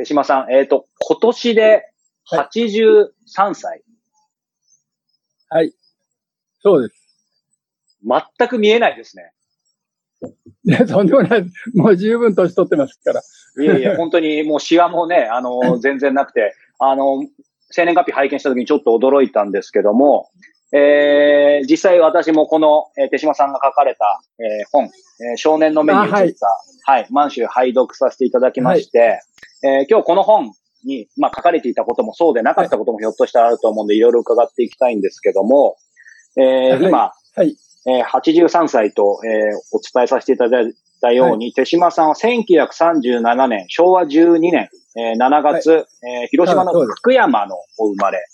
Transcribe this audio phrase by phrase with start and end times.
[0.00, 1.92] 手島さん、えっ、と、今年で
[2.32, 3.10] 83
[3.52, 3.82] 歳。
[5.50, 5.74] はい。
[6.60, 6.94] そうです。
[8.02, 9.32] 全く見えないですね。
[10.64, 11.44] いや、とんでもない。
[11.74, 13.20] もう十分年取ってますから。
[13.62, 17.26] いやいや、本当にもうシワもね、あの、 全然なくて、あの、
[17.68, 20.30] 生年月日拝見した時にちょっと驚いたんですけども、
[20.72, 26.46] えー、実際私もこの、えー手島さんが書かれた、えー本、えー少年の目に映った、
[26.84, 29.20] はい、満州拝読させていただきまして、
[29.62, 30.52] えー今日この本
[30.84, 35.76] に、まあ、書かれていたこともそうでなかったこともひょっとしたらあると思うんで、いろいろ伺っていきたいんですけども、
[36.36, 37.56] えーはい今、はい。
[37.86, 48.24] えー83歳と、えーお伝えさせていただいたように、手島さんは1937年、昭和12年、えー7月、えー広島の福山のお生まれ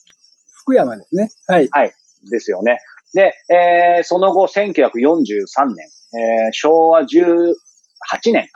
[0.62, 1.30] 福山ですね。
[1.70, 1.92] はい。
[2.30, 2.78] ですよね。
[3.14, 7.54] で、えーその後、1943年、えー昭和18
[8.32, 8.50] 年か、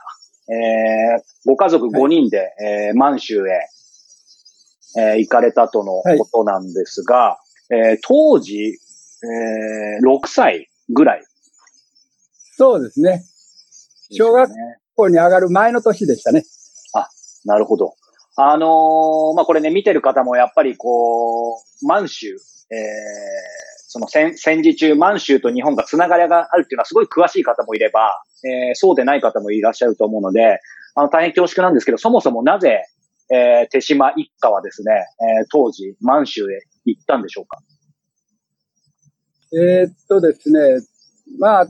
[0.53, 3.67] えーご家族5人で、えー満州へ、
[4.99, 7.39] えー行かれたとのことなんですが、
[7.71, 11.23] えー当時、えー6歳ぐらい
[12.57, 13.23] そうですね。
[14.11, 14.51] 小学
[14.95, 16.43] 校に上がる前の年でしたね。
[17.45, 17.95] なるほど。
[18.35, 22.37] あのーまあ、これね、見てる方もやっぱりこう、満州、えー、
[23.93, 30.61] その戦戦時中、満州と日本がつながりがあるっていうのはすごい詳しい方もいれば、えーそうでない方もいらっしゃると思うので、
[30.95, 32.85] あの、大変恐縮なんですけど、そもそもなぜ、
[33.29, 37.57] えー手島一家はですね、えー当時、満州へ行ったんでしょうか？
[39.53, 40.59] えーっとですね。
[41.37, 41.67] まあ、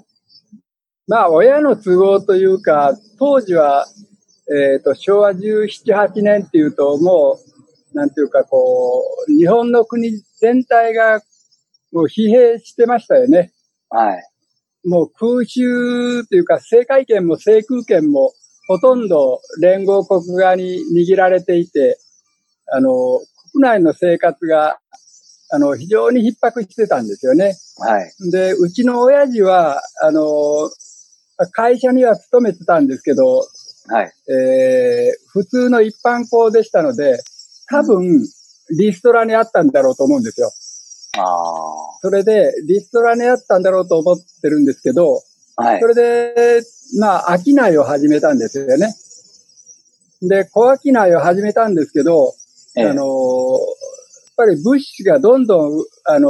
[1.08, 3.88] まあ、親の都合というか、当時は、
[4.56, 7.40] えーっと、昭和17、8年っていうと、も
[7.94, 11.22] う、なんていうか、こう、日本の国全体が、
[11.92, 13.52] もう疲弊してましたよね。
[13.89, 14.23] はい。
[14.88, 18.34] もう空襲というか、政界権も制空権も
[18.67, 22.00] ほとんど連合国側に握られていて、
[22.73, 23.19] あの、
[23.53, 24.80] 国内の生活が、
[25.53, 27.56] あの、非常に逼迫してたんですよね。
[27.78, 28.31] はい。
[28.31, 30.24] で、うちの親父は、あの、
[31.51, 33.46] 会社には勤めてたんですけど、
[33.88, 34.12] はい。
[34.31, 37.18] えー普通の一般校でしたので、
[37.69, 38.19] 多分、
[38.78, 40.51] リストラにあったんだろうと思うんですよ。
[41.18, 41.24] あ
[42.02, 45.22] それで、リストラにあったんだろうと思ってるんですけど、
[45.58, 45.64] あ。
[45.64, 45.88] はいそ。
[45.88, 46.64] れで、
[47.00, 48.94] まあ、商いを始めたんですよね。
[50.22, 52.34] で、小商いを始めたんですけど、
[52.78, 56.30] ええあの、やっぱり物資がどんどん、あの、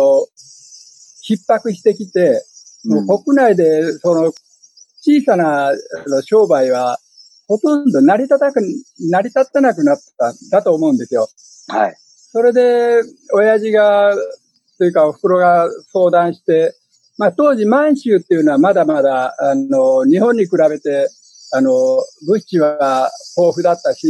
[1.23, 2.43] 逼迫してきて、
[2.85, 4.33] うんもう国内で、その、
[5.03, 5.71] 小さな
[6.25, 6.97] 商売は、
[7.47, 8.59] ほとんど成り立たく、
[8.99, 11.27] 成り立たなくなったんだと思うんですよ。
[11.67, 11.95] はい。
[12.31, 13.01] それで、
[13.33, 14.15] 親父が、
[14.81, 16.75] というか、お袋が相談して、
[17.19, 21.07] まあ、当時、満州っていうのはまだまだ、あの、日本に比べて、
[21.53, 21.69] あの、
[22.25, 24.07] 物資は豊富だったし、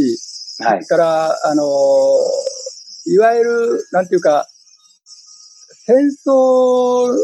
[0.64, 0.82] はい。
[0.82, 1.62] それから、あの、
[3.04, 4.46] いわゆる、なんていうか、
[5.84, 7.14] 戦争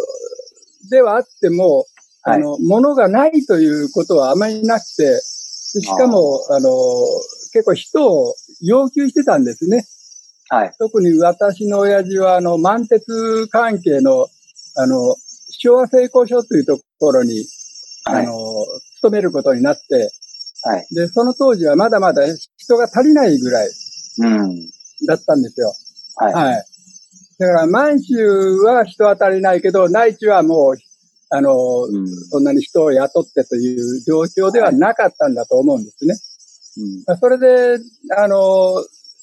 [0.90, 1.86] ではあっても、
[2.24, 6.68] はいあの、物がないということはあまりなくて、しかも、あの、
[7.54, 9.86] 結構人を要求してたんですね。
[10.50, 10.72] はい。
[10.78, 14.26] 特に私の親父は、あの、満鉄関係の、
[14.76, 15.14] あの、
[15.50, 17.44] 昭和成功所というところに、
[18.04, 18.26] はい。
[18.26, 18.34] あの、
[18.96, 20.10] 勤めることになって、
[20.64, 20.86] はい。
[20.94, 22.22] で、その当時はまだまだ
[22.56, 23.68] 人が足りないぐらい
[24.20, 24.68] うん。
[25.06, 25.72] だったんですよ。
[26.16, 26.32] はい。
[26.32, 26.64] はい。
[27.38, 30.76] だから、満州は人は足りないけど、内地はもう、
[31.30, 32.08] あの、うん。
[32.30, 36.14] そんなに人を雇ってという状況ではなかったんだと思うんですね。
[37.08, 37.18] うん。
[37.18, 37.78] それで、
[38.16, 38.74] あの、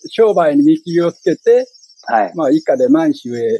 [0.10, 1.68] 商売に見切りをつけて、
[2.08, 2.32] はい。
[2.36, 3.60] まあ、以下で満州へ移っ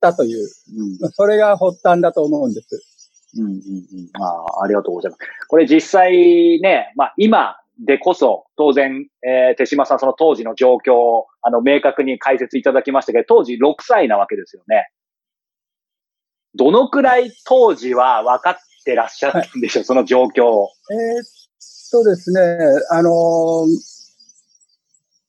[0.00, 0.48] たという、
[0.78, 0.98] うん。
[1.00, 2.82] まあそれが発端だと思うんです。
[3.36, 4.22] うんうんうん。
[4.22, 4.26] あ
[4.60, 5.20] あ、ありがとうございます。
[5.48, 14.90] これ実際ね、まあ今でこそ、当然、えー手島さんその当時の状況を、あの、明確に解説いただきましたけど、当時6歳なわけですよね。
[16.54, 20.70] どのくらい当時は分かってらっしゃったんでしょう、その状況を。
[20.90, 22.40] えーっとですね、
[22.90, 23.97] あのー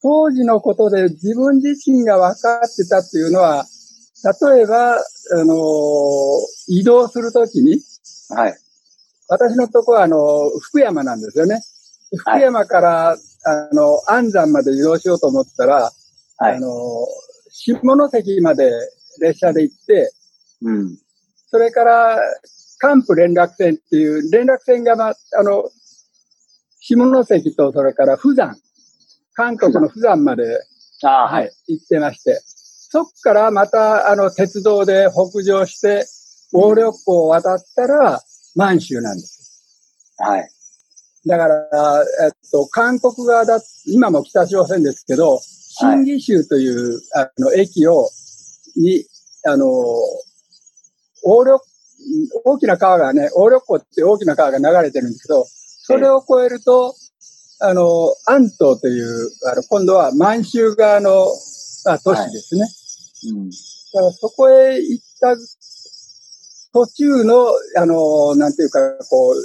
[0.01, 3.66] 当時のことで自分自身が分かってたっていうのは、
[4.51, 4.99] 例えば、あ
[5.46, 5.57] のー
[6.67, 7.79] 移動するときに、
[8.29, 8.55] はい。
[9.28, 11.61] 私のとこは、あの、福山なんですよね。
[12.16, 13.17] 福山から、あ
[13.73, 15.91] の、安山まで移動しようと思ったら、
[16.37, 16.55] はい。
[16.55, 16.69] あの、
[17.52, 17.79] 下
[18.09, 18.72] 関まで
[19.19, 20.11] 列車で行って、
[20.61, 20.97] うん。
[21.47, 22.19] それから、
[22.78, 25.69] 関府連絡船っていう、連絡船が、ま、あの、
[26.79, 28.55] 下関とそれから富山、
[29.40, 30.44] 韓国の富山まで、
[31.02, 31.78] ははいい、。
[31.78, 36.06] 行ってまして、そっからまた、あの、鉄道で北上して、
[36.52, 38.22] 横緑湖を渡ったら、
[38.56, 39.64] 満州なんです。
[40.18, 40.50] はい。
[41.26, 48.09] だから、えっと、韓国側だ、今も北朝鮮ですけど、新義州という、はい、あの、駅を、
[48.76, 49.06] に、
[49.46, 49.66] あの、
[51.24, 51.59] 横緑、
[52.44, 56.94] 大きな川がね、横緑湖って大きな川が流れてるんですけど、それを越えると、
[57.61, 61.28] あの、安東という、あの、今度は満州側の
[61.85, 62.61] あ都市ですね。
[62.61, 62.72] はい、
[63.32, 63.50] うん。
[63.50, 63.56] だ
[64.02, 65.35] からそこへ行った
[66.73, 67.47] 途中の、
[67.78, 68.79] あの、なんていうか、
[69.09, 69.35] こう、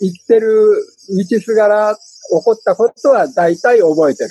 [0.00, 4.30] 行ってる道すがら起こったことは大体覚えてる。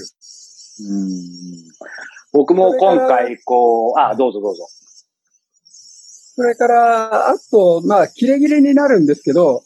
[0.89, 1.71] うん
[2.33, 4.67] 僕も今回、こう、あ、どうぞどうぞ。
[6.33, 9.63] それから、あと、まあ、キレキレになるんですけど、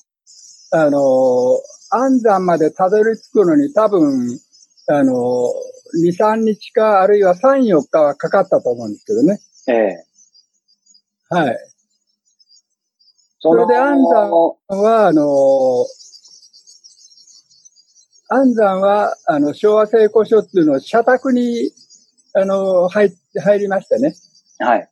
[0.71, 1.59] あの、
[1.95, 4.39] 安山までたどり着くのに多分、
[4.87, 5.13] あの、
[6.03, 9.39] 2、3日か、あるいは3、4日はかかったと思うんですけどね。
[9.67, 10.05] ええ。
[11.29, 11.57] はい。
[13.39, 15.85] それで安山は、あの、
[18.27, 21.71] 安山は、あの、昭和成功書っていうのを社宅に、
[22.33, 24.15] あの、入、入りましてね。
[24.59, 24.89] はい。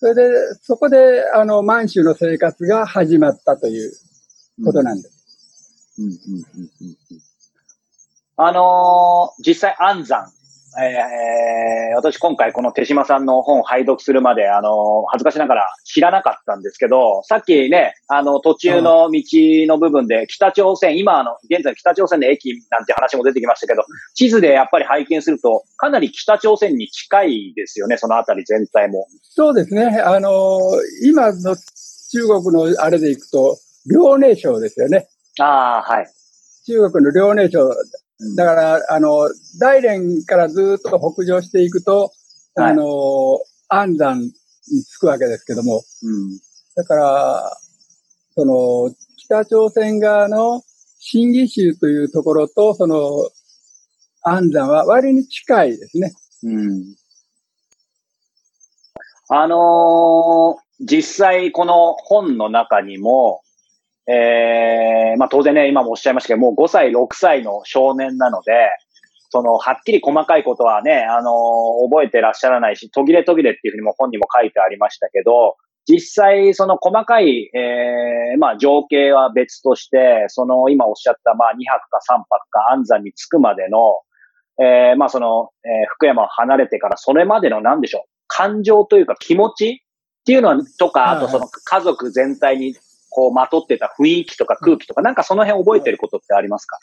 [0.00, 0.22] それで、
[0.62, 3.92] そこで、あの、満州の生活が始まったという
[4.64, 5.17] ことなんです。
[8.36, 10.30] あのー、実際安山、
[10.80, 19.22] えー、私今回この手島さんの本を拝読するまで、あの、恥ずかしながら知らなかったんですけど、さっきね、あの、途中の道
[19.66, 23.82] の部分で北朝鮮、今あの、現在北朝鮮の駅なんて話も出てきましたけど、
[24.14, 29.08] 地図でやっぱり拝見すると、かなり北朝鮮に近いですよね、そのあたり全体も。
[29.22, 30.00] そうですね。
[30.00, 30.60] あの、
[31.02, 35.08] 今の中国のあれでいくと、遼寧省ですよね。
[35.40, 36.06] ああ、はい。
[36.66, 37.68] 中国の遼寧省
[38.36, 39.30] だから、あの、
[39.60, 42.12] 大連からずっと北上していくと、
[42.54, 43.38] はい、あの、
[43.68, 44.32] 安山に
[44.84, 46.38] 着くわけですけども、うん、
[46.74, 47.56] だから、
[48.34, 50.62] その、北朝鮮側の
[50.98, 53.28] 新義州というところと、その、
[54.22, 56.12] 安山は割に近いですね。
[56.42, 56.94] うん。
[59.30, 63.42] あのー、実際この本の中にも、
[64.10, 68.52] えー、まあ当然ね、今もおっしゃいましたけど、もう5歳、6歳の少年なので、
[69.30, 75.56] その、はっきり細かいことはね、あのー、覚えてらっしゃらないし、途切れ途切れっていうふうにも本にも書いてありましたけど、
[75.86, 84.00] 実際、その細かい、えー、まあ、情景は別として、その、今おっしゃった、まあ、2泊か3泊か安山に着くまでの、
[84.60, 89.82] えー、まあ、その、えー、福山を離れてから、それまでの何でしょう、感情というか気持ち
[90.20, 92.74] っていうのとか、あとその家族全体に
[93.10, 96.78] こう、まとってた雰囲気とか空気とか、なんかその辺覚えてることってありますか？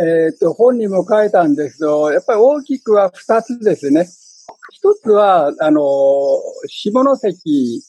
[0.00, 4.06] えっ、と、本にも書いたんですけど、やっぱり大きくは二つですね。
[4.72, 5.80] 一つは、あの、
[6.66, 7.82] 下関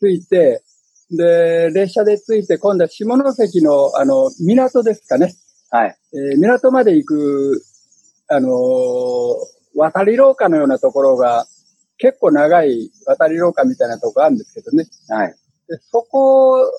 [0.00, 0.62] 着いて、
[1.10, 5.34] で、列車で着いて、今度は下関の、あの、港ですかね。
[5.70, 5.96] はい。
[6.12, 7.62] えー、港まで行く、
[8.26, 8.48] あの
[9.76, 11.46] 渡り廊下のようなところが、
[11.98, 14.86] 結構長い渡り廊下みたいなところあるんですけどね。
[15.08, 15.34] はい。
[15.68, 16.70] でそこを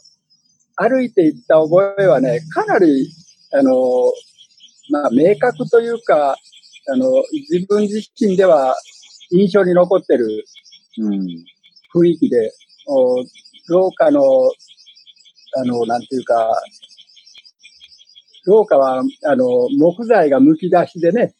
[0.75, 3.09] 歩いていった覚えはね、かなり、
[3.53, 3.71] あの、
[4.89, 6.35] まあ、明確というか、
[6.87, 8.75] あの、自分自身では
[9.31, 10.45] 印象に残ってる
[10.99, 12.51] 雰囲気で、
[12.87, 13.25] うん、
[13.69, 14.21] 廊下の、
[15.57, 16.61] あの、なんていうか、
[18.45, 19.45] 廊下は、あの、
[19.77, 21.33] 木材が剥き出しでね、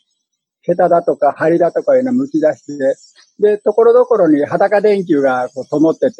[0.63, 2.65] 桁だとか梁だとかいうのは剥き出し
[3.39, 6.15] で、で、ところどころに裸電球がこう灯ってて、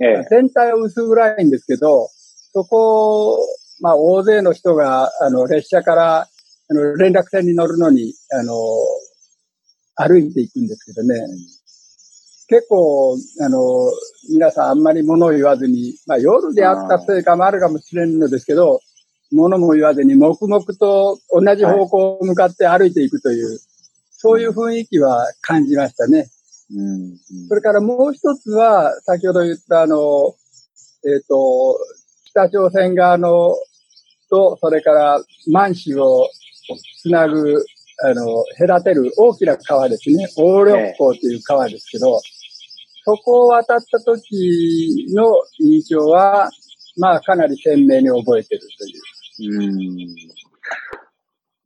[0.00, 2.08] ええ、全体は薄暗いんですけど、
[2.52, 3.38] そこを、
[3.80, 8.54] まあ、大勢の人が、あの、列車から、あの、連絡船に乗るのに、あの、
[9.96, 11.20] 歩いていくんですけどね。
[12.48, 13.60] 結構、あの、
[14.30, 18.80] 皆さんあんまり物を言わずに、まあ、夜であったせいかもあるかもしれんのですけど、
[19.32, 23.58] 物も言わずに黙々と同じ方向を向かって歩いていくという、はい、
[24.10, 26.28] そういう雰囲気は感じましたね。
[26.70, 27.18] うん
[27.48, 30.34] それからもう一つは、先ほど言ったあの、
[31.04, 31.78] えっ、ー、と、
[32.24, 33.54] 北朝鮮側の
[34.30, 36.28] と、それから満州を
[37.02, 37.64] つなぐ、
[38.04, 40.26] あの、隔てる大きな川ですね。
[40.36, 42.20] 横緑港という川ですけど、
[43.04, 46.50] そこを渡った時の印象は、
[46.96, 49.60] まあ、かなり鮮明に覚えてるという。
[49.60, 50.34] うん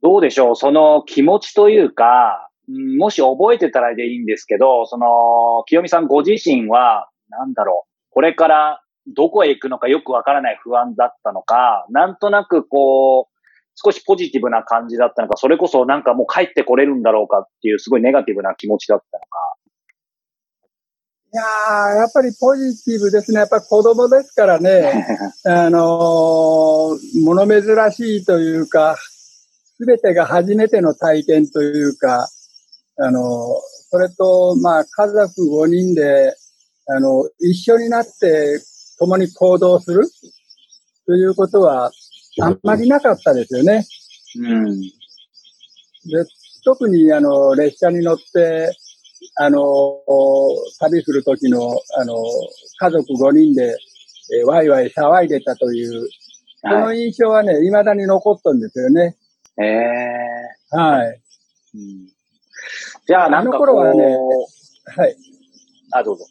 [0.01, 2.48] どうでしょうその気持ちというか、
[2.97, 13.39] もし覚えてたらでいいんですけど、その、清美さんご自身は、なんだろう、これからどこへ行くのかよくわからない不安だったのか、なんとなくこう、
[13.75, 19.27] 少しポジティブな感じだったのか、それこそなんかもう帰ってこれるんだろうかっていうすごいネガティブな気持ちだったのか。
[21.31, 23.39] いやー、やっぱりポジティブですね。
[23.39, 25.05] やっぱり子供ですからね。
[25.45, 32.27] あのー、物珍しいというか、すべてが初めての体験というか、
[33.01, 33.23] あのー、
[33.89, 36.33] それと、まあ、家族5人で、
[36.87, 38.59] あの、一緒になって
[38.97, 40.01] 共に行動する？
[41.05, 41.91] ということは、
[42.41, 43.85] あんまりなかったですよね。
[44.39, 44.81] うん。
[44.81, 44.89] で
[46.65, 48.71] 特に、あの、列車に乗って、
[49.37, 49.61] あの、
[50.79, 52.15] 旅する時の、あの、
[52.79, 53.75] 家族5人で、
[54.33, 56.07] えー、ワイワイ騒いでたという、
[56.61, 59.15] その印象はね、はい、未だに残ったんですよね。
[59.57, 61.21] ええー、はい、
[61.75, 62.18] うん。
[63.07, 64.17] じゃあ、あの頃はね、
[64.95, 65.15] はい。
[65.91, 66.25] あ、どうぞ。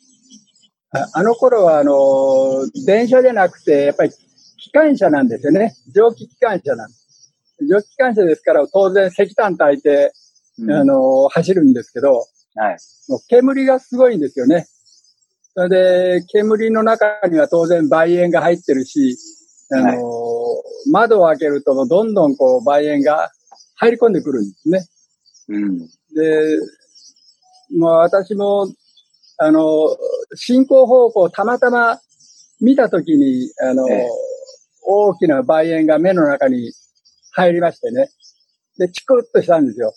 [0.91, 4.11] ああの頃は、あの、電車じゃなくて、やっぱり
[4.59, 5.75] 機関車なんですよね。
[5.95, 7.35] 蒸気機関車なんです。
[7.69, 10.13] 蒸気機関車ですから、当然石炭炊いて、
[10.59, 12.77] うん、あの、走るんですけど、はい。
[13.09, 14.67] もう煙がすごいんですよね。
[15.55, 19.17] それで、煙の中には当然梅煙が入ってるし、
[19.73, 23.31] あの、はい、窓を開けるとどんどんこう梅煙が
[23.77, 24.87] 入り込んでくるんですね。
[25.49, 25.89] うん。
[26.15, 26.59] で、
[27.79, 28.69] まあ私も、
[29.39, 29.97] あの、
[30.35, 32.01] 進行方向たまたま
[32.61, 34.09] 見たときに、あの、ええ、
[34.83, 36.73] 大きな梅煙が目の中に
[37.33, 38.09] 入りましてね。
[38.79, 39.95] で、チクッとしたんですよ。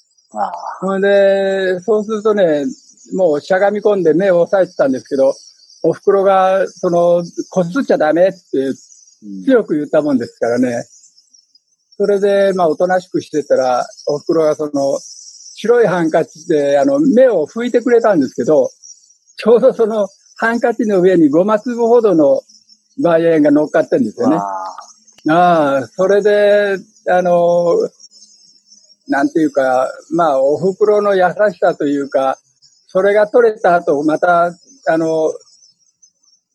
[0.79, 2.65] ほんで、そうするとね、
[3.13, 5.33] もうしゃがみ込んで目を押さえてたんですけど、
[5.83, 8.37] お袋が、その、こすっちゃダメって
[9.45, 10.83] 強く言ったもんですからね。
[11.97, 14.99] それで、まあ、おとなしくしてたら、お袋がその、
[15.61, 18.71] 白いハンカチで、あの、目を拭いてくれたんですけど、
[19.37, 22.41] ちょうどその、ハンカチの上に5マ粒ほどの
[23.03, 24.37] バイエンが乗っかってるんですよね。
[25.29, 26.77] ああ、それで、
[27.09, 27.75] あの、
[29.07, 32.39] なんていうか、まあ、お袋の優しさというか、
[32.87, 35.31] それが取れた後、また、あの、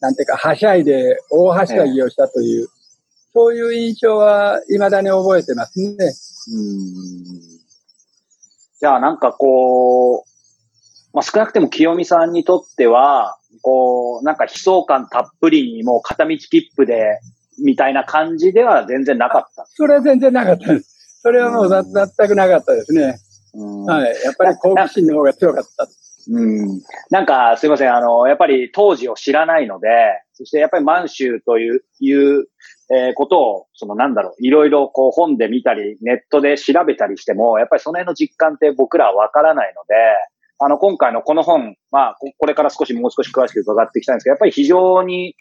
[0.01, 2.67] なんていうか、はしゃいで、大はしゃぎをしたという、
[3.33, 5.95] そういう印象は未だに覚えてますね。
[6.49, 7.56] うん
[8.81, 10.37] じゃあなんかこう、
[11.13, 17.21] まあ、少なくても清美さんにとっては、こう、なんか悲壮感たっぷりにもう片道切符で、
[17.59, 19.67] みたいな感じでは全然なかった。
[19.75, 21.21] それは全然なかったです。
[21.23, 23.19] それはもう全くなかったですね。
[23.87, 24.15] はい。
[24.23, 25.89] やっぱり好奇心の方が強かった。
[26.29, 26.83] うん。
[27.11, 27.95] なんか、すいません。
[27.95, 29.89] あの、やっぱり当時を知らないので、
[30.35, 32.47] そしてやっぱり満州という、いう、
[32.89, 39.95] えー、ことを、そのなんだろう、いろいろこう本で見たり、ネットで調べたりしても、やっぱりその辺の実感って僕らはわからないので、
[40.59, 45.35] あの、今回のこの本、まあ、これから少しもう少し詳しく伺っていきたいんですけど、やっぱり非常に、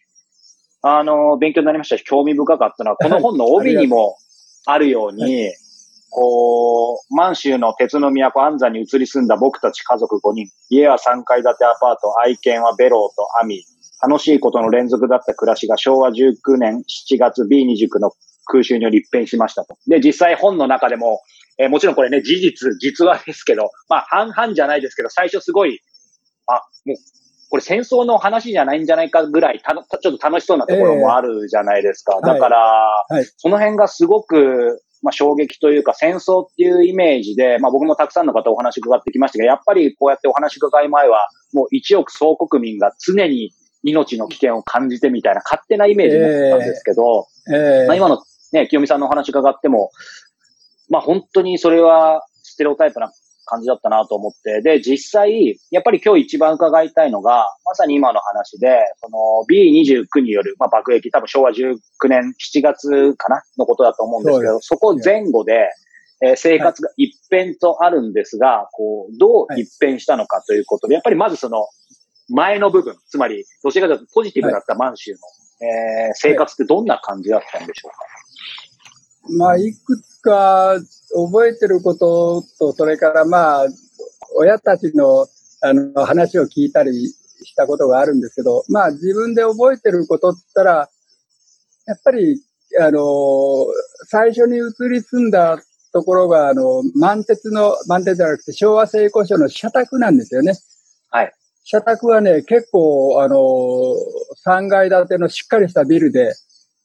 [0.81, 4.17] あの、勉強になりましたし、興味深かったのは、この本の帯にも
[4.65, 5.51] あるように、
[6.09, 10.47] こう、満州の鉄の都安山に移り住んだ僕たち家族5人。
[10.69, 13.63] 家は3階建てアパート、愛犬はベローとアミ。
[14.01, 18.11] 楽しいことの連続だった暮らしが昭和19年7月 B29 の
[18.45, 19.77] 空襲により一変しましたと。
[19.87, 21.21] で、実際本の中でも、
[21.57, 25.79] えー、もちろんこれね、事実、実話ですけど、まあ半々じゃないですけど、最初すごい、
[26.47, 26.97] あ、もう、
[27.49, 32.17] これ戦争の話じゃないんじゃないかぐらいた、ちょっと楽しそうなところもあるじゃないですか。
[32.17, 43.51] えー、だから、はいはい、その辺がすごく、まあ、衝撃というか戦争っていうイメージで、まあ、僕もたくさんの方お話伺ってきましたが、やっぱりこうやってお話伺い前は、もう一億総国民が常に
[43.85, 47.83] 命の危険を感じてみたいな勝手なイメージを持ってたんですけど、えーえ。
[47.83, 49.91] ー、まあ、今のね、清美さんのお話伺っても、
[50.89, 53.11] まあ本当にそれはステレオタイプな
[53.45, 59.17] 感じだったなと思って、で、実際、やっぱり今日一番伺いたいのが、まさに今の話で、その
[59.49, 61.77] B29 による、まあ、爆撃、多分昭和19
[62.09, 65.69] 年7月かなのことだと思うんですけど、そこ前後で、
[66.23, 71.67] えー、生活が一変とあるんですが、はい、こう、どう一変したのかということで、やっぱりまずその、
[72.29, 80.75] 前の部分、つまり、どちらかというとポジティブだった満州の、はい、えー、生活ってどんな感じだったんでしょうか、まあ、いくつか
[81.13, 83.65] 覚えてることと、それからまあ、
[84.37, 85.27] 親たちの
[85.61, 90.89] あの話を聞いたりしたことがあるんですけど、まあ自分で覚えてることって言ったら、
[91.87, 92.41] やっぱり、
[92.81, 93.65] あの、
[94.07, 95.57] 最初に移り住んだ
[95.93, 100.53] ところが、あの、満鉄の、満鉄じゃなくて昭和成功所の社宅なんですよね。
[101.65, 101.81] はい。
[101.81, 103.37] 社宅はね、結構、あの、
[104.45, 106.33] 3階建てのしっかりしたビルで、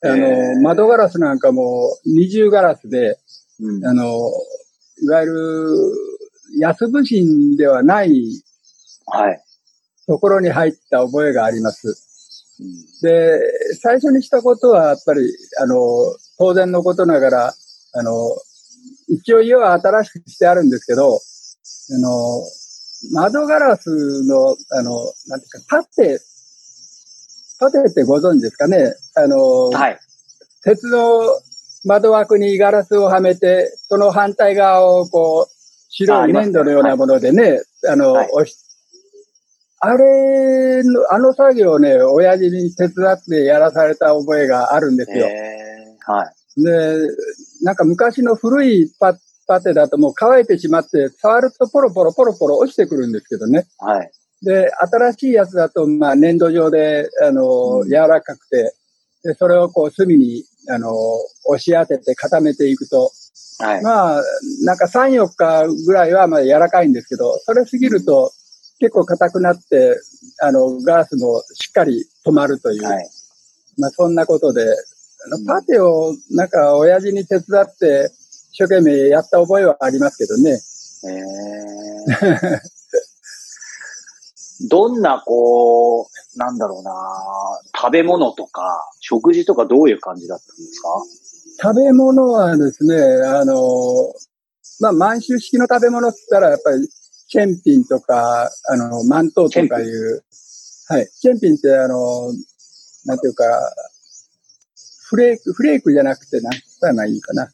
[0.03, 3.19] あの、窓ガラスなんかも二重ガラスで、
[3.61, 4.05] うん、あの、
[5.03, 8.43] いわゆる安部人ではない、
[9.07, 9.45] はい。
[10.07, 11.89] ところに入った覚えがあります。
[12.61, 13.41] うん、で、
[13.81, 15.21] 最初にしたことは、やっぱり、
[15.61, 15.77] あの、
[16.39, 17.55] 当然のことながら、
[17.93, 18.13] あの、
[19.09, 22.43] 一応家は新しくしてあるんですけど、あの、
[23.13, 26.21] 窓ガラスの、あの、なんていうか、パテ、
[27.59, 28.95] パテってご存知ですかね？
[29.17, 29.99] あの、はい。
[30.63, 31.21] 鉄の
[31.85, 35.53] 窓枠にガラスをはめて、その反対側をこう、
[35.89, 38.57] 白い粘土のようなものでね、あの、はい押し
[39.83, 45.27] あれの、あの作業をね、親父に手伝ってやらされた覚えがあるんですよ。
[45.27, 46.63] えー、はい。
[46.63, 46.71] で、
[47.63, 49.15] なんか昔の古いパ
[49.51, 53.67] パテだともう乾いてしまって、触るとポロポロポロポロ落ちてくるんですけどね。
[53.79, 54.13] はい。
[54.43, 58.75] で、新しいやつだと、まあ、粘土状で、あの、うん柔らかくて、
[59.25, 60.95] で、それをこう、隅に、あの、
[61.47, 63.11] 押し当てて固めていくと、
[63.59, 63.83] はい。
[63.83, 64.23] まあ、
[64.63, 68.33] なんか3、4日ぐらいはまあ柔らかいんですけど、それ過ぎると
[68.79, 69.97] 結構硬くなって、
[70.41, 73.11] あの、ガラスもしっかり止まるという、はい。
[73.77, 74.67] まあそんなことで、あ
[75.37, 78.11] うんのパテをなんか親父に手伝って
[78.53, 80.61] 一生懸命やった覚えはありますけどね。
[81.03, 86.93] えー、どんな、こう、なんだろうな、
[87.75, 90.89] 食べ物とか、食事とかどういう感じだったんですか？
[91.63, 93.55] 食べ物はですね、あの、
[94.81, 96.89] まあ満州式の食べ物って言ったらやっぱり
[97.29, 100.25] チェンピンとか、あの、マントウとかいう、
[100.89, 101.09] はい。
[101.21, 102.33] チェンピンってあの、
[103.05, 103.45] なんていうか、
[105.09, 107.49] フレーク、フレークじゃなくて、なんつったらいいかな。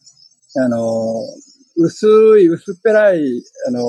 [0.58, 1.22] あの、
[1.76, 2.06] 薄
[2.40, 3.82] い、薄っぺらい、あの、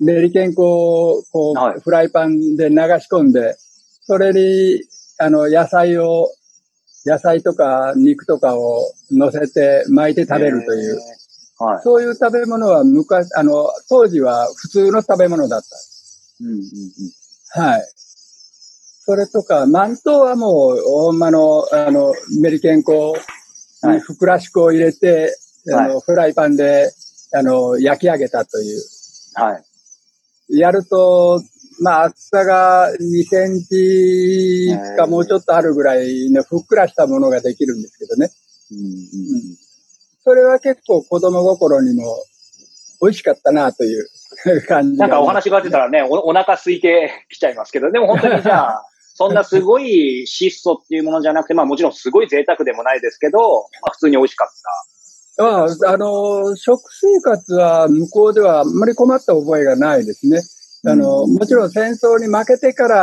[0.00, 3.56] メリケン粉を、こう、はいフライパンで流し込んで、
[4.02, 4.82] それに、
[5.18, 6.28] あの、野菜を、
[7.06, 11.64] 野菜とか肉とかを乗せて巻いて食べるという、えー。
[11.64, 11.82] はい。
[11.82, 15.66] そういう食べ物は昔、あの、当時は普通の食べ物だった。
[16.40, 17.62] うんうんうん。
[17.62, 17.82] はい。
[19.04, 23.39] それとか、マントウはもう、大間の、あの、メリケン粉に
[23.82, 25.34] はいふくらし粉を入れて、
[25.72, 26.90] あの、はフライパンで、
[27.32, 28.82] あの、焼き上げたという。
[29.34, 29.58] は
[30.48, 30.58] い。
[30.58, 31.40] やると、
[31.80, 38.30] まあ、厚さが2センチかもうちょっとあるぐらいのふっくらしたものができるんですけどね。
[38.70, 39.56] うん。
[40.22, 42.04] それは結構子供心にも
[43.00, 44.06] 美味しかったなという
[44.66, 45.06] 感じが。
[45.06, 48.89] なんかお話があってたらね、おお腹空いてきちゃいますけど、でも本当にじゃあ、
[49.20, 53.38] そんなすごい質素っていうものじゃなくて、まあもちろんすごい贅沢でもないですけど、
[53.82, 54.48] まあ普通に美味しかっ
[55.36, 55.44] た。
[55.44, 60.40] まあ、あの、食生活は向こうではあんまり困った覚えがないですね。
[60.90, 62.96] あの、うんもちろん戦争に負けてから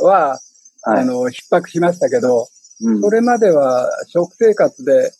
[0.00, 0.38] は、
[0.82, 2.46] はいあの、逼迫しましたけど、
[2.80, 5.10] うんそれまでは食生活で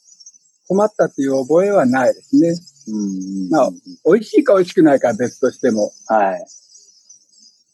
[0.68, 2.54] 困ったっていう覚えはないですね。
[2.88, 3.70] うんまあ
[4.04, 5.90] 美味しいか美味しくないかは別としても。
[6.06, 6.63] はい。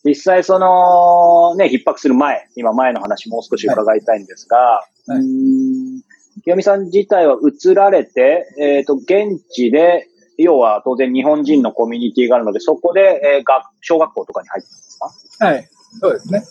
[0.04, 6.02] 実際その、ね、逼迫する前、今前の話もう少し伺いたいんですが、はいうーん
[6.44, 10.06] 清美さん自体は移られて、えっ、と、現地で、
[10.38, 14.98] 要は当然日本人のコミュニティがあるので、そこで、えー学小学校とかに入ったんです
[15.38, 15.46] か？
[15.46, 15.68] はい。
[16.00, 16.42] そうですね。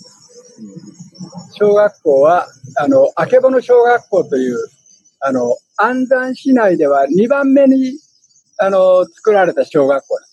[1.53, 4.57] 小学校は、あの、あけぼの小学校という、
[5.21, 7.97] あの、安山市内では2番目に、
[8.57, 10.28] あの、作られた小学校です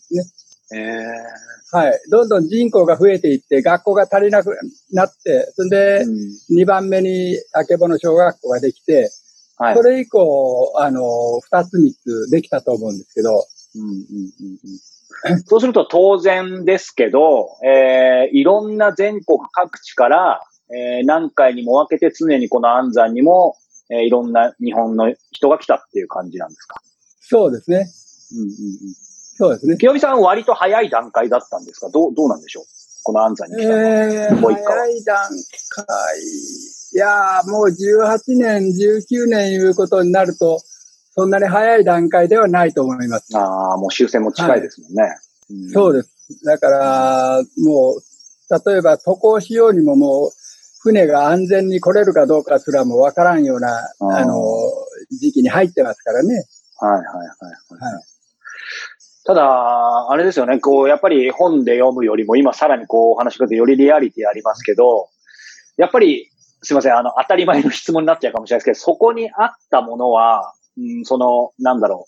[0.72, 0.80] ね。
[0.80, 2.00] えはい。
[2.10, 4.56] どんどん人口が増えていって、学校が足りなく
[4.92, 9.10] なって、それで、うん2番目にあけぼの小学校ができて、
[9.58, 9.82] はいそ。
[9.82, 11.00] れ以降、あの、
[11.50, 11.92] 2つ3
[12.26, 13.94] つできたと思うんですけど、うんうんうんう
[15.34, 23.56] んそうすると当然ですけど、えーいろんな全国各地から、えー何回にも分けて常にこの安山にも、
[23.90, 26.80] えーいろんな日本の人が来たっていう感じなんですか？
[27.22, 27.88] そうですね。
[28.32, 28.50] うんうんうん、
[29.38, 29.76] そうですね。
[29.76, 31.88] 清美さんは割と早い段階だったんですか？
[31.90, 32.64] どう、どうなんでしょう？
[33.04, 33.80] この安山に来たのは。
[33.80, 35.86] えー、もう一個早い段階。
[36.92, 40.60] いやー、もう18年、19年いうことになると、
[41.14, 43.36] そんなに早い段階ではないと思います。
[43.36, 45.02] ああ、もう終戦も近いですもんね。
[45.50, 46.44] うんそうです。
[46.44, 50.30] だから、もう、例えば渡航しようにももう、
[50.80, 54.34] 船が安全に来れるかどうかすらもわからんような、あの、
[55.10, 56.44] 時期に入ってますからね。
[56.78, 57.94] はいはいはいはい。
[57.94, 58.02] はい
[59.26, 65.08] ただ、あれですよね、こう、やっぱり本で読むよりも、今さらにこう、お話しかけてよりリアリティありますけど、
[65.76, 66.30] やっぱり、
[66.62, 72.06] すいません、あの、当たり前の質問になっちゃうかもしれないですけど、そこにあったものは、うん、その、なんだろ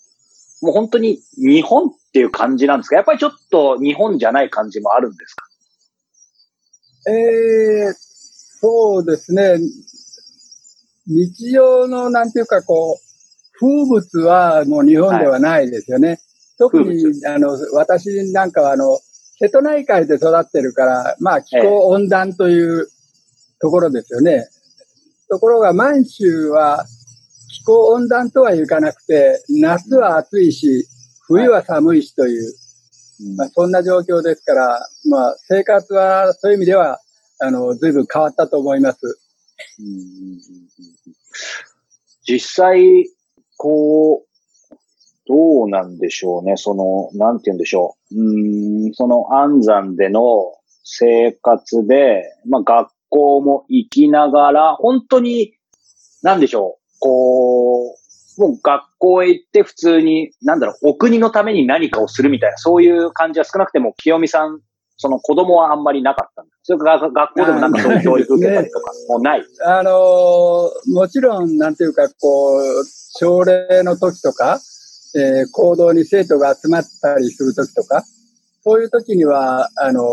[0.61, 2.95] う、もう本当に日本っていう感じなんですか？
[2.95, 5.45] やっぱりちょっと日本じゃない感じもあるんですか？
[7.09, 9.57] えー、そうですね。
[11.07, 12.97] 日常の、なんていうか、こう、
[13.59, 16.19] 風物はもう日本ではないですよね。
[16.59, 18.99] 特に風、あの、私なんかは、あの、
[19.39, 22.87] 瀬戸内海で育ってるから、まあ、気候温暖という
[23.61, 24.45] ところですよね。
[25.29, 26.85] ところが、満州は、
[27.49, 30.85] 気候温暖とはいかなくて、夏は暑いし、
[31.27, 32.53] 冬は寒いしという、
[33.37, 36.99] まあ、そんな状況ですから、まあ、生活はそういう意味では、
[37.39, 38.99] あの、随分変わったと思います。
[42.27, 43.07] 実際、
[43.55, 44.28] こう、
[45.29, 46.57] どうなんでしょうね。
[46.57, 48.19] その、なんて言うんでしょう。
[48.19, 55.53] うん、その安山での生活で、まあ学校も行きながら、本当に、
[56.23, 56.95] なんでしょう。
[56.99, 64.61] こう、もう学校へ行って普通に、なんだろう、お国のために何かをするみたいな、そういう感じは少なくても、清美さん、
[64.97, 66.51] その子供はあんまりなかったんだ。
[66.63, 69.43] それから学校でもなんかそういう教育受けたりとか、もうない？
[69.63, 72.61] あのー、もちろん、なんていうか、こう、
[73.13, 74.59] 朝礼の時とか、
[75.15, 78.03] えー、行動に生徒が集まったりする時とか、
[78.63, 80.05] そういう時には、あのー、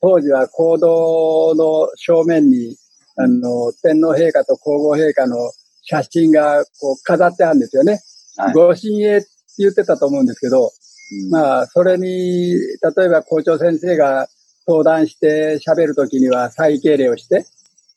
[0.00, 2.76] 当時は行動の正面に、
[3.16, 5.36] あの、天皇陛下と皇后陛下の
[5.82, 8.00] 写真がこう飾ってあるんですよね。
[8.36, 10.70] はい、ご神営って言ってたと思うんですけど、
[11.24, 14.28] うん、まあ、それに、例えば校長先生が
[14.66, 17.44] 登壇して喋るときには再敬礼をして、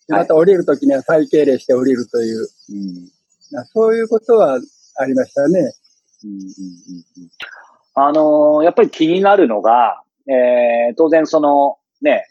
[0.08, 4.60] また降りるときには再敬礼して降りるという、うん、そういうことは
[4.98, 5.74] ありましたね。
[6.26, 7.30] うんうんうん、
[7.94, 12.26] あのー、やっぱり気になるのが、えー、当然その、ね、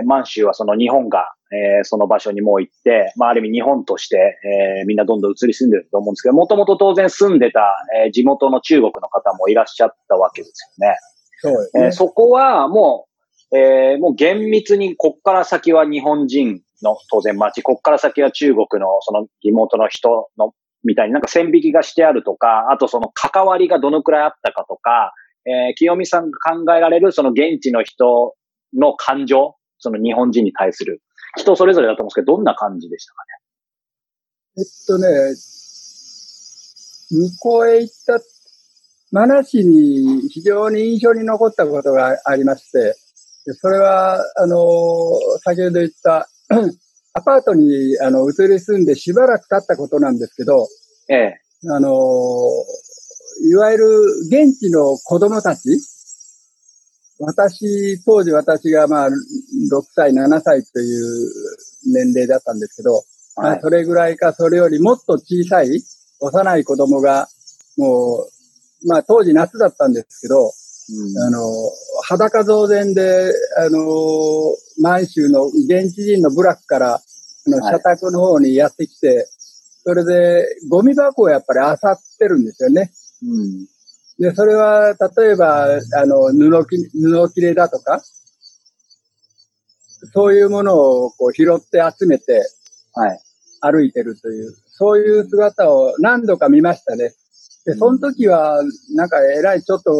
[0.00, 4.38] えー、満州はその日本が、えー、その場所にもう行って、まあ、ある意味日本として、
[4.78, 7.60] えー、みんなどんどん移り住んでると思うんですけど、もともと当然住んでた、
[8.04, 10.96] えー、地元の中国の方もいらっしゃったわけですよね。
[11.38, 11.86] そうね。
[11.86, 13.06] えー、そこはも
[13.52, 20.52] う、えー、もう厳密にこっから先は日本人の当然町、こっから先は中国のその地元の人の
[20.86, 25.12] みたいになんか線引きがしてあるとか、あとその関わりがどのくらいあったかとか、
[25.44, 28.34] えー、清美さんが考えられるその現地の人
[28.74, 31.02] の感情、その日本人に対する。
[31.36, 33.30] 人それぞれだと思うんですけど、どんな感じでしたかね？
[34.58, 35.06] えっとね、
[37.10, 38.18] 向こうへ行った、
[39.12, 42.94] マナ市に非常に印象に残ったことがありまして、
[43.60, 44.58] それは、あの、
[45.44, 46.26] 先ほど言った
[47.16, 50.68] アパートにあの移り住んでしばらく経ったことなんですけど、
[51.08, 51.40] ええ。
[51.70, 51.88] あの、
[53.48, 53.86] いわゆる
[54.28, 55.80] 現地の子供たち、
[57.18, 59.12] 私、当時私がまあ、6
[59.94, 61.32] 歳、7歳という
[61.86, 63.04] 年齢だったんですけど、はい、
[63.36, 65.82] まあ、それぐらいか、それよりもっと小さい、
[66.20, 67.28] 幼い子供が、
[67.78, 68.26] も
[68.84, 70.52] う、まあ当時夏だったんですけど、うん、
[70.88, 71.42] あの、
[72.04, 77.00] 裸増前で、あの、満州の現地人の部落から、あ
[77.46, 79.26] の、社宅の方にやってきて、はい、
[79.84, 82.92] それで、ゴミ箱をやっぱり漁ってるんですよね。
[83.22, 83.66] うん
[84.18, 88.00] で、それは、例えば、あの、布き、布切れだとか、
[90.14, 92.42] そういうものをこう拾って集めて、
[92.94, 93.20] はい。
[93.60, 97.12] 歩いてるという、そういう姿を何度か見ましたね。
[97.66, 98.62] で、その時は、
[98.94, 99.92] なんか偉いちょっと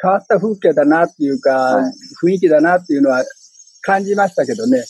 [0.00, 3.24] 変わった風景だなっていうか、はい、雰囲気だなっていうのは
[3.82, 4.84] 感じましたけどね。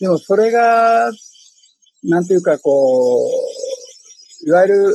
[0.00, 1.10] でもそれが、
[2.04, 3.24] なんていうかこ
[4.44, 4.94] う、いわゆる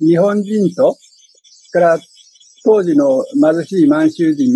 [0.00, 0.96] 日本人と
[1.74, 1.98] から
[2.64, 4.54] 当時の貧しい満州人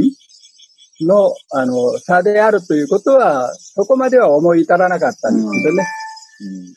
[1.01, 5.87] の、あの、差であるということは、そこまでは思い至らなかったんですけどね。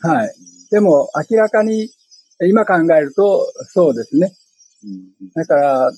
[0.03, 0.33] うん、はい。
[0.71, 1.89] でも、明らかに、
[2.47, 4.33] 今考えると、そうですね。
[5.35, 5.91] だから、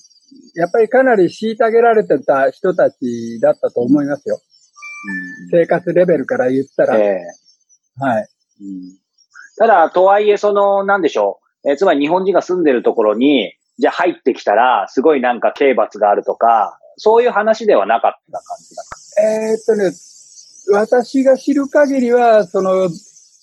[0.56, 4.40] やっぱりかなり虐げられてた人たちだったと思いますよ。
[5.52, 6.98] 生活レベルから言ったら。
[6.98, 8.28] えー、はい、
[9.58, 11.70] ただ、とはいえ、その、なんでしょう。
[11.70, 18.84] えー、つまり日本人が住んでるところに、じゃあ入ってきたら、すごいなんか刑罰があるとか、そういう話ではなかった感じだ
[19.24, 19.92] えー、っとね、
[20.72, 22.90] 私が知る限りは、その、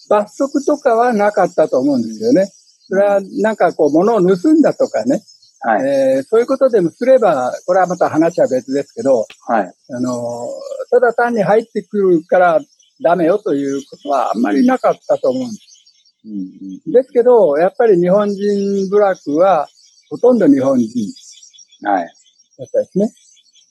[0.08, 2.46] 罰則とかはなかったと思うんですよね。
[2.88, 5.22] それは、なんかこう、物を盗んだとかね。
[5.62, 5.86] はい。
[5.86, 9.72] えー、そういうことでもすれば、これはまた話は別ですけど、はい。
[9.90, 10.48] あの、
[10.90, 12.60] ただ単に入ってくるから
[13.02, 15.70] ダメよということはあんまりなかったと思うんです。
[16.24, 19.68] うんうん、ですけど、やっぱり日本人部落は、
[20.08, 20.88] ほとんど日本人。
[21.82, 22.04] はい。
[22.58, 23.12] だったですね。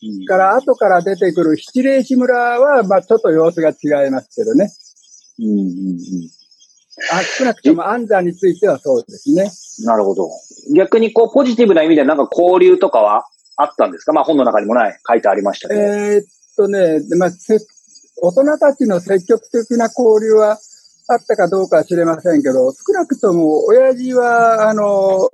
[0.02, 4.70] うん、から後から出てくる七霊市村は、まあちょっと様子が違いますけどね。
[5.40, 6.39] うんうんうん。
[7.12, 9.52] あ少なくとも安山についてはそうですね。
[9.86, 10.30] なるほど。
[10.76, 14.14] 逆にこうポジティブな意味でなんか交流とかはあったんですか？
[14.14, 15.82] まあ本の中にもない、書いてありましたけど。
[15.82, 17.32] えー、っとね、まあ、
[18.22, 20.60] 大人たちの積極的な交流は
[21.08, 25.30] あったかどうかは知れませんけど、少なくとも親父は、あの、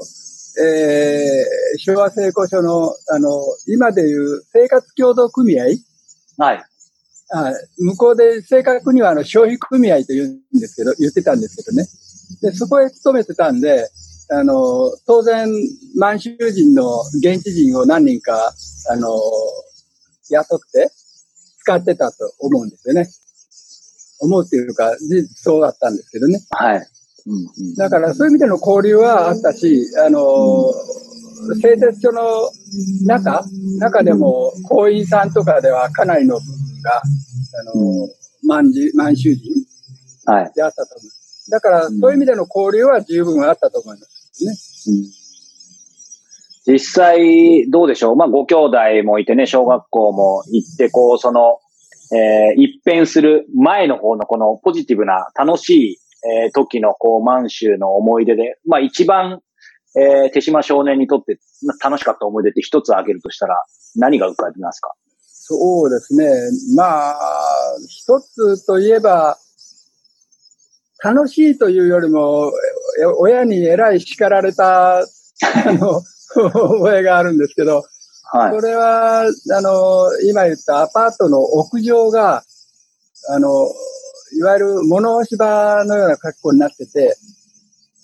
[0.57, 3.29] えー、昭和成功所の、あの、
[3.67, 5.65] 今でいう生活協同組合
[6.37, 6.63] はい。
[7.31, 11.87] あ向こうで正確にはあの消費組合と言うんですけど、言ってたんですけどね。
[12.41, 13.89] で、そこへ勤めてたんで、
[14.29, 15.47] あの、当然、
[15.95, 18.53] 満州人の現地人を何人か、
[18.89, 19.09] あの、
[20.29, 20.89] 雇って
[21.59, 23.07] 使ってたと思うんですよね。
[24.19, 26.39] 思うっていうか、事実そうだったんですけどね。
[26.51, 26.87] はい。
[27.27, 30.71] うんうん、だからそういう意味での交流はあったし、あの、
[31.61, 32.49] 製鉄所の
[33.05, 33.43] 中、
[33.79, 36.39] 中でも、行員さんとかではかなりの
[36.85, 37.01] が、あ
[37.75, 38.07] の、
[38.47, 39.41] 満満州人。
[40.53, 41.49] であったと思います。
[41.51, 44.53] だから、そういう意味での交流は十分あったと思いますね。
[46.67, 48.15] うん、実際、どうでしょう？
[48.15, 51.59] まあ、ご兄弟もいてね、小学校も行って、こう、その、
[52.15, 59.41] えー、一変する前の方のこのポジティブな楽しい、えー、時のこう満州の思い出で、まあ一番
[59.97, 61.39] えー、手島少年にとって
[61.81, 63.63] 楽しかった思い出って一つ挙げるとしたら、
[63.95, 64.91] 何が浮かびますか？
[65.47, 66.25] そうですね。
[66.75, 67.15] まあ、
[67.87, 69.37] 一つといえば、
[71.03, 72.51] 楽しいというよりも、
[73.19, 75.03] 親に偉い叱られた、 あ
[75.73, 76.01] の、
[76.33, 77.83] 覚えがあるんですけど、
[78.31, 82.43] はい、それは、あの、今言ったアパートの屋上が、
[83.29, 83.71] あの、
[84.35, 87.15] いわゆる物干し場のような格好になってて、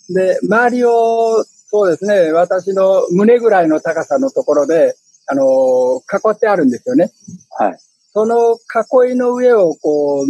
[0.10, 2.34] で、周りをそうですね。
[2.34, 4.95] 私の胸ぐらいの高さのところで、
[5.27, 7.12] あの、囲ってあるんですよね。
[7.57, 7.77] はい。
[8.13, 8.57] その
[9.05, 10.25] 囲いの上を、こう、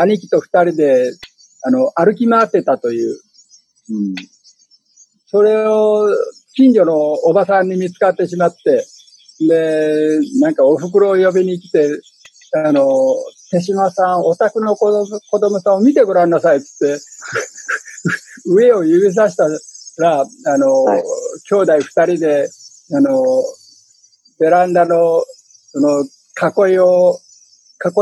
[0.00, 1.10] 兄貴と二人で、
[1.62, 3.20] あの、歩き回ってたという。
[3.90, 4.14] うん。
[5.26, 6.08] それを、
[6.54, 8.84] 近所のおばさんに見つかってしまって、
[9.40, 12.00] で、なんかお袋を呼びに来て、
[12.64, 12.84] あの、
[13.50, 17.00] 手島さん、お宅の子供子供さんを見てごらんなさいってって、
[18.46, 19.44] 上を指さした
[19.98, 21.02] ら、あの、はい、
[21.48, 22.50] 兄弟二人で、
[22.92, 23.44] あの、
[24.40, 25.22] ベランダの、
[25.72, 26.04] その、
[26.68, 27.20] 囲いを、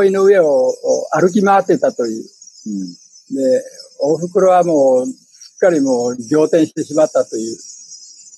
[0.04, 0.72] 囲いの上を
[1.12, 2.24] 歩き回ってたという。
[2.66, 3.64] うん、で、
[4.00, 7.56] お袋はもう、すっかりもう仰天してしまったという。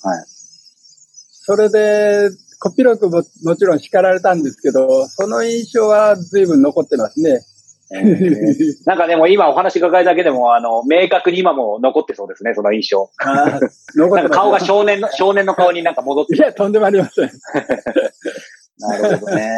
[0.03, 0.25] はい。
[0.27, 7.41] それで、こっぴろくももちろん叱られたんですけど、その印象は随分残ってますね。
[7.90, 13.11] なんかでも今お話伺いだけでも、あの、明確に今も残ってそうですね、その印象。
[13.18, 17.31] なんか顔が少年の、少年の顔になんか戻っていや、とんでもありません。
[18.79, 19.50] なるほどね。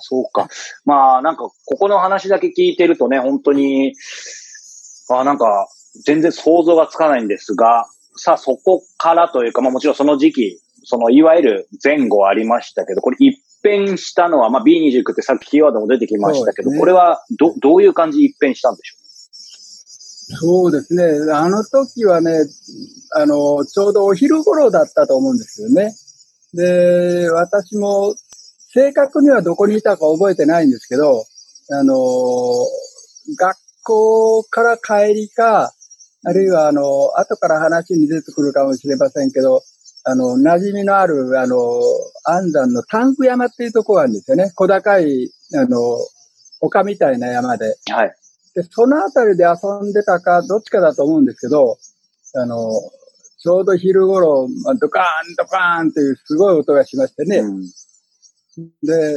[0.00, 0.48] そうか。
[0.84, 3.94] まあ、なんか、ここの話だけ聞いてるとね、本当に、
[5.10, 5.68] あなんか、
[6.04, 19.00] 全然想像がつかないんですが、さあ、そこからというか、まあもちろんその時期、その、いわゆる前後ありましたけど、これ一変したのは、まあ、B29 ってさっきキーワードも出てきましたけど、ね、これはど、どういう感じ一変したんでしょう？
[20.36, 21.32] そうですね。
[21.32, 22.46] あの時はね、
[23.14, 25.94] あの、ちょうどお昼頃だったと思うんですよね。
[26.54, 28.14] で、私も
[28.72, 31.24] 正確にはどこにいたか覚えてないんですけど、
[31.70, 31.94] あの、
[33.38, 35.72] 学校から帰りか、
[36.26, 39.62] あるいはあの、後から話に出てくるかもしれませんけど、
[40.06, 41.56] あの、馴染みのある、あの、
[42.24, 44.52] 安山のタンク山っていうところがあるんですよね。
[44.54, 45.78] 小高い、あの、
[46.60, 47.74] 丘みたいな山で。
[47.90, 48.14] はい。
[48.54, 51.78] で、そのあたりで遊んでたか、どっちかだと思うんですけど、
[52.34, 52.70] あの、
[53.38, 54.46] ちょうど昼頃、
[54.80, 57.38] ドカーン、ドカーンっていうすごい音がしましてね。
[57.38, 57.62] うん、
[58.82, 59.14] で、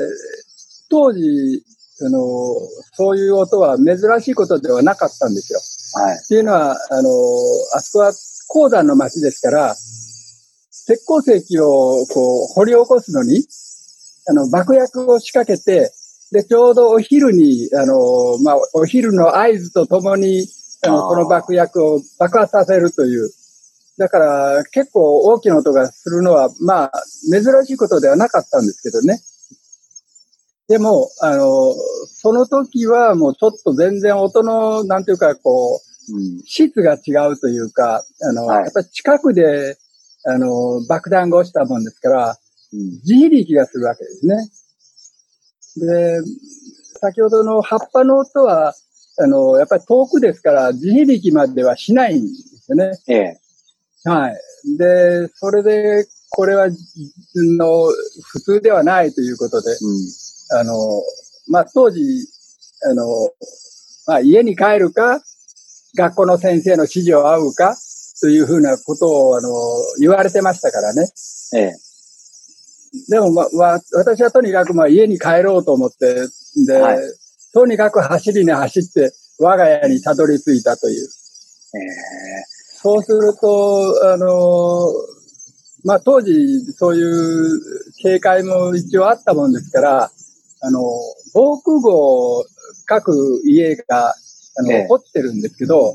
[0.90, 1.64] 当時、
[2.02, 2.20] あの、
[2.94, 5.60] そういう音は珍しいことではなかったんですよ。
[6.04, 6.16] はい。
[6.18, 7.10] っていうのは、あの、
[7.74, 8.14] あそこは
[8.48, 9.76] 鉱山の町ですから、
[10.88, 13.46] 鉄鉱石をこう掘り起こすのに、
[14.30, 15.92] あの、爆薬を仕掛けて、
[16.32, 20.46] で、ちょうどお昼に、あの、まあ、お昼の合図とともに、
[20.86, 23.30] あの、この爆薬を爆発させるという。
[23.98, 26.92] だから、結構大きな音がするのは、まあ、
[27.32, 29.20] 珍しいことではなかったんですけどね。
[30.68, 31.74] でも、あの、
[32.08, 39.78] その時はもうちょっと全然音の、なんていうか、こう、うん、質が違うというか、あの、はい、やっぱり近くで
[40.30, 42.38] あの、爆弾が落ちたもんですから、
[43.06, 44.36] 地響きがするわけですね。
[45.78, 46.20] で、
[47.00, 48.74] 先ほどの葉っぱの音は、
[49.20, 52.92] あの、やっぱり遠くですから、地響きまではしないんですよね。
[53.08, 53.40] ええ。
[54.04, 54.78] はい。
[54.78, 56.68] で、それで、これは、
[57.36, 57.88] の、
[58.32, 60.74] 普通ではないということで、うん、あの、
[61.48, 62.02] まあ、当時、
[62.90, 63.06] あの、
[64.08, 65.22] まあ、家に帰るか、
[65.96, 67.76] 学校の先生の指示を仰ぐか、
[68.22, 69.50] というふうなことを、あの、
[70.00, 71.08] 言われてましたからね。
[71.56, 71.74] ええ。
[73.10, 76.16] でも、ま、まあ、私はとにかく、まあ、家に帰ろうと思って、
[76.66, 76.98] で、はい、
[77.54, 81.04] とにかく走りに走って、我が家にたどり着いたという。
[81.04, 82.58] ええ。
[82.82, 84.92] そうすると、あの、
[85.84, 86.34] まあ、当時、
[86.74, 87.62] そういう
[88.02, 90.12] 警戒も一応あったもんですから、
[90.62, 90.82] あの、
[91.34, 92.46] 防空壕を
[92.86, 95.94] 各家が、あの、ええ、掘ってるんですけど、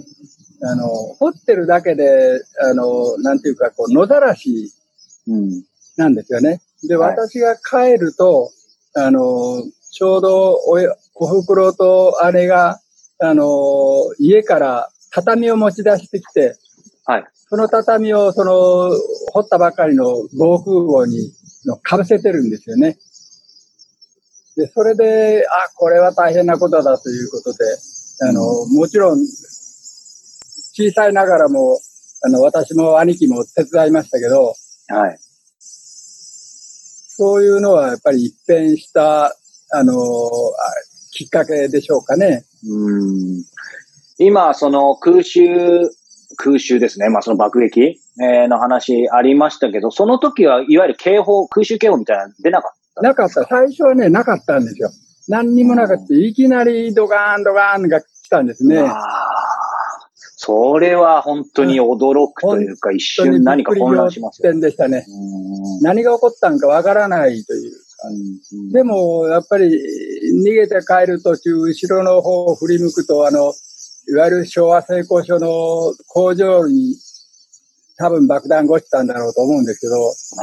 [0.65, 4.73] あの、掘ってるだけで、あの、なんていうか、こう、野ざらし
[5.97, 6.61] なんですよね。
[6.89, 8.51] で、私が帰ると、
[8.95, 10.79] あの、ちょうどお、
[11.17, 12.81] おふくろと姉が、
[13.21, 16.57] あの、家から畳を持ち出してきて、
[17.05, 17.25] はい。
[17.49, 18.91] その畳を、その、
[19.33, 21.33] 掘ったばかりの防空壕に、
[21.67, 22.99] の、かぶせてるんですよね。
[24.57, 27.65] で、それで、あ、これは大変なことだということで、
[28.29, 29.19] あの、もちろん、
[30.73, 31.79] 小さいながらも、
[32.25, 34.55] あの、私も兄貴も手伝いましたけど、
[34.89, 35.19] はい。
[37.15, 39.37] そういうのはやっぱり一変した、
[39.75, 39.95] あの、
[41.13, 42.45] きっかけでしょうかね。
[42.67, 43.45] うん。
[44.19, 45.45] 今、その空襲、
[46.37, 47.09] 空襲ですね。
[47.11, 53.45] まあその爆撃、えー、の話ありましたけど、その時はいわゆる警報、空襲警報みたいなの出なかったなかった。
[53.45, 54.91] 最初はね、なかったんですよ。
[55.29, 56.15] 何にもなかった。
[56.15, 58.83] いきなりドガーンドガーンが来たんですね。
[60.45, 64.61] それは本当に驚くというか、一瞬何か混乱しますよ、ね。
[64.61, 65.07] でしたね。
[65.83, 67.79] 何が起こったんかわからないというか。
[68.73, 73.55] でも、やっぱり逃げて帰る途中、後ろの方を振り向くと、あの、
[74.09, 76.97] いわゆる昭和成功所の工場に
[77.99, 79.95] 多分爆弾が落ちたんだろうと思うんですけど、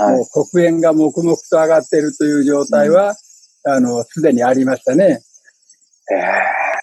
[0.02, 3.16] はい、もう黒煙が黙々と上がっているという状態は、
[3.66, 5.20] うん、あの、すでにありましたね。
[6.12, 6.24] ええー、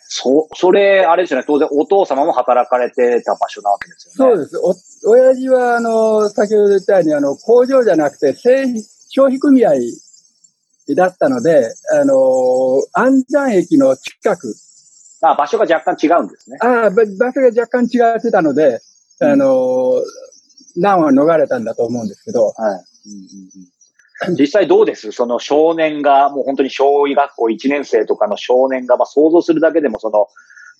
[0.08, 1.44] そ、それ、あれですよね。
[1.46, 4.46] 当然、お父様も働かれてた場所なわけですよね。
[4.50, 5.06] そうです。
[5.06, 9.72] お、親父は、あの、先ほど言ったように、あの、工場じゃなくて、消費組合
[10.94, 12.14] だったので、あの、
[12.92, 14.54] 安山駅の近く。
[15.22, 16.58] あ、場所が若干違うんですね。
[16.60, 18.80] あ場所が若干違ってたので、
[19.20, 20.02] あの、
[20.76, 22.46] 難は逃れたんだと思うんですけど。
[22.46, 22.54] はい。
[22.54, 23.20] うんうん
[23.56, 23.75] うん
[24.38, 25.12] 実際どうです？
[25.12, 30.28] その少年が、もう本当に小学校1年生とかの少年が、まあ想像するだけでもその、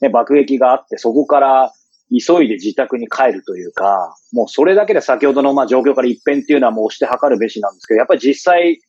[0.00, 1.72] ね、爆撃があって、そこから
[2.10, 8.80] 急いで自宅に帰るというか、もうそれだけで先ほどのまあ状況から一変っていうのはもう押して測るべしなんですけど、やっぱり実際、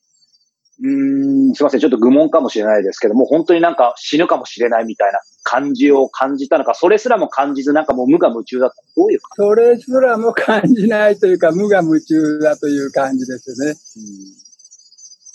[0.80, 8.76] うん、すいません、ちょっと愚問かもしれないですけども、本当になんか死ぬかもしれないみたいな感じを感じたのか、それすらも感じず、なんかもう無我夢中だった。
[8.96, 13.76] どういうかそれすらも感じないというか、無我夢中だという感じですよね。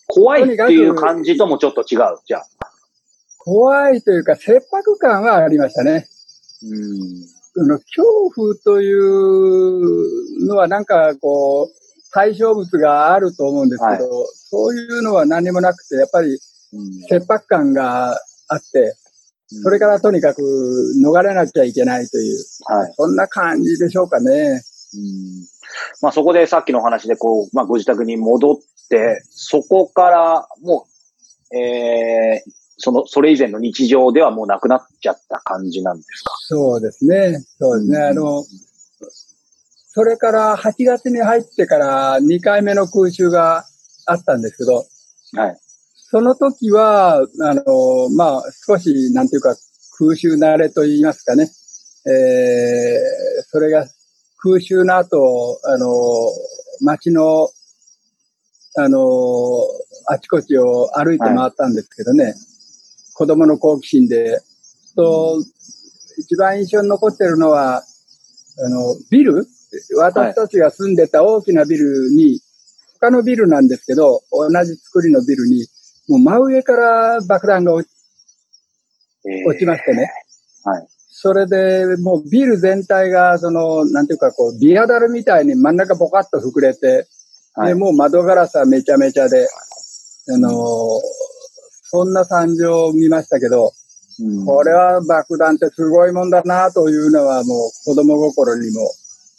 [0.07, 2.46] 怖いっていう感じともちょっと違う、じゃあ。
[3.38, 6.07] 怖いというか、切迫感はありましたね。
[6.62, 11.81] うんその恐怖というのはなんかこう、
[12.12, 16.38] 対象物があると思うんですけど、はい、そういうのは何もなくて、やっぱり
[17.09, 18.12] 切迫感が
[18.48, 18.94] あって、
[19.62, 20.42] それからとにかく
[21.05, 24.31] 逃れなきゃいけないという、はい、そんな感じでしょうかね。
[24.31, 25.46] うん。
[26.01, 28.57] まあ、そこでさっきの話でこう、まあ、ご自宅に戻っ
[28.88, 30.87] て、そこからも
[31.51, 36.35] う、えー、その、それ以前の日常ではもうなくなっちゃった感じなんですか？
[36.48, 37.38] そうですね。
[37.59, 38.03] そうですね。
[38.03, 38.44] あの、
[39.94, 43.64] それから8月に入ってから2回目の空襲が
[44.07, 44.87] あったんですけど、
[45.35, 45.59] はい。
[45.94, 49.55] その時は、あの、まあ、少し、なんていうか、
[49.98, 51.50] 空襲慣れと言いますかね。
[52.07, 53.87] えー、それが
[54.38, 55.87] 空襲の後、あの、
[56.81, 57.48] 街の、
[58.76, 58.98] あの、
[60.07, 62.35] あちこちを歩いて回ったんですけどね、はい、
[63.14, 64.40] 子供の好奇心で、
[64.96, 65.38] と、
[66.18, 67.83] 一番印象に残ってるのは、
[68.64, 69.46] あの、ビル
[69.96, 72.40] 私たちが住んでた大きなビルに、
[73.00, 75.66] 他のビルなんですけど、同じ作りのビルに、
[76.08, 77.88] もう真上から爆弾が落
[79.58, 80.11] ち,、ましてね。
[80.64, 80.87] はい。
[81.11, 87.06] それで、もうビル全体が、その、なんていうか、こう、ビアダルみたいに真ん中ボカッと膨れて、
[87.54, 89.46] はい、で、もう窓ガラスはめちゃめちゃで、
[90.28, 90.52] あのー、
[91.85, 93.72] そんな惨状を見ましたけど、
[94.20, 98.87] うん、これは爆弾ってすごいもんだなというのはもう子供心にも、うん、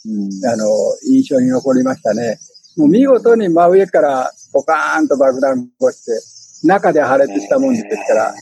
[0.06, 0.66] あの、
[1.08, 2.38] 印象に残りましたね。
[2.76, 8.34] もう見事に真上からポカーンと爆弾をして、中で破裂したもんですから。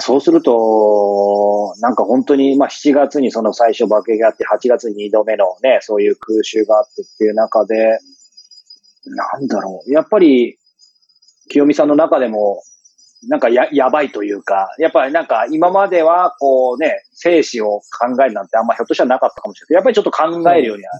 [0.00, 7.98] そうすると、なんか本当に、まあ7月にその最初爆撃があって、8月に2度目のね、そういう空襲があってっていう中で、
[9.06, 9.92] なんだろう。
[9.92, 10.58] やっぱり、
[11.48, 12.62] 清美さんの中でも、
[13.26, 19.76] なんかや、やばいというか、やっぱりなんか今まではこうね、生死を考えるなんてあんまひょっとしたらなかったかもしれない。
[19.76, 20.92] やっぱりちょっと考えるようには、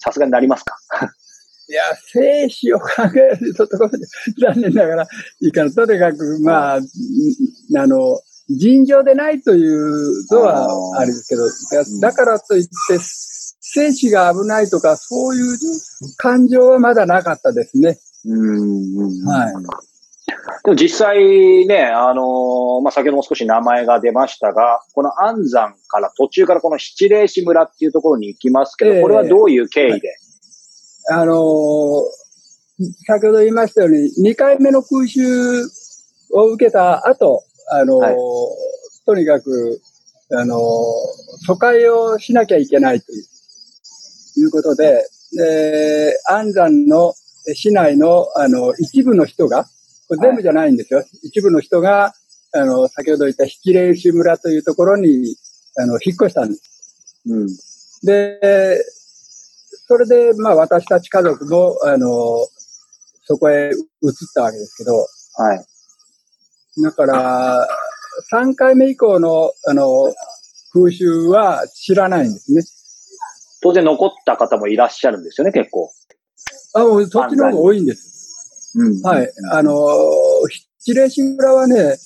[0.00, 0.76] さすがになりますか？
[1.68, 1.82] いや、
[2.12, 3.98] 生死を考えるとところで、
[4.40, 5.06] 残念ながらい
[5.48, 11.42] いから、とにかく、まあ、あの、尋常でないというのはあれですけど、
[12.00, 12.70] だからといって、
[13.60, 15.58] 生死が危ないとか、そういう
[16.16, 18.00] 感情はまだなかったですね。
[18.24, 19.24] うん。
[19.26, 19.54] はい。
[20.64, 30.18] でも実際ね、あのー、まあ、先ほども少し名前が出ましたが、この安山から途中からこの七霊市村っていうところに行きますけど、えー、これはどういう経緯で、
[31.12, 32.02] あのー、
[33.06, 35.22] 先ほど言いましたように、2回目の空襲
[36.32, 38.16] を受けた後、あのーはい、
[39.06, 39.80] とにかく、
[40.32, 40.60] あの
[41.44, 43.24] 疎開をしなきゃいけないという
[44.36, 47.14] いうことで、で安山の
[47.54, 49.66] 市内のあの一部の人が、
[50.10, 50.98] これ全部じゃないんですよ。
[50.98, 52.12] はい、一部の人が、
[52.52, 55.36] あの、先ほど言った七霊市村というところに、
[55.78, 57.22] あの、引っ越したんです。
[57.26, 57.46] うん。
[58.02, 58.84] で、
[59.86, 62.08] それで、まあ私たち家族も、あの、
[63.22, 63.72] そこへ移っ
[64.34, 65.64] たわけですけど、はい。
[66.82, 67.68] だから、
[68.32, 70.12] 3回目以降の、あの、
[70.72, 72.62] 空襲は知らないんですね。
[73.62, 75.92] 当然残った方もいらっしゃるんですよね、結構。
[76.74, 78.19] あ、もうそっちの方が多いんです。
[78.74, 79.02] うん。
[79.02, 79.32] はい。
[79.52, 79.88] あの、
[80.78, 81.96] 七霊市村はね、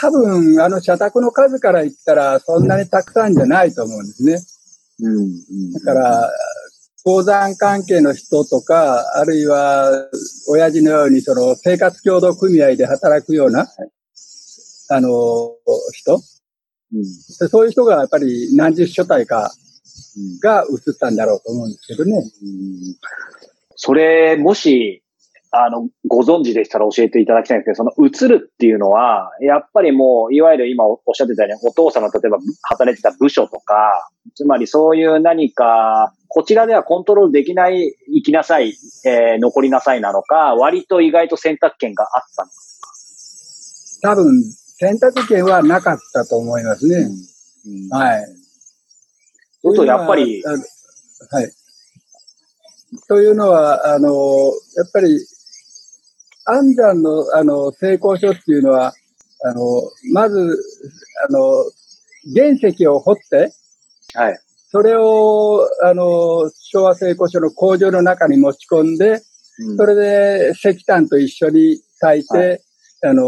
[0.00, 4.40] 多分、あの、社宅の数から言ったら、そんなにたくさんじゃないと思うんですね。
[5.00, 5.16] うん。
[5.16, 6.32] うん、だから、
[7.04, 10.08] 鉱山関係の人とか、あるいは、
[10.48, 13.68] 親父のように、その、生活協同組合で働くような、
[14.90, 15.08] あの、
[15.92, 16.20] 人、
[16.94, 19.52] うん、そういう人がやっぱり何十所帯か
[20.42, 22.16] が映ったんだろうと思うんですけどね。
[22.16, 22.96] うん、
[23.76, 25.02] それ、もし、
[25.50, 38.74] あの、ご存知でしたら教えていただきたいんですけど、その映るっていうのは、やっぱりもう、いわゆる今おっしゃってたように、お父さんの例えば働いてた部署とか、つまりそういう何か、こちらではコントロールできない、行きなさい、
[39.06, 42.54] えー、残りなさいなのか、割と意外と選択権があったのか。
[44.02, 44.42] 多分、
[44.80, 46.96] 選択権はなかったと思いますね。
[46.96, 47.38] うん
[47.68, 48.26] うん、はい。
[49.62, 50.42] そうとやっぱり。
[51.30, 51.52] はい。
[53.08, 54.10] というのは、あの、
[54.76, 55.18] やっぱり、
[56.50, 58.94] 安山の、あの、成功書っていうのは、
[59.44, 59.82] あの、
[60.12, 60.58] まず、
[61.28, 61.40] あの、
[62.34, 63.52] 原石を掘って、
[64.14, 64.40] はい。
[64.70, 69.22] それを、あの、昭和成功書の工場の中に持ち込んで、
[69.60, 72.60] うん、それで石炭と一緒に炊いて、はい、
[73.10, 73.24] あの、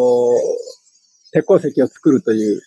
[1.32, 2.60] 鉄鉱石を作るという、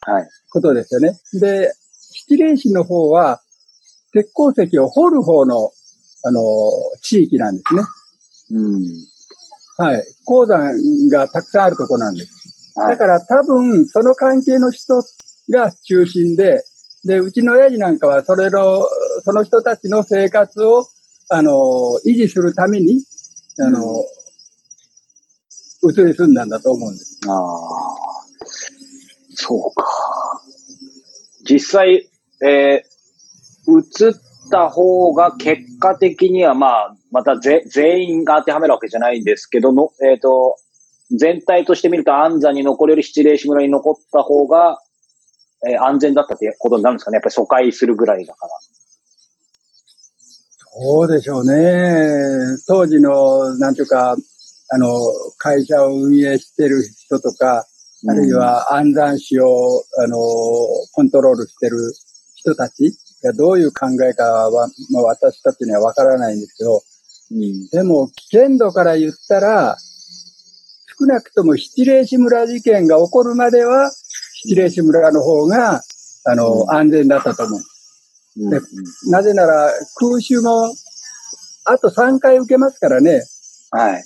[0.00, 0.28] はい。
[0.50, 1.18] ことですよね。
[1.34, 1.72] で、
[2.12, 3.40] 七霊市の方は、
[4.12, 5.70] 鉄鉱石を掘る方の、
[6.24, 6.40] あの、
[7.02, 7.82] 地域なんですね。
[8.52, 9.11] うん。
[9.78, 10.04] はい。
[10.24, 12.72] 鉱山がたくさんあるとこなんです。
[12.78, 15.02] はい、だから多分、その関係の人
[15.50, 16.64] が中心で、
[17.04, 18.86] で、うちの親父なんかは、それの、
[19.24, 20.86] その人たちの生活を、
[21.30, 21.52] あの、
[22.06, 23.02] 維持するために、
[23.58, 23.80] あの、
[25.82, 27.18] うん、移り住んだんだと思うんです。
[27.26, 27.38] ああ、
[29.34, 29.84] そうか。
[31.48, 32.08] 実際、
[32.44, 34.12] えー、移っ
[34.46, 40.56] った方が結果的には、まあ、またぜ全員が当てはめるわけじゃないんですけどの、えっ、ー、と、
[41.16, 44.78] 全体として見ると安山に残れる七霊市村に残った方が、
[45.68, 48.52] えー、安全だったってことになるんですかねやっぱり疎開するぐらいだから。
[50.74, 52.56] そうでしょうね。
[52.66, 54.16] 当時の、なんていうか、
[54.70, 54.88] あの、
[55.36, 57.66] 会社を運営してる人とか、
[58.08, 61.76] あるいは安山市を、あの、コントロールしてる
[62.36, 66.82] 人たちがどういう考えかは、まあ、私たちにはわからないんですけど、
[67.30, 69.76] うん、でも危険度から言ったら、
[70.98, 73.90] 少なくとも七霊市村事件が起こるまでは、
[74.44, 75.82] 七霊市村の方が、
[76.24, 77.60] あの、うん、安全だったと思う。
[78.36, 78.60] うん、で
[79.10, 80.72] なぜなら、空襲も、
[81.64, 83.22] あと3回受けますからね。
[83.70, 84.04] はい。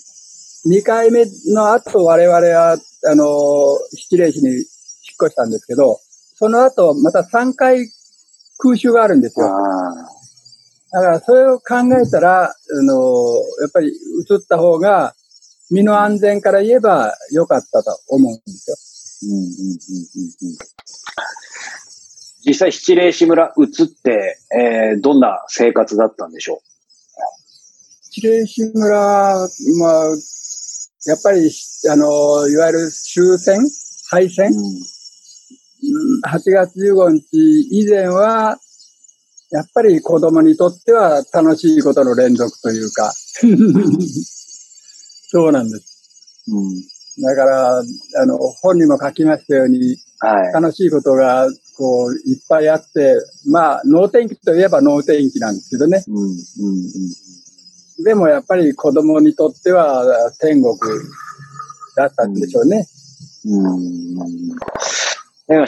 [0.69, 2.77] 2回目の後、我々は、
[3.09, 3.25] あの、
[3.95, 4.63] 七霊市に引っ
[5.23, 5.99] 越したんですけど、
[6.35, 7.89] その後、また3回
[8.59, 9.47] 空襲があるんですよ。
[10.93, 12.95] だからそれを考えたら、あの、
[13.61, 13.93] やっぱり移
[14.37, 15.15] った方が、
[15.71, 18.77] 身の安全から言えば良かったと思うんですよ。
[19.33, 19.47] うんうんうん。
[19.47, 20.59] うんうん
[22.49, 26.59] 実際七霊市村移って、えー、どんな生活だったんでしょう？
[28.13, 28.89] 七霊市村、
[29.81, 30.05] まあ、
[31.07, 31.51] やっぱり、
[31.91, 33.69] あの、いわゆる終戦
[34.11, 34.96] 敗戦、うん
[36.25, 38.59] 8月15日以前は、
[39.51, 43.13] やっぱり子供にとっては楽しいことの連続というか
[45.29, 46.45] そうなんです。
[46.49, 53.17] うん、だから、あの、本にも書きましたように、はい、楽しいことが、こう、いっぱいあって、
[53.47, 56.05] まあ、能天気といえば能天気なんですけどね。
[56.07, 56.25] うんうん
[57.99, 60.79] うん、でもやっぱり子供にとっては天国
[61.97, 62.87] だったんでしょうね。
[63.47, 64.25] うん、うん今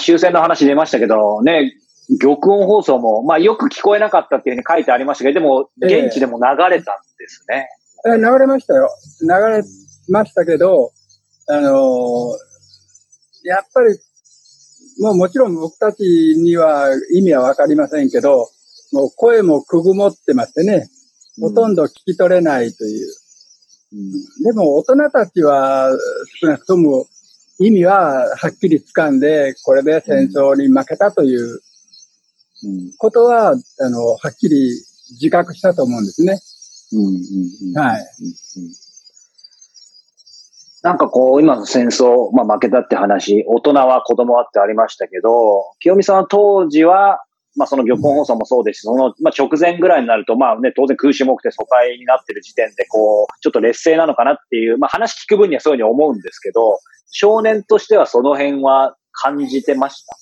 [0.00, 1.72] 終戦の話出ましたけど、ね、
[2.20, 7.68] 玉音放送も、まあよく聞こえなかったっていうふうに書いてありましたけど、でも、現地でも流れたんですね。
[8.06, 8.88] えー、流れましたよ。
[9.20, 9.62] 流れ
[10.08, 10.92] ましたけど、
[11.48, 12.34] あの、
[13.44, 13.98] やっぱり、
[15.00, 18.48] もうもちろん僕たちには意味はわかりませんけど、
[18.92, 20.88] もう声もくぐもってましてね、
[21.40, 23.06] ほとんど聞き取れないという。
[23.92, 25.90] うん、でも大人たちは
[26.40, 27.06] 少なくとも
[27.58, 31.60] 意味ははっきり掴んで、これで戦争に負けたという
[32.98, 34.70] ことは、あの、はっきり
[35.20, 36.38] 自覚したと思うんですね。
[37.74, 38.06] はい。
[40.82, 47.20] なんかこう、今の戦争、まあ負けたって話、大人は子供はってありましたけど、清美さんは当時は、
[47.58, 56.78] まあその漁港放送もそうですし、その、まあ直前ぐらいになると、まあね、当然空襲も多くて疎開になってる時点で、こう、ちょっと劣勢なのかなっていう、まあ話聞く分にはそういうふうに思うんですけど、
[57.10, 60.16] 少年としてはその辺は感じてました？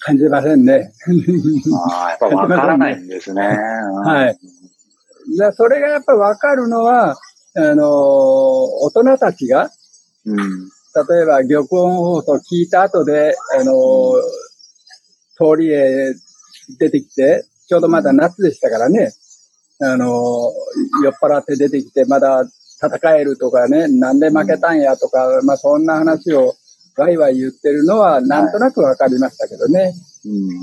[0.00, 0.92] 感じませんね。
[1.90, 3.42] ああ、やっぱわからないんですね。
[3.42, 4.38] はい。
[5.54, 7.16] それがやっぱわかるのは、
[7.56, 9.70] あの、大人たちが、
[10.24, 14.22] うん、例えば玉音放送聞いた後で、あの、うん、
[15.38, 16.12] 通りへ
[16.78, 19.12] 出てきて、ちょうどまだ夏でしたからね、
[19.80, 20.52] あの、
[21.04, 22.44] 酔っ払って出てきて、まだ
[22.82, 26.54] 戦えるとかね、なんで負けたんやとか、まあそんな話を
[26.96, 29.92] ワイワイ言ってるのはなんとなくわかりましたけどね。
[30.24, 30.54] うんうんうん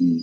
[0.00, 0.18] うん。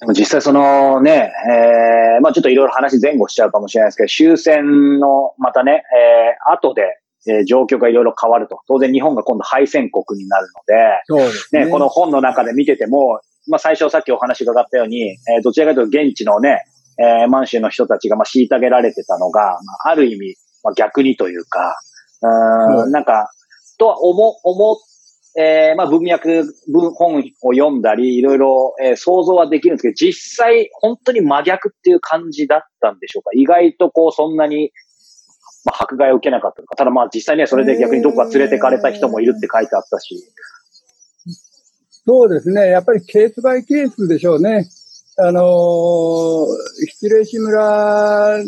[0.00, 8.58] でも実際そのね、えー、まあちょっといろいろ話前後しちゃうかもしれないですけど、終戦のまたね、えー、後で、えー、状況がいろいろ変わると。
[8.68, 10.48] 当然日本が今度敗戦国になる
[11.08, 16.64] ので、ね、ね、この本の中で見てても、まあ最初さっきお話伺ったように、えー、どちらかというと現地のね、
[16.98, 21.76] えー、満州の人たちがまあ虐げられてたのが、まあ、ある意味、まあ、逆にというか、
[22.22, 23.30] うん、なんか、
[23.78, 24.78] とは思、思
[25.36, 33.30] えー、まあ文脈、文、本を読んだり、いろいろ、えー、想像はできるんですけど、実際、本当に真逆っていう感じだったんでしょうか？
[33.34, 34.70] 意外とこう、そんなに、
[35.64, 36.76] まあ、迫害を受けなかったのか。
[36.76, 40.22] ただまあ実際にはそれで逆にどこか連れてかれた人もいるって書いてあったし。
[42.06, 42.68] そうですね。
[42.68, 44.68] やっぱりケースバイケースでしょうね。
[45.16, 46.46] あのー、
[46.86, 48.38] 七礼市村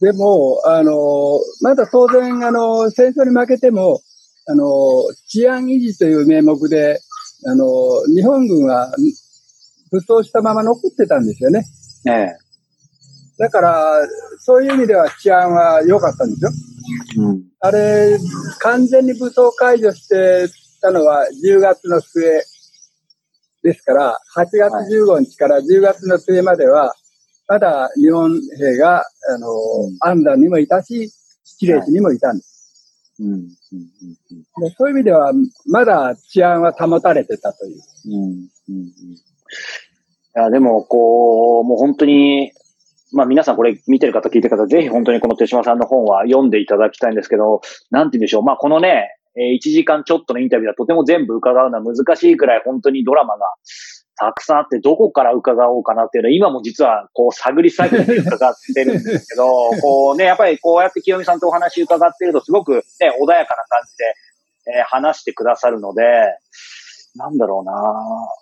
[0.00, 4.00] でも、あのー、まだ当然、あのー、戦争に負けても、
[4.46, 4.64] あの、
[5.28, 7.00] 治安維持という名目で、
[7.46, 7.66] あの、
[8.14, 8.94] 日本軍は
[9.90, 11.64] 武装したまま残ってたんですよね。
[12.06, 12.45] ええ。
[13.38, 14.08] だから、
[14.38, 16.50] そういう意味では治安は良かったんですよ。
[17.18, 17.42] うん。
[17.60, 18.18] あれ、
[18.60, 20.46] 完全に武装解除して
[20.80, 22.22] たのは10月の末
[23.62, 26.94] ですから、8月15日から10月の末までは、
[27.48, 29.48] まだ日本兵が、あの、
[30.00, 31.10] 安山にもいたし、
[31.44, 32.56] 七霊市にもいたんです。
[33.18, 33.46] うんうんうん
[34.64, 35.32] うん、そういう意味では、
[35.66, 37.80] まだ治安は保たれてたという。
[38.06, 38.30] うんうん
[38.68, 39.20] うん、い
[40.34, 42.52] やでも、こう、もう本当に、
[43.16, 48.42] まあ皆さんこれ見てる方聞いてる方、ぜひ本当にこの手島さんの本は読んでいただきたいんですけど、なんて言うんでしょう。
[48.42, 53.46] まあこのね、1時間ちょっとのインタビューはとても全部伺うのは難しいくらい本当にドラマが
[54.18, 62.82] たくさんあって、どこから伺おうかなっていうのは、今も実はこう探り探りで伺ってるんですけど、 こうね、やっぱりこうやって清美さんとお話伺ってると、すごくね、
[63.22, 66.02] 穏やかな感じで、えー、話してくださるので、
[67.14, 67.72] なんだろうな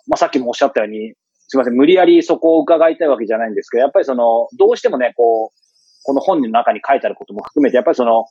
[0.07, 1.13] まあ、さっきもおっしゃったように、
[1.47, 5.59] すみません、無理やりそこを伺いたいわけじゃないんですけど、やっぱりその、どうしてもね、こう、
[6.03, 8.25] この本の中に書いてあることも含めて、やっぱりその、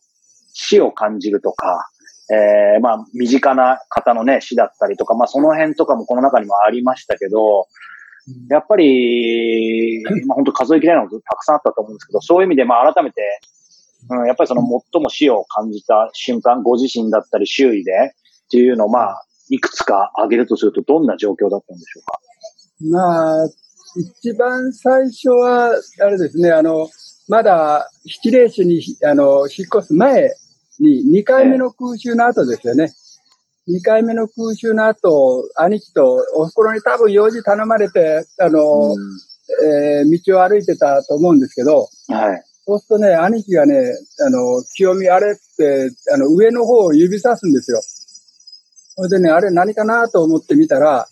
[0.53, 1.89] 死を感じるとか、
[2.31, 7.67] えー、まあ、身近な方のね、死だったりとか、まあ、その辺とかもこの中にもありましたけど、
[8.49, 13.41] やっぱり、 まあ、本当数えきれないのたくさんあったと思うんですけど、そういう意味で、まあ、改めて、
[14.11, 17.93] うん、やっぱりその最も死を感じた瞬間、ご自身だったり周囲で
[18.47, 22.19] っていうのを、まあ、いくつか挙げるとすると、どんな状況だったんでしょうか？
[22.81, 23.49] まあ、
[23.97, 25.71] 一番最初は、
[26.01, 26.89] あれですね、あの、
[27.29, 30.31] まだ七霊市に、あの、引っ越す前
[30.81, 32.93] に、2回目の空襲の後ですよね。
[33.69, 38.97] 2回目の空襲の後、兄貴とお袋に多分用事頼まれて、あの、うん、
[39.65, 42.43] えー、道を歩いてたと思うんですけど、はい。
[42.67, 43.75] そうするとね、兄貴がね、
[44.27, 47.81] あの、清美あれって、あの、上の方を指さすんですよ。
[48.97, 51.09] それでね、あれ何かなと思ってみたら、あ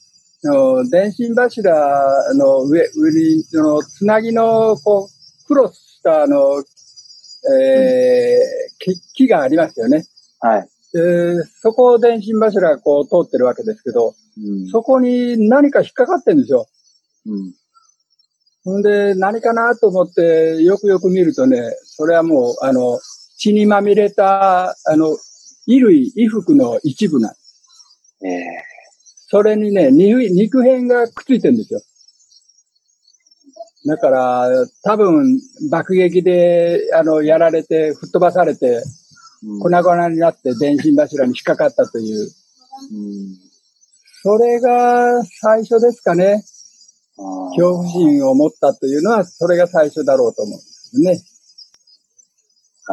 [0.49, 6.63] の、電信柱の上、上に、その、つなぎの、こう、クロスしたあの、
[7.55, 10.05] えー、木がありますよね。
[10.41, 10.69] はい。
[10.93, 16.67] で、そこを電信柱がこう通ってるわけですけど、うん、そこに何か引っかかってるんですよ。
[17.27, 17.55] うん。
[18.65, 23.01] ほんで、何かなと思って、よくよく見るとね、それはもう、あの、
[23.39, 25.17] 血にまみれた、あの、
[25.67, 27.43] 衣類、衣服の一部なんです。
[28.25, 28.72] ええー、
[29.33, 31.81] それにね、肉片がくっついてるんですよ。
[33.87, 34.51] だから、
[34.85, 38.83] 多分、爆撃で、あの、やられて、吹っ飛ばされて、
[39.63, 42.21] 粉々になって電信柱に引っかかったという。
[42.21, 43.39] うん、
[44.23, 46.45] それが最初ですかね。
[47.57, 51.23] 恐怖心を持ったというのは、それが最初だろうと思うんですね。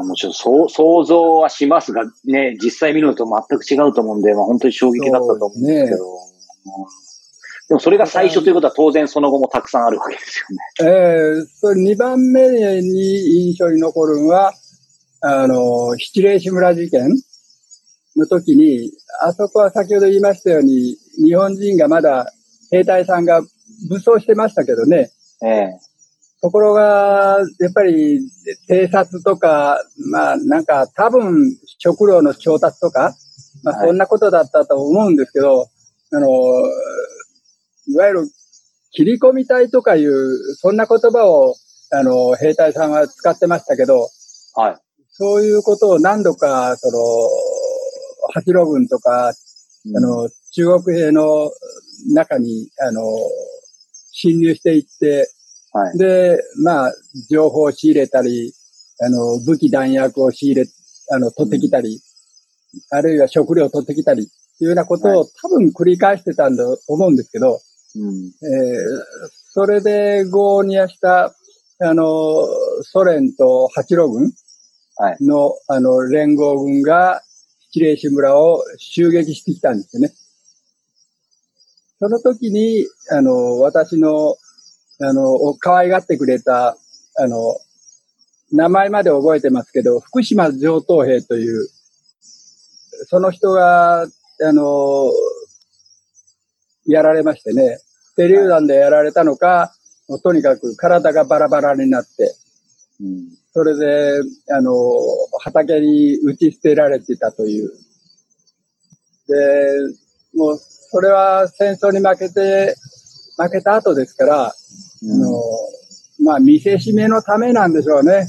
[0.06, 6.29] もちろん想想像はしますが、ね、実際見るのと全く違うと思うんで、まあ、本当に衝撃だったと思うんですけど。
[7.68, 10.92] でもそれが最初ということは当然その後もたくさんあるわけですよね。
[10.92, 14.54] ええー、それ2番目に印象に残るのは、
[15.22, 17.10] あの、七霊志村事件
[18.16, 18.92] の時に、
[19.22, 22.34] あそこは先ほど言いましたように、日本人がまだ
[22.72, 23.42] 兵隊さんが
[23.88, 25.12] 武装してましたけどね。
[25.44, 25.90] ええ
[26.42, 28.22] ところが、やっぱり
[28.70, 29.78] 偵察とか、
[30.10, 33.14] まあなんか多分食料の調達とか、
[33.64, 35.68] まあそんなことだったと思うんですけど、はい、
[36.12, 36.28] あの、
[37.88, 38.32] いわゆる
[38.92, 41.56] 切り込み隊とかいう、そんな言葉を、
[41.92, 44.10] あの、兵隊さんは使ってましたけど、
[44.56, 44.78] はい。
[45.12, 46.98] そういうことを何度か、その、
[48.34, 49.34] 八路軍とか、
[49.86, 51.52] うん、あの、中国兵の
[52.14, 53.02] 中に、あの、
[54.12, 55.30] 侵入していって、
[55.72, 56.94] はい、で、まあ、
[57.30, 58.54] 情報を仕入れたり、
[59.02, 60.68] あの、武器弾薬を仕入れ、
[61.12, 62.02] あの、取ってきたり、
[62.92, 67.60] うん、あるいは食料を取ってきたり、というようなことを多分繰り返してたんだと思うんですけど、
[67.96, 71.36] うん、えー、それで合にやした、
[71.82, 72.46] あの、
[72.84, 74.34] ソ連と八路軍
[75.22, 77.22] の、はい、あの、連合軍が、
[77.72, 80.12] 七霊市村を襲撃してきたんですよね。
[82.00, 84.36] その時に、あの、私の、
[85.02, 86.78] あの、可愛がってくれた、
[87.18, 87.38] あの、
[88.52, 91.70] 名前まで覚えてますけど、福島上等兵という、
[93.08, 94.08] その人が、
[94.48, 95.12] あの、
[96.86, 97.80] やられましてね、
[98.16, 99.74] 手榴弾でやられたのか、
[100.24, 102.36] とにかく体がバラバラになって、
[103.02, 104.22] うん、それで、
[104.52, 104.74] あの、
[105.42, 107.72] 畑に打ち捨てられてたという。
[109.28, 109.36] で、
[110.36, 112.76] もうそれは戦争に負けて、
[113.38, 114.54] 負けた後ですから、
[115.04, 115.42] うん、あの
[116.22, 118.12] まあ、見せしめのためなんでしょうね。
[118.12, 118.28] はい。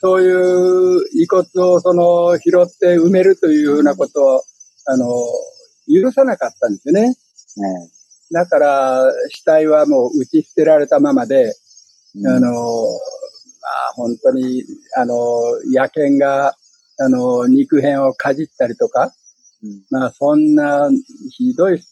[0.00, 4.42] そういう遺骨をその拾って埋めるというようなことを、
[4.86, 5.06] あの、
[5.92, 7.16] 許さなかったんですよね。
[8.32, 11.52] だから、死体はもう打ち捨てられたままで、
[12.14, 14.64] うん、あの、まあ、本当に、
[14.96, 15.14] あの、
[15.72, 16.54] 野犬が、
[16.98, 19.12] あの、肉片をかじったりとか、
[19.90, 20.88] まあ、そんな
[21.36, 21.82] ひどい、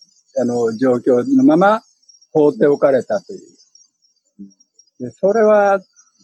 [0.40, 1.82] あの、状況のまま
[2.32, 3.40] 放っておかれたという。
[5.00, 5.80] でそれは、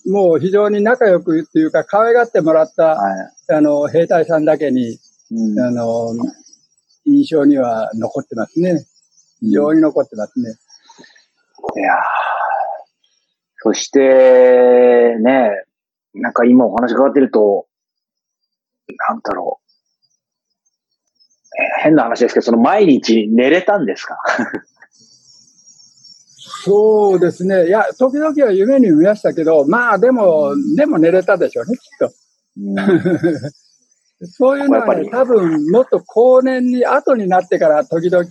[0.07, 3.11] もう非常に仲良くっていうか、可愛がってもらった、は
[3.51, 4.99] い、あの、兵隊さんだけに、
[5.31, 6.13] うん、あの、
[7.07, 8.87] 印象には残ってますね。
[9.41, 10.51] 非常に残ってますね。
[11.77, 11.93] いや
[13.63, 15.51] そして、ね、
[16.15, 17.67] なんか今お話伺ってると、
[19.09, 19.65] なんだろう。
[21.83, 24.19] 変な話ですけど、その毎日寝れたんですか？
[26.67, 27.67] そうですね。
[27.67, 32.13] いや、時々は夢に見ましたけど、まあでも、でも寝れたでしょうね、きっと。
[34.27, 38.25] そういうのはね、多分、もっと後年に、後になってから時々、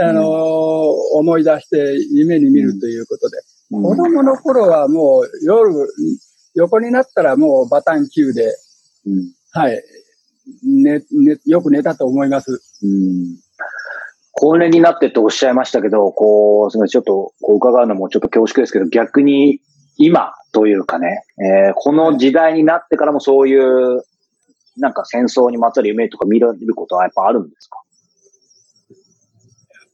[0.00, 3.38] あのー、思い出して夢に見るということで。
[3.72, 5.72] うん、子供の頃はもう夜、
[6.54, 8.46] 横になったらもうバタン級で、
[9.06, 9.82] うん、はい、
[10.64, 12.62] ね、ね、よく寝たと思います。
[12.82, 13.36] うん。
[14.32, 19.60] 高齢になってとおっしゃいましたけど、こう、すみません、ちょっと、こう伺うのもちょっと恐縮ですけど、逆に
[19.96, 24.02] 今というかね、えー、この時代になってからもそういう、
[24.78, 27.82] なんか戦争にまつわる夢とか見ることはやっぱあるんですか？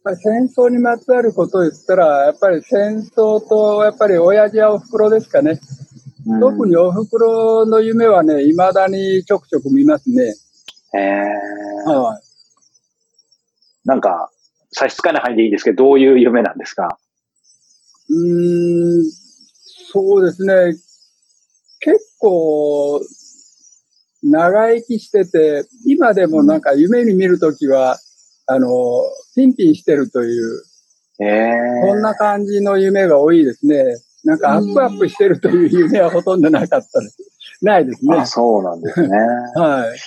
[0.06, 5.58] やっぱり戦争にまつわることを言ったら、やっぱり戦争と、やっぱり親父やお袋ですかね。
[6.26, 10.34] うん、特にお袋の夢はね、未だにちょくちょく見ますね。
[10.94, 11.90] ええー。
[11.90, 12.22] はい。
[13.86, 14.30] なんか、
[14.72, 16.98] 差し支えない範囲でいいですけど、どういう夢なんですか？
[18.10, 19.04] うん、
[19.92, 20.74] そうですね。
[21.80, 23.00] 結構、
[24.24, 27.98] 長生きしてて、今でもなんか夢に見るときは、
[28.46, 28.68] あの、
[29.36, 30.62] ピンピンしてるという、
[31.20, 33.84] えー、そんな感じの夢が多いですね。
[34.24, 37.18] なんかアップアップしてるという夢はほとんどなかったです。
[37.62, 38.16] ないですね。
[38.16, 39.08] あ、そうなんですね。
[39.56, 39.98] はい。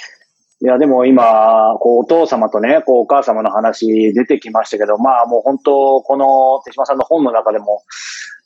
[0.59, 7.84] いや、でも今、こう、お父様とね、こう、お母様の話出てきましたけど、まあもう本当、この手島さんの本の中でも、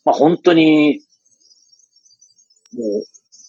[0.04, 1.02] まあ本当に、
[2.74, 3.04] もう、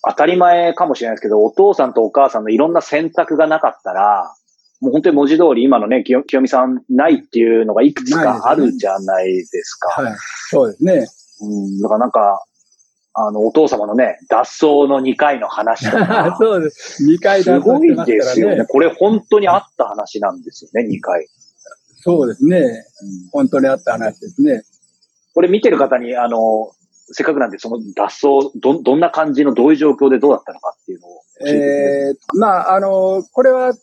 [0.05, 4.35] 当たり前かもしれないですけど、お父さんとお母さんのいろんな選択がなかったら、
[4.81, 10.03] もう本当に文字通り今のね、清清美さんないっていうのがいくつかあるじゃないですか。
[10.03, 10.13] はい。
[10.51, 11.07] そうですね。
[11.41, 12.45] うん、だからなんか、
[13.15, 16.35] あの、お父様のね、脱走の2回の話とか。
[16.41, 17.05] そうです。
[17.05, 18.65] 2回脱すごい走してますですよね。
[18.67, 21.29] これ本当にあった話なんですよね、2回。
[22.01, 22.85] そうですね。
[23.31, 24.65] 本当にあった話ですね。
[25.35, 26.73] これ見てる方に、あの、
[27.11, 28.27] せっかくなんで、その脱走、
[28.61, 33.75] ど、どんな感じの、どういう状況でどうだったのかっていうのを教ええー、まあ、あの、これは、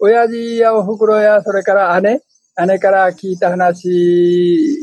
[0.00, 2.22] 親父やお袋や、それから姉、
[2.66, 4.76] 姉から聞いた話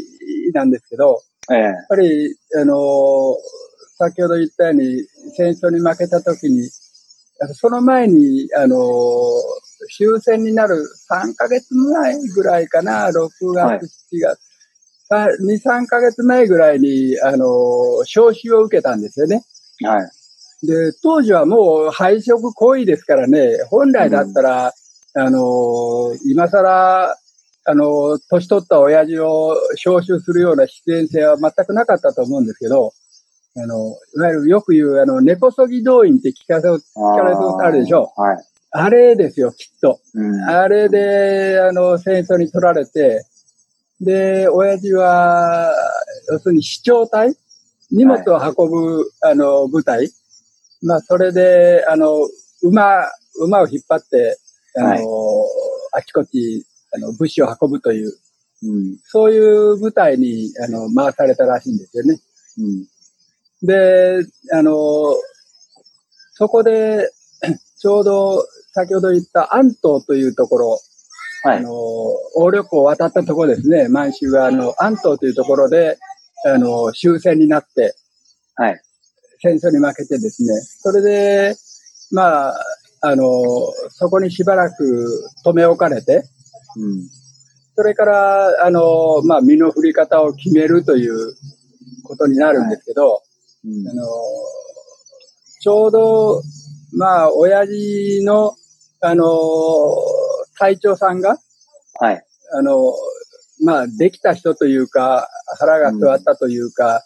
[0.54, 1.22] なんですけど、
[1.52, 3.38] ええやっぱり、あの、
[3.98, 5.06] 先ほど言ったように、
[5.38, 6.70] 戦争に負けた時に、
[7.54, 8.78] その前に、あの、
[9.98, 10.76] 終戦になる
[11.10, 13.80] 3ヶ月前ぐらいかな、6はい。
[13.80, 14.55] 月、7月、さ
[15.10, 19.44] 2、3ヶ月前ぐらいに、あの、招集を受けたんですよね。
[19.84, 20.10] はい。
[20.66, 24.74] で、当時はもう配色濃いですからね、本来だったら、
[25.18, 27.16] あの、今更、
[27.68, 32.94] あの、年取った親父を招集するような必然性は全くなかったと思うんですけど、
[33.58, 36.82] あの、いわゆるよく言う、あの、根こそぎ動員って聞かせ、聞
[37.18, 38.38] かれたことあるでしょはい。
[38.72, 40.02] あれですよ、きっと。
[40.14, 40.44] うん。
[40.44, 43.26] あれで、あの、戦争に取られて、
[44.02, 45.72] で、親父は、
[46.30, 47.34] 要するに市長隊？
[47.92, 50.10] 荷物を運ぶ、あの、部隊？
[50.82, 52.28] まあ、それで、あの、
[52.62, 53.06] 馬、
[53.40, 54.38] 馬を引っ張って、
[54.78, 55.02] あの、はい
[55.98, 58.12] あちこち、あの、物資を運ぶという、
[58.64, 58.98] うん。
[59.06, 62.20] そういう部隊に、あの、回されたらしいんですよね。
[62.58, 62.86] うん。
[63.66, 64.20] で、
[64.52, 64.74] あの、
[66.34, 67.10] そこで、
[67.80, 70.80] ちょうど先ほど言った安東というところ、
[71.46, 71.58] はい。
[71.60, 76.00] あの、横緑湖を渡ったところですね、満州側の安東というところで、
[76.44, 77.96] あの、終戦になって、
[78.56, 78.82] はい。
[79.42, 81.56] 戦争に負けてですね、それで、
[82.12, 82.56] まあ、
[83.02, 83.24] あの、
[83.90, 86.24] そこにしばらく留め置かれて、
[86.78, 87.08] うん。
[87.76, 91.36] それから、あの、まあ、身の振り方を決めるという
[92.04, 93.22] ことになるんですけど、
[93.64, 94.08] うんあの、
[95.62, 96.42] ちょうど、
[96.94, 98.56] まあ、親父の、
[99.02, 99.26] あの、
[100.58, 101.38] 隊長さんが、
[102.00, 102.26] はい。
[102.58, 102.94] あの、
[103.64, 105.30] まあ、できた人というか、
[105.60, 107.04] 腹が据わったというか、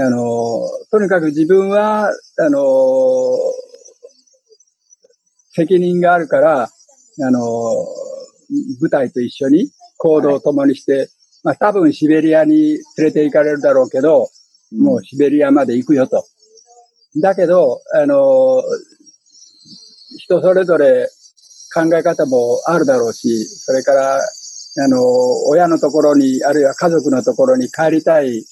[0.00, 2.60] あの、とにかく自分は、あの、
[5.52, 7.40] 責任があるから、あの、
[8.80, 11.08] 部隊と一緒に行動を共にして、
[11.42, 14.28] まあ多分シベリアに連れて行かれるだろうけど、
[14.78, 16.24] もうシベリアまで行くよと。
[17.20, 18.62] だけど、あの、
[20.18, 21.08] 人それぞれ
[21.78, 25.00] 考え方もあるだろうし、それから、あの、
[25.48, 28.44] 親のところに、あるいは家族のところに帰りたい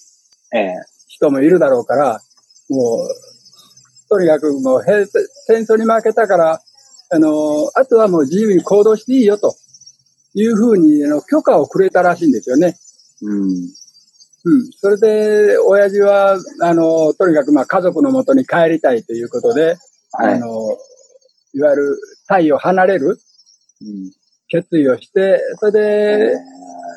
[0.52, 0.74] ええ
[1.08, 2.20] 人もいるだろうから、
[2.68, 5.06] もう、とにかくもうへ
[5.46, 6.60] 戦争に負けたから、
[7.10, 9.56] あの、あとはもう自由に行動していいよと
[10.34, 12.76] いうふうにあの許可をくれたらしいんですよね。
[13.22, 13.50] うん。
[14.44, 14.70] うん。
[14.78, 19.76] それで、親父は、あの、とにかくまあ家族のもとに帰りたいということで、
[20.12, 20.34] はい。
[20.34, 20.76] あの、
[21.56, 21.98] いわゆる
[22.28, 23.18] タイを離れる
[23.82, 24.12] うん
[24.48, 26.34] 決意をして、それえで、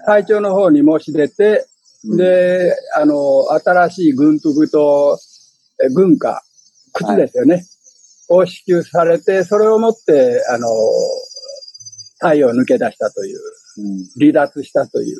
[0.06, 1.66] 隊長の方に申し出て、
[2.14, 5.18] えで、あの、新しい軍服と、
[5.84, 6.44] え軍歌、
[6.94, 7.66] 靴ですよね。
[8.30, 10.68] を支給されて、それをもって、あの、
[12.20, 13.40] タイを抜け出したという、
[13.78, 15.18] うん離脱したという。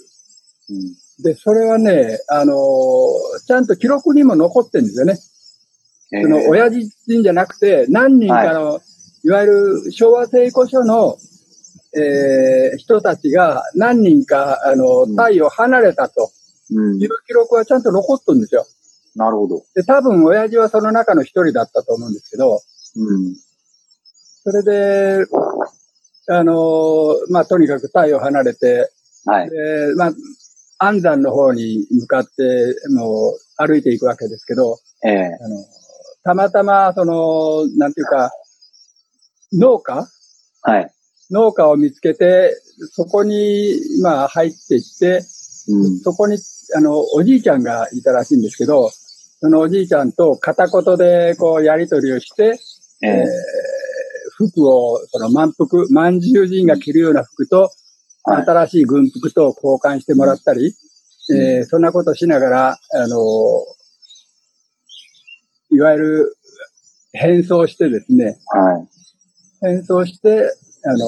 [0.70, 2.56] うんで、それはね、あの、
[3.46, 5.18] ちゃんと記録にも残ってるんですよね。
[6.14, 8.82] ええその親父人じゃなくて、何人かの、い、
[9.32, 11.18] わゆる昭和聖古書の、
[11.96, 16.32] えー人たちが何人か、あのうん、タイを離れたと
[16.72, 18.66] うんいう記録はちゃんと残ってるんですよ。
[19.16, 19.64] なるほど。
[19.74, 22.62] で、多分親父はその中の一人だったと思うんですけど、
[22.96, 23.36] うん。
[24.44, 25.26] それで、
[26.30, 28.92] あの、まあ、とにかくタイを離れて、
[29.26, 29.50] はい。
[29.50, 29.56] で、
[29.96, 30.12] まあ、
[30.78, 35.66] 安山の方に向かって、もう歩いていくわけですけど、ええあの、
[36.24, 38.32] たまたま、その、なんていうか、
[39.54, 40.08] 農家？
[40.62, 40.92] はい。
[41.32, 42.56] 農家を見つけて、
[42.92, 45.22] そこに、まあ、入っていって、
[45.68, 46.00] うん。
[46.00, 46.38] そこに、
[46.76, 52.60] あの、おじいちゃんがいたらしいんですけど、そのおじいちゃんと片言で、こう、やりとりをして、
[53.04, 53.26] えーええ
[54.38, 57.70] 服を、その満腹、満獣人が着るような服と、
[58.24, 60.74] はい新しい軍服と交換してもらったり、
[61.30, 63.18] うんえーそんなことしながら、あの、
[65.72, 66.38] いわゆる
[67.14, 68.99] 変装してですね、はい。
[69.62, 70.52] 変装して、
[70.86, 71.06] あの、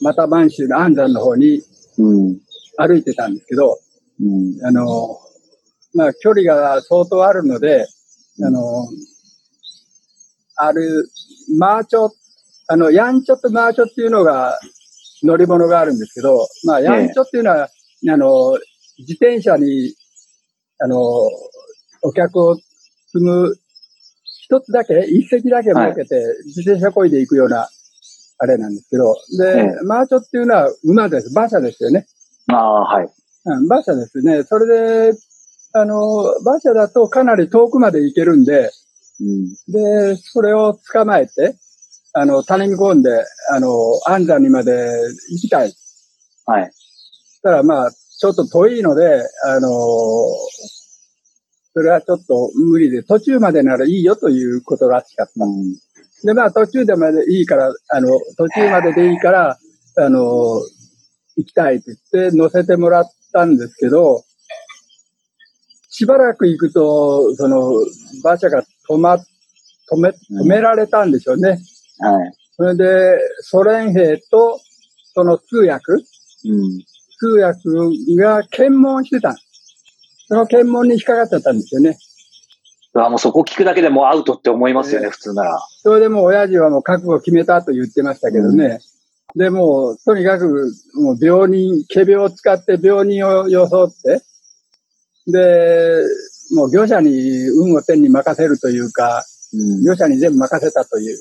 [0.00, 1.62] また満州の安山の方に
[1.98, 2.38] うん。
[2.76, 3.78] 歩いてたんですけど、
[4.20, 4.64] うん。
[4.64, 5.18] あの、
[5.94, 7.86] まあ、距離が相当あるので、
[8.44, 8.86] あの、
[10.56, 11.08] ある、
[11.58, 12.08] マーチョ、
[12.68, 14.58] あの、ヤンチョとマーチョっていうのが、
[15.24, 18.56] 乗り物があるんですけど、まあ、ヤンチョっていうのは、あの、
[18.98, 19.94] 自転車に、
[20.78, 20.98] あの、
[22.02, 23.56] お客を積む、
[24.50, 27.68] 一つだけ、一隻だけ設けて、自転車こいで行くような、
[28.38, 31.28] あれなんですけど、で、マーチョっていうのは馬です。
[31.30, 32.06] 馬車ですよね。
[32.50, 33.08] ああ、はい。
[33.44, 34.42] うん、馬車ですね。
[34.44, 35.18] それで、
[35.74, 38.70] あの、馬車だとかなり遠くまで行けるんで、
[39.20, 39.48] うん。
[39.70, 41.56] で、それを捕まえて、
[42.14, 43.10] あの、種み込んで、
[43.50, 43.68] あの、
[44.06, 44.72] 安山にまで
[45.30, 45.72] 行きたい。
[46.46, 46.72] はい。
[47.42, 49.68] ただまあ、ちょっと遠いので、あの、
[51.78, 55.44] それはちょっと無理で、途中までならいいよということらしかった。
[55.44, 55.74] うん。
[56.24, 59.56] で、まあ途中でまでいいから、あの、途中まででいいから、
[59.96, 60.60] あの、
[61.36, 64.24] 行きたいって言って乗せてもらったんですけど、
[65.88, 67.70] しばらく行くと、その、
[68.24, 69.20] 馬車が止ま、止
[70.00, 70.14] め、止
[70.48, 71.50] められたんでしょうね。
[71.50, 71.58] はい。
[72.56, 74.58] それで、ソ連兵と、
[75.14, 76.82] その通訳、うん。
[77.20, 77.60] 通訳
[78.16, 79.36] が検問してた。
[80.28, 81.98] その検問に引っかかっちゃったんですよね。
[82.94, 85.58] あもうそこ聞くだけでもうアウトって思いますよね、えー普通なら。
[85.82, 88.80] それでもう親父はもう覚悟を決めたと言ってましたけどね。
[89.36, 94.22] で、もう、とにかく、もう病人、仮病を使って病人を装って、
[95.30, 96.02] で、
[96.54, 99.22] もう業者に運を天に任せるというか、
[99.52, 99.84] うん。
[99.84, 101.18] 業者に全部任せたという。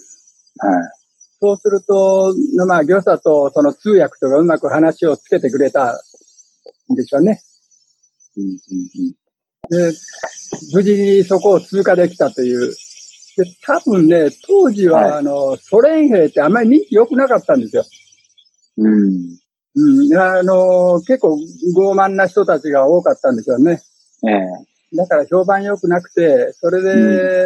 [0.60, 0.98] はい。
[1.40, 2.34] そうすると、
[2.66, 6.02] まあ、業者とその通訳とかうまく話をつけてくれた
[6.92, 7.42] んでしょうね。
[8.38, 9.92] うんうんうん。
[9.92, 9.98] で、
[10.74, 12.74] 無事にそこを通過できたという。
[13.38, 17.86] で、多分ね、当時は、はいあの、ソ連兵ってあんまり人気良くなかったんですよ。
[18.78, 19.38] うん。
[19.76, 21.36] うん、あの、結構
[21.76, 23.82] 傲慢な人たちが多かったんですよね。
[24.28, 27.46] ええだから評判良くなくて、それで、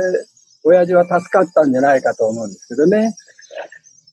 [0.64, 3.16] 親父は助かったんじゃないかと思うんですけどね。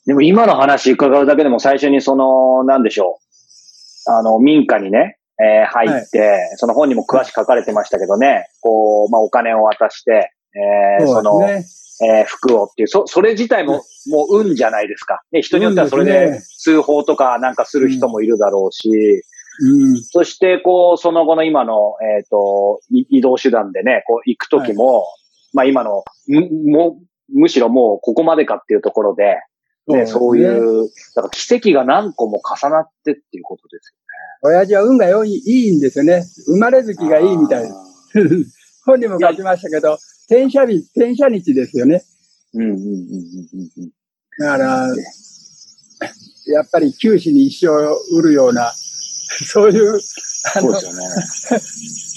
[0.07, 3.18] でも今の話伺うだけでも最初にその、なんでしょ
[4.07, 4.11] う。
[4.11, 10.32] あの、民家にね、えー入って、その本にも詳しく書かれてましたけどね、こう、まあ、お金を渡して、
[11.01, 11.64] えーそね。
[12.01, 15.22] えー服をっていう、そ、それ自体も、もう運じゃないですか。
[15.32, 19.24] ね、人によってはそれ運で通報とかなんかする人もいるだろうし、
[19.61, 20.03] うん。
[20.03, 25.05] そして、こう、その後の今の、えっ、と、い移動手段でね、こう、行くときも、
[25.53, 27.01] まあ今の、む、も、
[27.34, 29.36] むしろもうここまでかっていうところで、
[29.89, 33.95] ね、そういう、だから奇跡が何個も重なってっていうことです
[34.43, 36.24] 親父は運が良い、いいんですよね。
[36.47, 37.11] 生まれ月よね。
[37.11, 37.74] がいいみたいです。
[38.86, 42.05] 本にも書きましたけど、転写日、転写日ですよね。
[42.55, 43.91] うんうんうんうんうんうん。
[44.39, 44.89] だから、
[46.47, 47.72] やっぱり九死に一生
[48.16, 48.72] 売るような、
[49.47, 49.99] そういう、
[50.55, 51.62] あのそうで、すよね。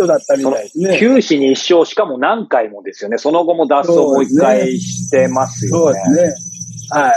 [0.00, 0.98] 人だったみたいですね。
[0.98, 3.18] 九死に一生、しかも何回もですよね。
[3.18, 6.00] その後も脱走もう一回してますよね。
[6.04, 6.49] そうですね。
[6.90, 7.14] はい。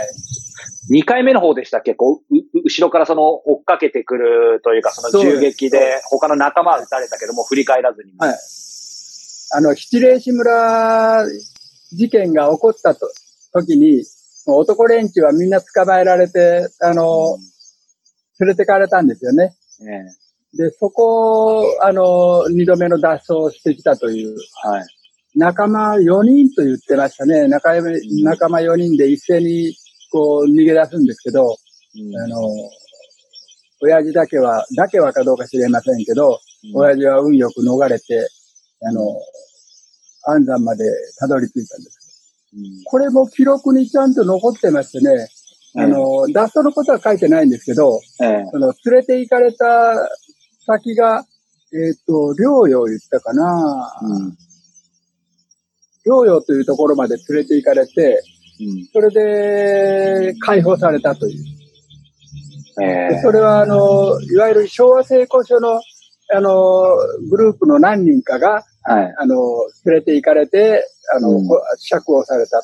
[0.89, 1.95] 二回目の方でしたっけ？
[1.95, 8.13] こう、う後ろからその追っかけてくるというか、その銃撃で他の仲間は撃たれたけども振り返らずに。
[8.17, 8.37] はい。
[9.55, 11.25] あの、七霊市村
[11.91, 13.07] 事件が起こったと
[13.53, 14.03] 時に、
[14.47, 17.37] 男連中はみんな捕まえられて、あの、
[18.39, 19.55] 連れてかれたんですよね。
[19.79, 20.15] ね
[20.53, 24.85] で、そこを、あの、二度目の脱走をしてきたという、はい。
[25.35, 27.47] 仲間4人と言ってましたね。
[27.47, 27.81] 仲間
[28.23, 29.75] 仲間4人で一斉に、
[30.11, 31.57] こう、逃げ出すんですけど、
[32.23, 32.37] あの、
[33.81, 36.39] 親父だけは、だけはかどうか知れませんけど、
[36.75, 38.27] 親父は運よく逃れて、
[38.83, 39.01] あの、
[40.25, 40.85] 安山まで
[41.19, 41.99] たどり着いたんです。
[42.85, 45.27] これも記録にちゃんと残ってましてね、
[45.75, 48.45] あの、脱走のことは書いてないんですけど、ええ。
[48.51, 50.07] その、連れて行かれた
[50.67, 51.25] 先が、
[51.73, 54.37] えっ、と、療養言ったかな、うん
[56.05, 58.23] 療養というところまで連れて行かれて、
[58.59, 58.85] うん。
[58.91, 61.43] それで解放されたという。
[62.81, 65.79] ええでそれは、あの、いわゆる昭和成功所の、
[66.35, 66.95] あの、
[67.29, 69.15] グループの何人かが、はい。
[69.17, 69.35] あの、
[69.85, 70.85] 連れて行かれて、
[71.15, 71.47] あの、うん。
[71.47, 72.61] こ釈放された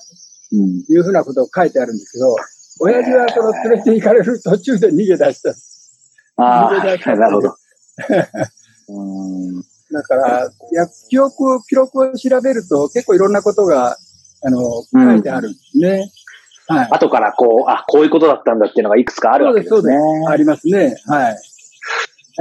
[0.51, 0.83] うん。
[0.83, 2.35] というふうなことを書いてあるんですけど、
[2.81, 5.53] 親父はその連れて行かれる途中で逃げ出した。
[6.37, 7.11] あ逃げ出した。
[7.11, 7.55] あ、 なるほど。
[8.89, 13.97] うんだから、や記憶を、記録を調べると結構いろんなことが、
[14.41, 14.59] あの、
[14.93, 16.11] 書いてあるんですね。
[16.67, 16.87] はい。
[16.91, 19.81] 後からこう、あ、こういうことだったんだっていうのがいくつかあるわけですね。
[19.81, 20.31] そうです、そうです。
[20.31, 20.95] ありますね。
[21.07, 21.37] はい。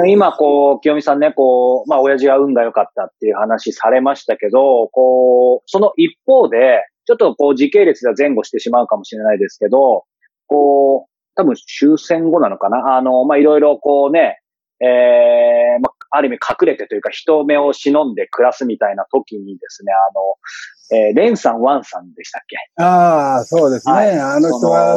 [0.07, 10.05] 今、こう、清美さんね、こう、まあ、親父は運が良かったっていう話されましたけど、こう、その一方で、ちょっとこう、時系列では前後してしまうかもしれないですけど、
[10.47, 14.41] こう、多分終戦後なのかなあの、まあ、いろいろこうね、
[14.81, 22.57] えー、まあ、ある意味隠れてというか人目を忍んで暮らすみたいな時にですね、あの、えー、レンさん、ワンさんでしたっけ？
[22.83, 23.93] ああ、そうですね。
[23.93, 24.19] はい。
[24.19, 24.97] あの人は、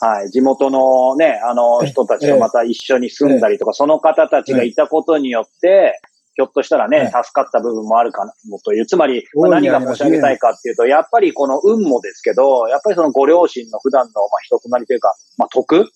[0.00, 6.00] はい、地元のね、あのえ人たちとまた一緒に住んだりとか、その方たちがいたことによって、
[6.34, 15.90] ひょっとしたらね、はい助かった部分もあるかもという、つまり、まあ何が申し上げたいかっていうと、やっぱりこの運もですけど、やっぱりそのご両親の普段の、まあ、人となりというか、まあ、徳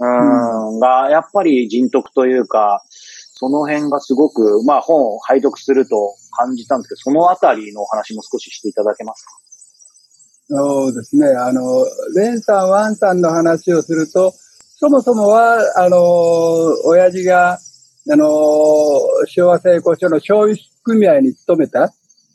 [0.00, 2.82] うーん、が、やっぱり人徳というか、
[3.40, 9.30] その辺がすごく、まあ本を拝読すると感じたんですけど、そのあたりのお話も少ししていただけますか？
[10.50, 11.28] そうですね。
[11.28, 11.86] あの、
[12.16, 14.32] レンさん、ワンさんの話をすると、
[14.80, 15.98] そもそもは、あの、
[16.84, 17.58] 親父が、
[18.10, 18.26] あの、
[19.26, 21.92] 昭和成功所の消費組合に勤めた。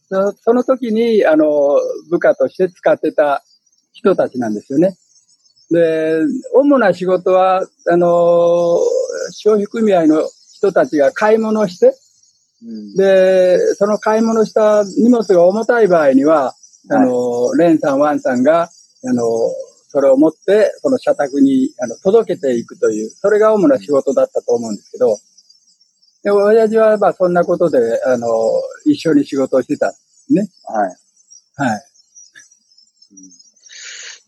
[0.10, 1.45] そその時に、あの、
[2.10, 3.43] 部下として使ってた
[3.93, 4.95] 人たちなんですよね。
[5.72, 6.20] で、
[6.54, 8.78] 主な仕事は、あの、
[9.32, 10.30] 消費組合の
[10.64, 11.93] 人たちが買い物して、
[12.64, 12.95] うん。
[12.95, 16.55] で、その買い物した荷物が重たい場合には、
[16.89, 19.24] あの、レンさん、ワンさんが、あの、
[19.89, 25.18] それを持って、その社宅に、あの、届けていくという、それが主な仕事だったと思うんですけど、
[26.24, 28.28] で、親父は、まあ、そんなことで、あの、
[28.86, 30.47] 一緒に仕事をしてたんですね。
[30.64, 31.70] はい。
[31.70, 31.82] はい。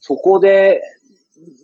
[0.01, 0.81] そこで、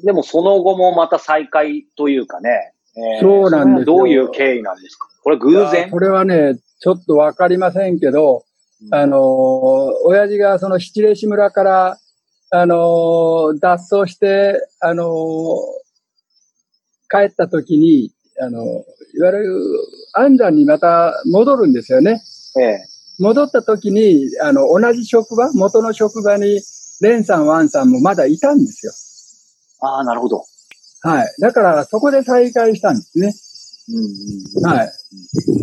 [0.03, 5.07] でもその後もまた再会というかね、えそうなんですどういう経緯なんですか？
[5.23, 5.89] これ偶然？
[5.89, 8.43] これはね、ちょっとわかりませんけど、
[8.91, 9.19] あの、
[10.03, 11.97] 親父がその七礼市村から、
[12.49, 15.05] あの、脱走して、あの、
[17.09, 18.11] 帰った時に、
[18.41, 19.61] あの、いわゆる
[20.13, 22.21] 安山にまた戻るんですよね。
[22.57, 22.79] ええ。
[23.19, 26.59] 戻った時に、あの、同じ職場、元の職場に、
[27.01, 28.91] レンさん、ワンさんもまだいたんですよ。
[29.87, 30.43] ああ、なるほど。
[31.03, 31.33] はい。
[31.39, 33.33] だから、そこで再会したんですね。
[33.89, 34.05] うん
[34.57, 34.91] うんはい。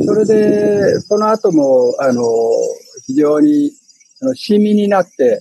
[0.05, 2.22] それで、その後も、あの、
[3.07, 3.72] 非常に、
[4.20, 5.41] あの、親身になって、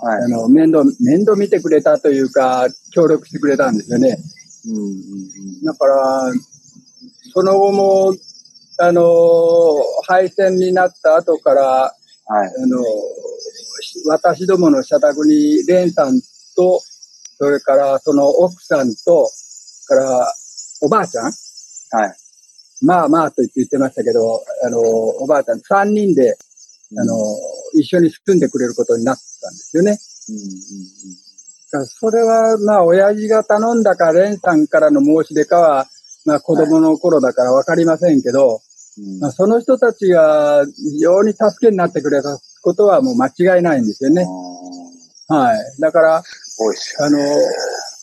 [0.00, 0.22] はい。
[0.24, 4.18] あの、面倒、面倒見てくれたというか、協力してくれたんですよね。
[4.66, 6.32] うんうんうんだから、
[7.32, 8.14] その後も、
[8.78, 9.02] あの、
[10.06, 11.62] 敗戦になった後から、
[12.26, 12.52] はい。
[12.62, 12.84] あの、
[14.06, 16.20] 私どもの社宅に、レンさん
[16.54, 16.80] と、
[17.38, 19.30] それからその奥さんと、
[19.86, 20.32] から、
[20.82, 21.24] おばあちゃん？
[21.24, 21.30] は
[22.06, 22.16] い。
[22.82, 26.36] まあまあと言って言ってましたけど、あの、おばあちゃん3人で、
[26.96, 27.14] あの、
[27.74, 29.98] 一緒に住んでくれることになったんですよね。
[30.28, 30.42] うんうん
[31.70, 35.86] だからそれは、まあ、親父が頼んだか、レンさんからの申し出かは、
[36.24, 38.62] まあ、子供の頃だからわかりませんけど、
[38.98, 44.26] うんまあ、その人たちが非常に助けになってくれたことはもう間違いないんですよね。
[45.28, 45.80] はい。
[45.80, 46.22] だから、
[46.58, 47.06] 多いですよ。
[47.06, 47.18] あの、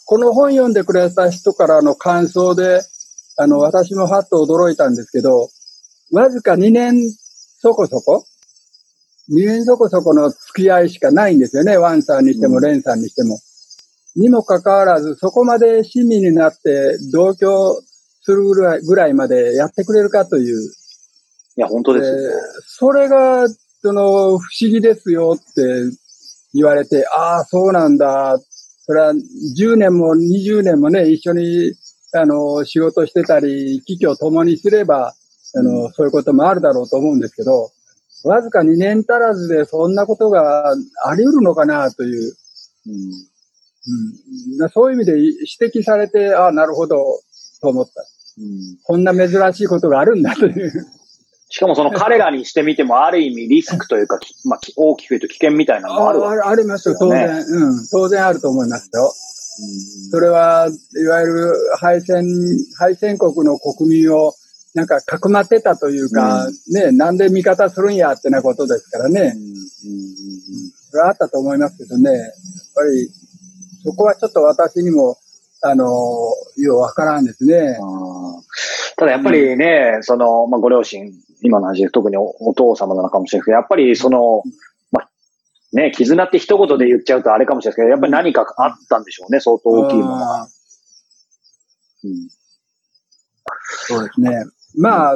[0.06, 2.82] この本読んでくれた人からの感想で、
[3.38, 5.50] あの、私もはっと驚いたんですけど、
[6.12, 6.96] わずか2年
[7.60, 8.24] そこそこ
[9.32, 11.78] ?2 年そこそこの付き合いしかないんですよね。
[11.78, 13.40] ワンさんにしても、うんレンさんにしても。
[14.16, 17.82] にもかかわらず、そこまで親身になって同居
[18.22, 20.62] するぐらいぐらいまでやってくれるかという。
[21.58, 22.24] いや、本当ですよね。
[22.24, 22.32] えー
[22.68, 23.48] それが、
[23.82, 25.62] その、不思議ですよって
[26.56, 28.40] 言われて、ああ、そうなんだ。
[28.86, 31.74] それは10年も20年もね、一緒に、
[32.14, 35.14] あの、仕事してたり、危機を共にすれば、
[35.56, 37.72] あの、そういうこともあるだろうと思うんですけど、
[38.24, 41.92] わずか2年足らずでそんなことがあり得るのかな？
[41.92, 42.34] という、
[42.88, 42.94] うん。
[43.88, 47.20] うん、だそういう意味で指摘されて、ああ、なるほど、
[47.62, 48.02] と思った。
[48.40, 48.78] うん。
[48.84, 50.34] こんな珍しいことがあるんだ。
[50.36, 50.72] という。
[51.50, 57.46] しかもその彼らにしてみても、ある意味リスクというか、き まあ、き大きく言うと危険みたいなのもあるわけあありますよ、当然。
[57.48, 59.04] うん、当然あると思いますよ。
[59.04, 59.26] うん
[60.12, 60.68] それは、
[60.98, 62.26] いわゆる敗戦、
[62.78, 64.34] 敗戦国の国民を、
[64.74, 69.34] なんか、かくまってたというか、ね、なんで味方するんやってなことですからね。
[69.34, 69.66] うんうんうん
[70.96, 72.10] それはあったと思いますけどね。
[72.12, 72.30] やっ
[72.74, 73.10] ぱり、
[73.84, 75.18] そこはちょっと私にも、
[75.62, 75.86] あの、
[76.58, 77.78] ようわからんですね。
[78.98, 84.44] ただやっぱりね、その、まあ、ご両親、今の話で特におお父様なのかもしれないですけど、やっぱりその、
[84.92, 85.10] まあ、
[85.74, 90.48] ね、絆って一言で言っちゃうとあれかもしれないですけど、やっぱり何かあったんでしょうね、相当大きいものが。
[92.04, 92.30] うん
[93.88, 94.44] そうですね。
[94.78, 95.16] まあ、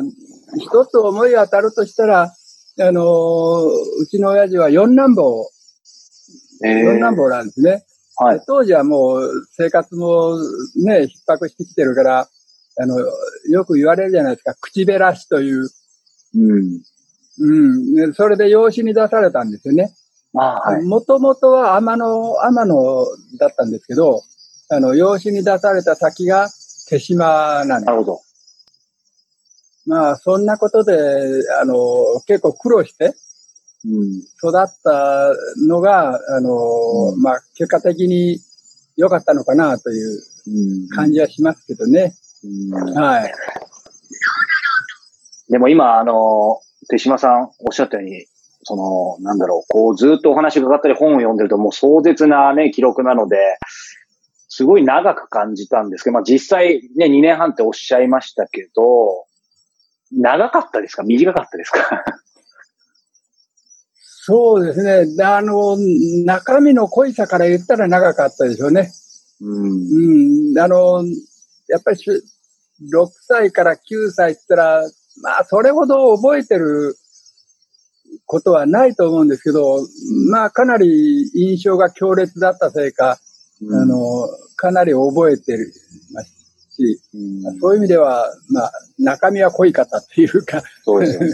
[0.57, 2.33] 一つ思い当たるとしたら、
[2.81, 5.49] あのうちの親父は四男坊、
[6.63, 7.83] え四男坊なんですね。
[8.17, 8.41] はい。
[8.47, 10.37] 当時はもう生活も
[10.83, 12.29] ね、逼迫してきてるから、
[12.81, 12.95] あの、
[13.49, 15.69] よく言われるじゃないですか、口べらしという。
[16.35, 16.81] うん。
[17.39, 17.93] うん。
[17.95, 19.93] ねそれで養子に出されたんですよね。
[20.83, 23.05] もともとは天野、天野
[23.39, 24.21] だったんですけど、
[24.69, 26.49] あの、養子に出された先が
[26.87, 27.85] 手島なんです。
[27.85, 28.21] なるほど。
[29.87, 30.93] まあ、そんなことで、
[31.59, 31.75] あの、
[32.27, 33.15] 結構苦労して
[33.85, 34.19] うん。
[34.19, 35.33] 育った
[35.65, 38.39] のが、あの、うんまあ、結果的に
[38.97, 40.89] 良かったのかなといううん。
[40.89, 42.13] 感じはしますけどね。
[42.43, 43.33] うんはい。
[45.49, 46.59] でも今、あの、
[46.89, 48.25] 手島さんおっしゃったように、
[48.63, 53.37] その、なんだろう、こうずっとお話伺ったり本を読んでるともう壮絶なね、記録なので、
[54.47, 59.25] すごい長く感じたんですけど、まあ実際ね、2年半っておっしゃいましたけど、
[60.11, 61.03] 長かったですか？
[61.03, 62.03] 短かったですか？
[64.21, 64.83] そうです
[65.15, 65.23] ね。
[65.23, 65.77] あの、
[66.25, 68.91] 中身の濃いさから言ったら長かったでしょうね。
[69.41, 70.51] うん。
[70.51, 70.59] うん。
[70.59, 71.03] あの、
[71.69, 74.83] やっぱり6歳から9歳って言ったら、
[75.21, 76.95] まあ、それほど覚えてる
[78.25, 79.79] ことはないと思うんですけど、
[80.31, 83.17] まあ、かなり印象が強烈だったせいか、
[83.61, 85.71] うん、あの、かなり覚えてる
[86.69, 90.61] し、うん、そういう意味では、まあ、中身は濃い方っていうか。
[90.83, 91.33] そうですよね。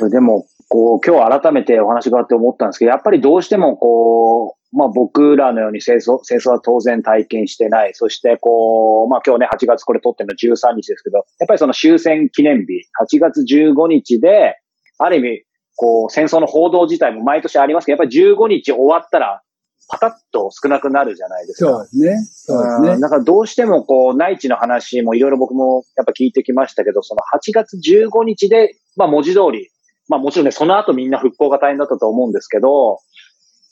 [0.10, 7.94] でも、こう、今日改めてお話があって思ったんですけど、やっぱりどうしてもこう、まあ僕らのように戦争、戦争は当然体験してない。
[7.94, 14.56] そしてこう、まあ今日ね、8月これ撮ってるの13日ですけど、やっぱりその終戦記念日、8月15日で、
[14.98, 15.42] ある意味、
[15.76, 19.42] こう、戦争の報道自体も毎年ありますけど、やっぱり15日終わったら、
[19.88, 21.70] パタッと少なくなるじゃないですか。
[21.70, 22.16] そうですね。
[22.18, 23.00] そうですね。
[23.00, 29.70] だからどうしてもこう、内地の話もいろいろ僕もやっぱ聞いてきましたけど、その8月15日で、まあ文字通り、
[30.08, 33.00] まあもちろんね、その後みんな復興が大変だったと思うんですけど、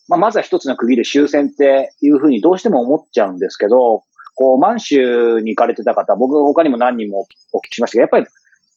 [0.08, 4.04] まあ、まずは一つの区切り終戦っていうふうにどうしても思っちゃうんですけど、
[4.34, 8.26] こう、満州に行かれてた方、僕他にも何人もお聞きしましたけど、やっぱり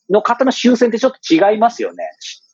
[0.10, 2.04] の方の終戦ってちょっと違いますよね。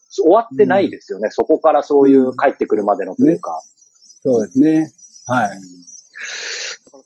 [0.10, 1.26] 終わってないですよね。
[1.26, 3.52] うん、そこからそういう帰ってくるまでのというか。
[3.52, 3.58] ね、
[4.24, 4.92] そうですね。
[5.26, 5.50] はい。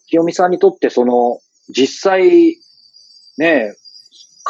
[0.07, 2.57] 清美さんにとってその、実際、
[3.37, 3.75] ね、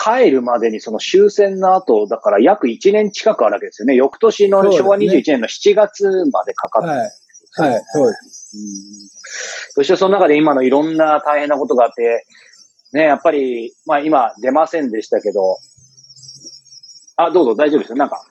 [0.02, 3.96] 帰るまでにその終戦の後、だから約1年近くあるわけですよね。
[3.96, 6.94] 翌年の昭和21年の7月までかかって、ね、
[7.58, 7.70] はい。
[7.72, 8.58] はい、そうです。
[8.58, 9.12] うん
[9.74, 12.26] そしてその中で今のいろんな大変なことがあって、
[12.94, 15.58] ね、やっぱり、まあ今出ませんでしたけど、
[17.16, 17.98] あ、どうぞ大丈夫ですよ。
[17.98, 18.22] なんか。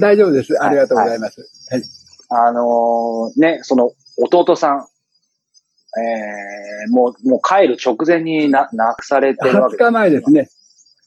[0.00, 0.60] 大丈夫です。
[0.60, 1.40] ありがとうございます。
[1.70, 1.80] はい。
[1.80, 4.86] はい、あのー、ね、その弟さん、
[6.00, 9.84] えー、もう、もう帰る直前にな、亡くされてるわけです。
[9.84, 10.48] 20日前ですね。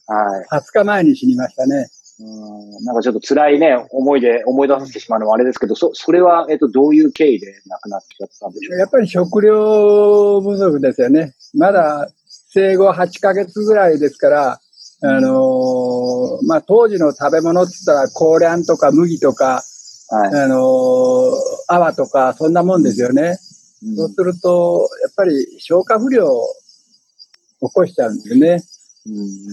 [0.06, 0.46] はい。
[0.60, 1.88] 20日前に死にましたね。
[2.18, 11.34] うんなんかちょっと辛いね、思いで、思い出させてしまうのはあれですけど、そ、それは、えっと、どういう経緯で亡くなっちゃったんでしょうやっぱり食料不足ですよね。
[11.54, 12.08] まだ
[12.48, 14.60] 生後8ヶ月ぐらいですから、
[15.02, 19.62] あのー、まあ、当時の食べ物って言ったら、高粱とか麦とか、
[20.08, 21.34] はい、あのー、
[21.68, 23.36] 泡とか、そんなもんですよね。
[23.82, 26.46] うん、そうすると、やっぱり消化不良を
[27.60, 28.62] 起こしちゃうんですね。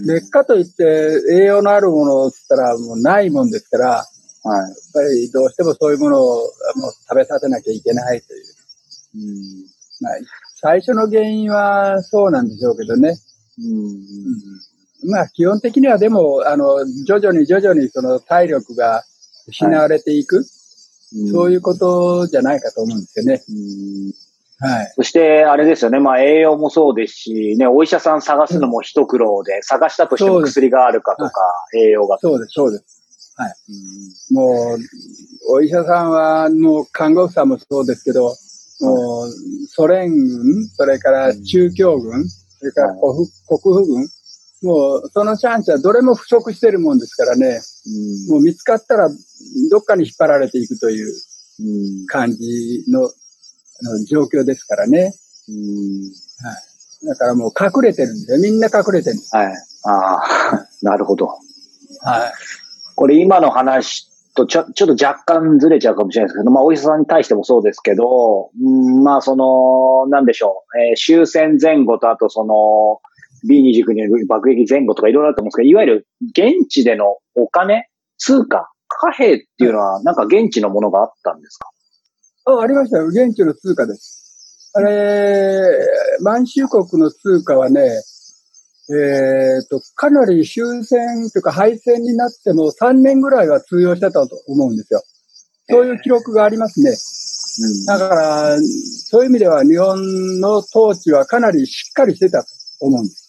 [0.06, 6.36] 劣化といって栄養のあるものをつったらもうないもんですから、はい、やっぱりどうしてもそういうものを
[6.76, 8.44] もう食べさせなきゃいけないという。
[9.16, 9.74] うん。
[10.00, 10.12] まあ、
[10.56, 13.16] 最初の原因はそうなんでしょうけどね。
[15.04, 19.04] うん、まあ基本的にはでも、あの、徐々に徐々にその体力が
[19.46, 20.46] 失われていく、はい、
[21.30, 23.42] そういうことじゃないかと思うんですよね。
[24.60, 24.92] はい。
[24.96, 25.98] そして、あれですよね。
[25.98, 31.32] まあ、栄養もそうですし、ね、お医者さん探すのも一苦労で、探したとしても薬があるかとか、
[31.76, 32.18] 栄養が。
[32.20, 33.34] そうです、そうです。
[33.36, 33.54] はい。
[34.32, 34.78] もう、
[35.54, 38.32] お医者さんは、もう、看護婦さんもそうですけど、
[38.80, 39.30] もう、
[39.68, 44.08] ソ連軍、それから中共軍、それから国府軍、
[44.62, 47.60] もう、そのチャンスはどれも不足してるもんですからね、
[48.28, 49.10] もう見つかったら、
[49.70, 51.12] どっかに引っ張られていくという
[52.06, 53.10] 感じの
[53.82, 55.14] の状況ですからね。
[55.48, 56.12] うん
[56.46, 57.06] はい。
[57.06, 59.36] だからもう隠れてるんで、みんな隠れてるんです。
[59.36, 59.52] はい。
[59.84, 61.26] ああ、 なるほど。
[61.26, 61.38] はい。
[62.94, 68.64] これ今の話とちょ、ちょっと若干ずれちゃうかもしれないですけど、まあお医者さんに対してもそうですけど、う
[69.00, 73.00] ん、まあその、なんでしょう、えー、終戦前後とあとその、
[73.48, 81.68] B29 による爆撃前後とかいろいろあると思うんですけど、いわゆる現地でのお金、通貨、貨幣っていうのはなんか現地のものがあったんですか？
[82.46, 83.06] あ、ありましたよ。
[83.06, 84.70] 現地の通貨です。
[84.74, 85.86] あれ、
[86.20, 88.92] 満州国の通貨はね、え
[89.62, 95.02] っ、ー、と、かなり終戦というか敗戦になっても3年ぐらいは通用してたと思うんですよ。
[95.70, 96.90] そういう記録がありますね。
[96.90, 102.48] うん、だから、そういう意味では日本の統治はかなりしっかりしてたと
[102.80, 103.24] 思うんです。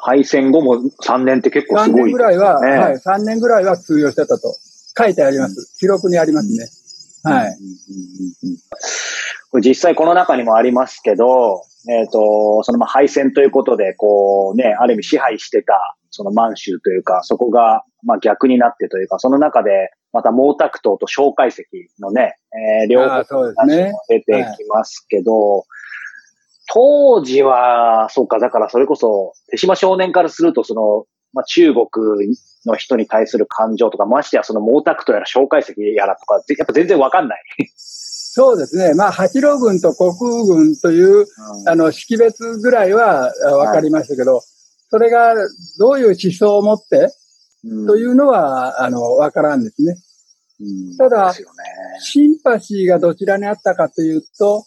[0.00, 4.56] 敗戦後も3年って結構すごい、ね、3年ぐらいは、はい、3年ぐらいは通用してたと
[4.96, 5.76] 書いてあります。
[5.78, 6.66] 記録にありますね。
[7.22, 7.56] はい。
[9.50, 21.64] これ実際この中にもありますけど、えっ、ー、と、そのまあ敗戦ということで、こうね、ある意味支配してた、その満州というか、そこが、まあ逆になってというか、その中で、また毛沢東と蒋介石
[22.00, 22.36] のね、
[22.82, 23.24] えー、両方
[24.08, 25.64] 出てきますけど、
[26.70, 31.86] 当時は、そうか、だからそれこそ、手島少年からすると、その、まあ、中国
[32.66, 37.42] の人に対する感情とか、ましてやその毛沢東やら蒋介石やらとか、やっぱ全然わかんない。
[37.76, 38.94] そうですね。
[38.94, 44.42] まあ、八郎軍と国空軍という、うん、あの、識別ぐらいはわかりましたけど、はい、
[44.90, 45.34] それが
[45.78, 47.12] どういう思想を持って、
[47.64, 49.96] うん、というのは、あの、わからんですね。
[50.60, 50.64] う
[50.94, 51.38] ん、ただ、ね、
[52.00, 54.64] シンパシーがどちらにあったかというと、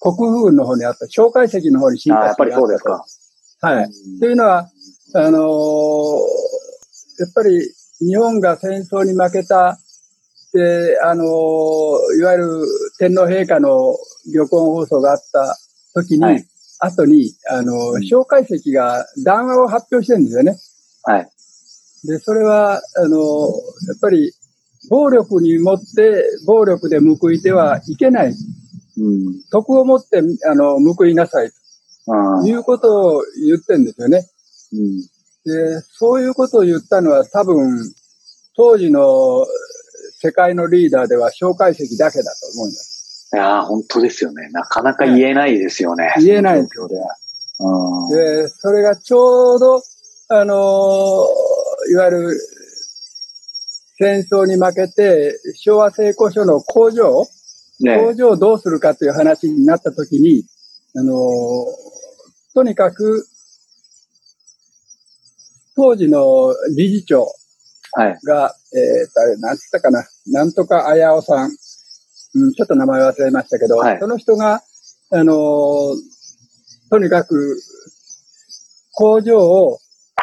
[0.00, 2.48] 国空軍の方にあった、蒋介石の方にシンパシーがあったと。
[2.48, 3.04] やっぱりそうですか。
[3.60, 3.90] はい。
[4.20, 4.70] というのは、
[5.12, 5.40] あのー、
[7.18, 7.60] やっぱり
[7.98, 9.78] 日本が戦争に負けた、
[10.52, 11.26] で、あのー、
[12.18, 12.66] いわゆる
[12.98, 13.96] 天皇陛下の
[14.32, 15.56] 旅行放送があった
[15.94, 16.44] 時に、はい、
[16.78, 20.56] 後に、あのー、蒋介石が談話を発表してるんですよね。
[21.02, 21.28] はい。
[22.04, 24.32] で、それは、あのやっぱり、
[24.88, 28.34] 暴力にもって、暴力で報いてはいけない。
[28.96, 31.50] うん、徳をもって、あの、報いなさい。
[32.06, 34.26] ということを言ってんですよね。
[34.72, 35.00] うん、
[35.44, 37.92] で、そういうことを言ったのは多分、
[38.56, 39.46] 当時の
[40.22, 43.30] 世界のリーダーでは蒋介石だけだと思います。
[43.32, 44.48] いや本当ですよね。
[44.50, 46.12] なかなか言えないですよね。
[46.18, 46.96] 言えないですよね。
[48.10, 49.82] で、それがちょうど、
[50.28, 52.40] あのー、いわゆる、
[53.98, 57.26] 戦争に負けて、昭和成功所の工場、
[57.80, 60.44] ね、工場をどうするかという話になったときに、
[60.96, 61.16] あのー、
[62.54, 63.26] とにかく、
[65.80, 67.26] 当時の理事長
[68.26, 71.50] が、はい、えっ、と、なんつったかな、なんとかあやおさん、
[72.34, 74.60] うん、ちょっと名前忘れましたけど、はい、その人が、
[75.10, 75.96] あのー、
[76.90, 77.58] とにかく、
[78.92, 79.78] 工場を、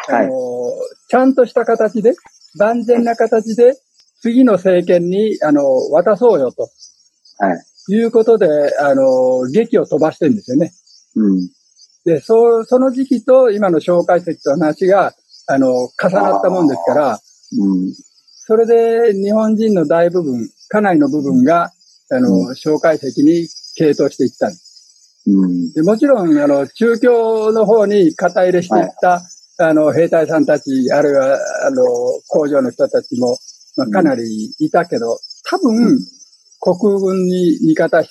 [0.08, 0.30] あのーはい、
[1.08, 2.14] ちゃんとした形で、
[2.56, 3.74] 万全な形で、
[4.20, 6.68] 次の政権に、あのー、渡そうよと。
[7.38, 7.94] はい。
[7.94, 8.46] いうことで、
[8.78, 10.72] あの、劇を飛ばしてるんですよね。
[11.16, 11.50] うん。
[12.04, 15.14] で、そう、その時期と今の紹介席と話が、
[15.48, 17.20] あの、重なったもんですから、
[17.58, 17.94] うん。
[18.46, 21.72] それで日本人の大部分、かなりの部分が、
[22.10, 23.48] あの、うん、紹介席に
[23.78, 25.22] 傾倒していったんです。
[25.26, 25.72] うん。
[25.72, 29.22] で、もちろん、あの、中京の方に肩入れしていった、はい、
[29.70, 31.84] あの、兵隊さんたち、あるいは、あの、
[32.28, 33.38] 工場の人たちも、
[33.76, 35.98] まあ、かなりいたけど、多分、
[36.60, 38.10] 国軍に味方し、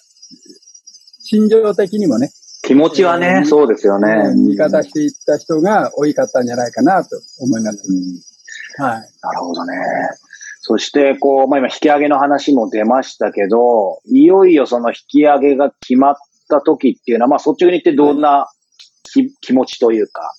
[1.19, 2.31] 心情的にもね。
[2.67, 4.33] 気持ちはね、そうですよね。
[4.35, 7.85] 味方していった人が多かったんじゃないかなと思います。
[7.89, 8.99] うん、はい。
[9.21, 9.73] なるほどね。
[10.59, 16.15] そして、こう、まあ今引き上げの話も出ましたけど、いよいよその引き上げが決まっ
[16.49, 18.49] た時っていうのは、まあ率直に言ってどんな
[19.13, 20.33] 気気持ちというか。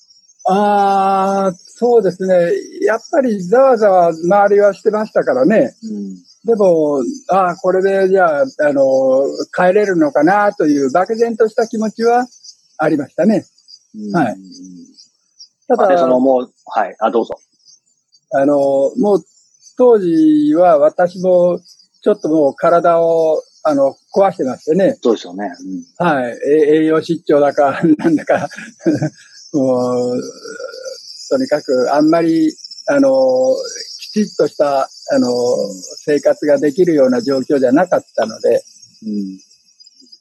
[0.50, 2.52] ああ、そうですね。
[2.82, 5.72] やっぱりざわざわ周りはしてましたからね。
[5.82, 9.22] うんでも、ああ、これで、じゃあ、あの、
[9.54, 12.26] 帰れるのかなという漠然とした気持ちは
[12.78, 13.44] ありましたね。
[14.14, 14.36] はい。
[15.68, 17.38] ただ、そのもう、はい、あ、どうぞ。
[18.32, 18.56] あの、
[18.96, 19.24] もう、
[19.76, 21.60] 当時は私も、
[22.00, 24.96] ちょっともう体を、あの、壊してましてね。
[25.02, 25.50] そうですよね。
[26.00, 26.38] うん、はい。
[26.46, 28.48] 栄養失調だか、なんだか
[29.52, 30.22] もう、
[31.28, 32.56] とにかく、あんまり、
[32.86, 33.54] あの、
[34.00, 35.28] きちっとした、あの、
[36.04, 38.62] 生活ができるような状況じゃなかったので、
[39.06, 39.38] うん、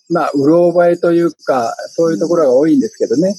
[0.09, 3.35] まあ、うろ覚えというか、そういうところが多いんですけどね。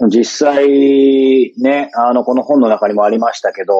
[0.00, 3.74] うん、実際、ね、あの、この本の中にもありましたけど、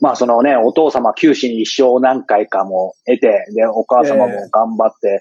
[0.00, 5.20] まあ、そのね、お父様、九死に一生何回かも得て、で、お母様も頑張って、え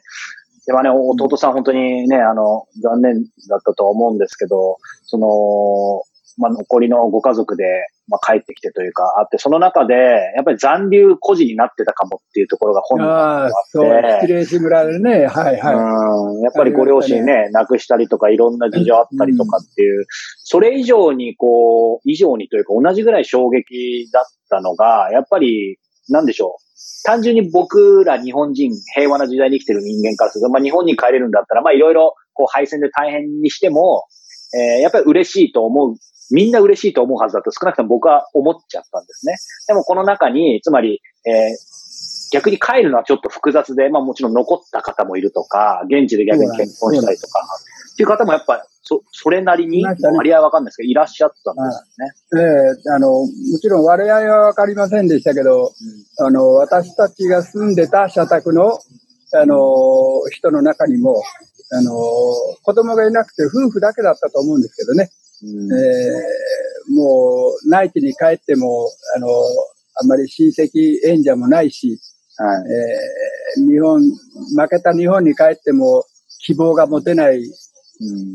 [0.64, 6.04] ー、でもね、弟さん本当にね、あの、残念だったと思うんですけど、その、
[6.38, 7.66] まあ、残りのご家族で、
[8.08, 9.94] まあ、帰ってきてというか、あって、その中で、
[10.36, 13.54] やっぱり残留孤児になってたかもっていうところが本にあって。
[13.72, 15.76] そう、失礼し村でね、はいはい。
[15.76, 20.06] うん、やっぱりご両親ね、亡くしたりとか、いろんな事情あったりとかっていう、うん、
[20.44, 25.78] それ以上にこう、以上にというか、同じぐらい衝撃だったのが、やっぱり、
[26.10, 26.64] なんでしょう。
[27.06, 34.06] 単純に僕ら日本人、平和な時代に生きてる人間からすると、まあ日本に帰れるんだったら、まあいろいろ、こう敗戦で大変にしても、
[34.54, 35.96] えー、やっぱり嬉しいと思う
[36.34, 39.36] みんな嬉しいと思うはずだと少なくとも僕は思っちゃったんですね。
[39.68, 47.40] でもこの中に、つまり、えー、逆に帰るのはちょっと複雑で、まあもちろん残った方もいるとか、現地で逆に結婚したりとか、
[47.94, 52.42] っていう方もやっぱ、そ、それなりに、割合はわかんないですけど、いらっしゃったんですね。
[52.42, 53.28] ええー、あの、も
[53.62, 55.72] ちろん割合はわかりませんでしたけど、
[56.20, 58.80] うん、あの、私たちが住んでた社宅の、
[59.36, 61.22] あの、人の中にも、
[61.72, 61.92] あの、
[62.64, 65.12] 子供がいなくて夫婦だけだったと思うんですけどね。
[65.44, 69.28] えー、もう、内地に帰っても、あの、
[69.96, 72.00] あんまり親戚、縁者もないし、
[72.38, 76.06] はい、えー、日本、負けた日本に帰っても
[76.40, 77.44] 希望が持てない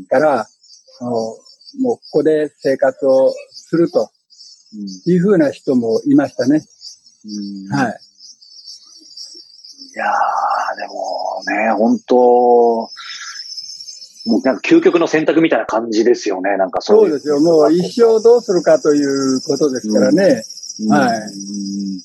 [0.07, 0.47] から、
[1.01, 4.09] うん、もうここで生活をすると
[5.05, 6.63] いうふうな人もいましたね。
[7.25, 7.99] うんはい。
[9.91, 12.89] いやー、でもね、本当
[14.25, 17.39] もうなんか究極の選択みたいな感じですよね、なんかそうですよ。
[17.39, 20.43] もう一生どうするかということですからね。
[20.81, 20.91] うん。
[20.91, 21.17] はい。
[21.17, 21.99] うん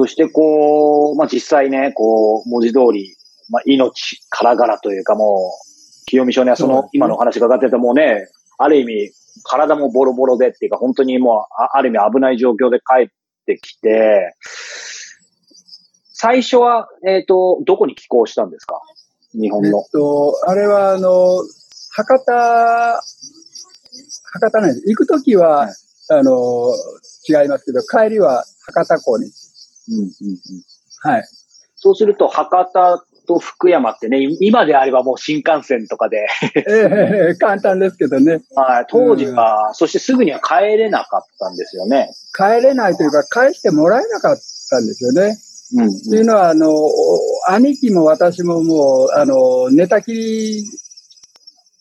[0.00, 3.16] そしてこう、まあ、実際ね、こう、文字通り、
[3.50, 9.10] まあ、命からがらというかもう、清美少年はその今のお話がかってたもうね、ある意味、
[9.44, 13.08] 体もボロボロでっていうか、本当にもう、あある意味危ない状況で帰っ
[13.44, 14.34] てきて、
[16.14, 18.80] 最初は、えっ、と、どこに寄港したんですか？
[19.32, 19.84] 日本えっの。
[19.92, 21.42] と、あれは、あの、
[21.92, 23.02] 博多、
[24.32, 24.88] 博多なんです。
[24.88, 25.74] 行くときは、はい
[26.12, 26.74] あの、
[27.28, 29.26] 違いますけど、帰りは博多港に。
[29.26, 29.28] う
[29.92, 30.10] んうんうん
[31.02, 31.24] はい。
[31.76, 36.26] そうすると、博多と福山ってね、今であればもう新幹線とかで、
[36.56, 38.42] ええ簡単ですけどね。
[38.56, 42.10] はい、当時は、そしてすぐには帰れなかったんですよね。
[42.34, 44.36] 帰れないというか、返してもらえなかっ
[44.68, 45.38] たんですよね。
[45.72, 50.64] うん、っていうのは、あの、お兄貴も私ももう、あの、寝たきり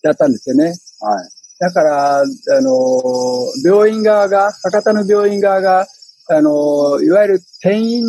[0.03, 0.65] だったんですよね。
[0.65, 0.75] はい。
[1.59, 2.23] だから、あ
[2.61, 2.71] の、
[3.65, 5.87] 病院側が、博多の病院側が、
[6.29, 8.03] あの、いわゆる転院、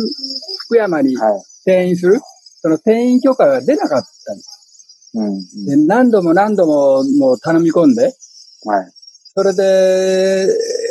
[0.67, 1.41] 福山にはい。
[1.65, 2.19] 転院する、
[2.61, 5.09] その転院許可が出なかったんです。
[5.15, 5.65] うん、うん。
[5.65, 8.91] で何度も何度ももう頼み込んで、はい。
[9.35, 10.81] それで、えー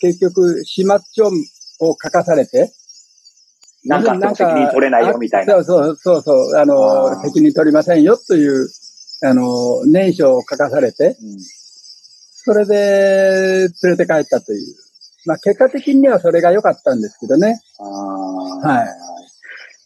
[0.00, 2.72] 結局、始末書を書かされて、
[3.84, 5.56] なんか責任取れないよみたいな。
[5.56, 8.68] あそうそうそうそう、ああの、ー責任取りませんよという、
[9.24, 11.38] あの、念書を書かされて、うん
[12.40, 14.74] それで連れて帰ったという。
[15.26, 17.60] まあ結果的にはそれが良かったんですけどね。
[17.78, 18.86] あはい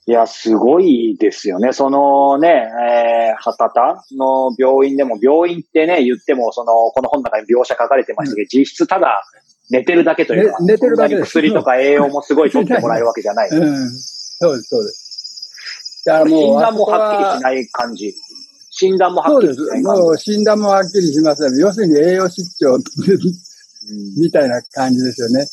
[0.07, 0.13] い。
[0.13, 1.73] いや、すごいですよね。
[1.73, 9.25] そのね、えー、博多の病院でも、病院ってね、言っても、その、この本の中に描写書かれてましたけど、実質ただ
[9.71, 13.51] 寝てるだけというか、ね寝てるだけ薬とか栄養もすごい取ってもらえるわけじゃない。
[13.51, 13.91] うん。
[13.91, 16.03] そうです、そうです。
[16.05, 18.15] だからもう、診断もはっきりしない感じ。
[18.71, 19.61] 診断もはっきそうです。
[19.61, 20.03] りしない感じ。
[20.03, 21.59] もう診断もはっきりしません。
[21.59, 22.83] 要するに栄養失調うん
[24.17, 25.47] みたいな感じですよね。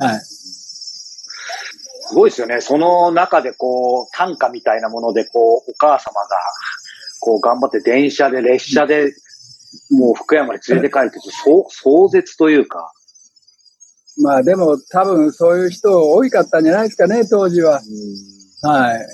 [0.00, 0.20] はい。
[0.20, 2.60] すごいですよね。
[2.60, 6.36] その中でこう、単価みたいなもので、こう、お母様が、
[7.20, 9.12] こう、頑張って電車で、列車で、
[9.90, 12.92] もう福山に連れて帰って、そう壮絶というか、
[14.18, 17.80] まあでも多分そういう人多いかったんじゃないですかね、当時は。
[18.62, 19.06] はい。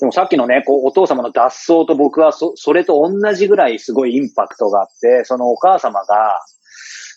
[0.00, 6.40] でもさっきのね、こう、お父様の脱走と僕はそ、それと同じぐらいすごいインパクトがあって、そのお母様が、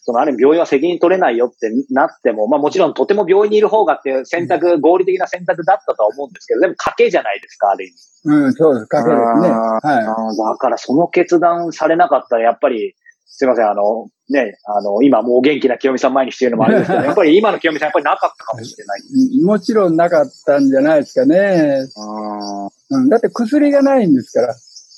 [0.03, 7.95] そのある意味病院は責任取れないよってなっても、まあもちろんとても病院にいる方がって選択、合理的な選択だったとは思うんですけど、でも賭けじゃないですか、ある意味。
[8.25, 8.83] うん、そうです。
[8.83, 9.49] 賭けですね。
[9.49, 12.93] はあーだからその決断されなかったら、やっぱり、
[13.25, 19.01] すいません、あの、ね、あの、今もう元気な清美さん前にしてるのもあれですけど、 やっぱり今の清美さんやっぱりなかったかもしれない。
[19.37, 19.41] い。
[19.43, 21.87] もちろんなかったんじゃないですかね。
[21.95, 24.55] あうん、だって薬がないんですから。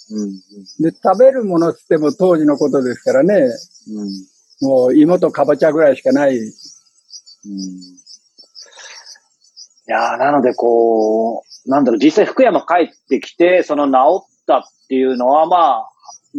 [0.10, 0.40] うん、
[0.80, 3.49] で、食べるものっても当時のことですからね。
[4.62, 6.38] うん、もう芋とかぼちゃぐらいしかない。
[6.38, 6.48] うん。
[9.90, 15.90] いやーなのでこう、なんだろう、実際福山帰ってきて、その治ったっていうのは、まあ、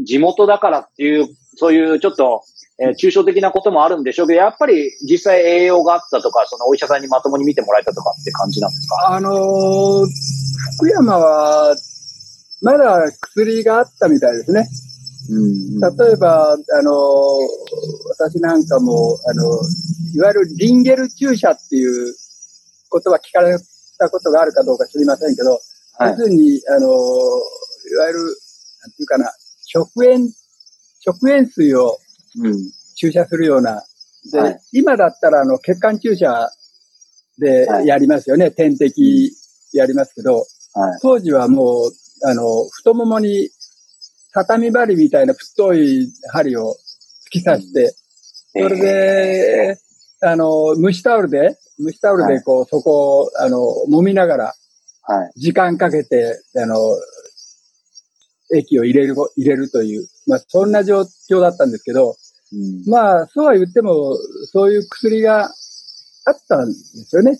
[0.04, 2.42] 地元だからっていう、そういうちょっと、
[2.80, 9.08] えー抽象的なこともあるんでしょうけど、やっぱり実際栄養があったとか、そのお医者さんにまともに見てもらえたとかって感じなんですか？
[9.16, 10.06] あのー
[10.76, 11.76] 福山は、
[12.62, 14.68] まだ薬があったみたいですね。
[15.30, 16.94] うん例えば、あのー
[18.18, 19.60] 私なんかも、あの
[20.14, 22.14] いわゆるリンゲル注射っていう
[22.88, 23.58] ことは聞かれ
[23.98, 25.50] たことがあるかどうか知りませんけど、
[25.98, 26.10] はい。
[26.12, 26.90] 要するに、あのー
[27.90, 29.30] いわゆる、なんていうかな、
[29.66, 30.28] 食塩、
[31.00, 31.98] 食塩水を
[32.42, 32.70] うん。
[32.96, 33.82] 注射するような。
[34.32, 36.50] で、はい今だったら、あの、血管注射
[37.38, 38.50] ではいやりますよね。
[38.50, 39.32] 点滴
[39.72, 40.44] やりますけど、
[40.74, 40.98] はい。
[41.00, 43.50] 当時はもう、あの、太ももに
[44.32, 46.76] 畳針みたいな太い針を
[47.26, 47.94] 突き刺して、
[48.52, 49.78] それで、
[50.20, 53.58] あの、蒸しタオルで、蒸しタオルでこう、そこを、あの、
[53.88, 54.54] 揉みながら、
[55.02, 55.40] はい。
[55.40, 56.76] 時間かけて、あの、
[58.54, 62.16] 液を入れる、入れるという、まあ、そんな状況だったんですけど、
[62.52, 64.16] うんまあ、そうは言っても、
[64.52, 65.50] そういう薬が
[66.24, 67.38] あったんですよね。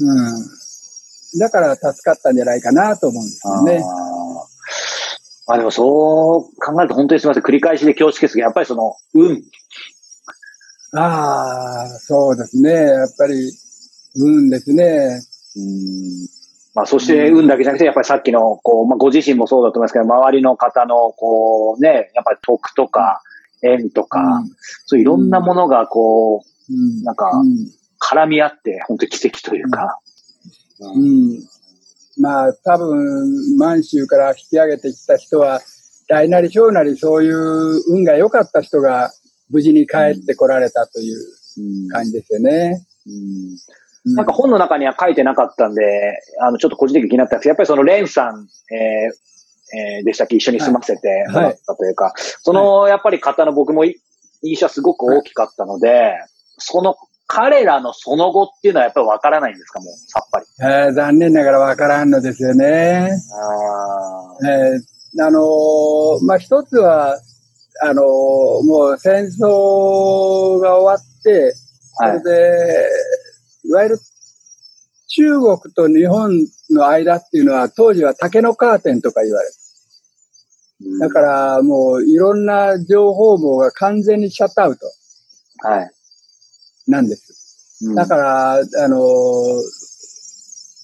[0.00, 1.38] うん。
[1.38, 3.82] だから助かったんじゃないかなと思うんですよね。
[3.84, 7.42] あーあ、でもそう考えると本当にすみません。
[7.44, 9.42] 繰り返しで恐縮ですけど、やっぱりその、運。
[10.98, 12.70] ああ、そうですね。
[12.72, 13.52] やっぱり、
[14.16, 15.20] 運ですね。
[15.56, 16.28] うん
[16.74, 23.22] まあ、そして運だけじゃなくて、やっぱりさっきの、こう、まあ、ご自身もそうだと思いますけど、周りの方の、こう、ね、やっぱり徳とか、
[23.66, 24.50] 縁とか、うん、
[24.86, 27.30] そういろんなものがこう、うん、なんか、
[28.00, 30.00] 絡み合って、本当に奇跡というか。
[30.80, 31.40] うん。
[32.18, 35.60] まあ、多分、満州から引き上げてきた人は、
[36.08, 39.10] 大なり小なりそういう運が良かった人が
[39.50, 42.86] 無事に帰ってこられたという感じですよね。
[43.06, 43.56] うん
[44.14, 45.82] なんか本の中には書いてなかったんで、
[46.40, 49.12] あの、ちょっと個人的に気になったんですけど、やっぱりそのレンさん、えー、
[49.74, 52.12] えー、でしたっけ一緒に住ませてもらったというか、はい。
[52.12, 56.28] はい、その、やっぱり方の僕も印象はすごく大きかったので、はい、
[56.58, 60.46] その彼らのその後っていうのはやっぱりわからないんですかもう、さっぱり。
[60.60, 63.10] えー、残念ながらわからんのですよね。
[64.42, 67.18] あえー、あのー、まあ、一つは、
[67.82, 68.04] あのー、
[68.64, 71.52] もう戦争が終わって、
[71.98, 73.16] それで、はい
[73.66, 73.98] いわゆる
[75.08, 80.98] 中国と日本の間っていうのは当時は竹のカーテンとか言われる。
[80.98, 84.86] だからもういろんな情報網が完全にシャットアウト。
[85.58, 85.90] はい。
[86.86, 87.94] なんです。
[87.94, 89.00] だから、あの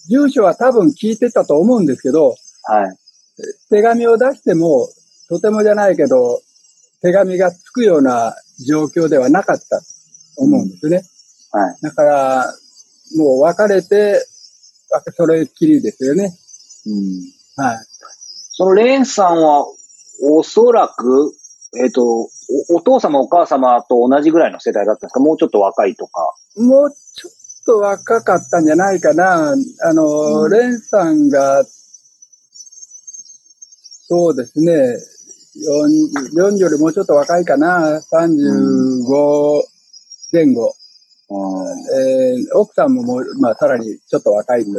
[0.08, 2.34] 住所は多分聞いてたと思うんですけど、
[2.64, 2.98] はい。
[3.70, 4.88] 手紙を出しても、
[5.28, 6.40] とてもじゃないけど、
[7.00, 8.34] 手紙がつくような
[8.66, 9.84] 状況ではなかったと
[10.36, 11.02] 思うんですね。
[11.50, 11.76] はい。
[11.82, 12.54] だから、
[13.16, 14.26] もう別れて、
[15.16, 16.34] それっきりですよね。
[16.86, 17.64] うん。
[17.64, 17.78] はい。
[18.54, 19.66] そのレーンさんは、
[20.24, 21.32] おそらく、
[21.82, 22.28] えっ、ー、とお、
[22.76, 25.20] お父様お母様と同じぐらいの世代だったんですか？
[25.20, 26.34] もうちょっと若いとか。
[26.56, 29.54] もうちょっと若かったんじゃないかな。
[29.82, 31.64] あの、うん、レンさんが、
[34.08, 34.98] そうですね、
[36.36, 38.00] 40よりもうちょっと若いかな。
[38.12, 39.62] 35
[40.32, 40.74] 前後。
[41.32, 44.76] えー、奥さんももう、まあ、さらにちょっと若いという。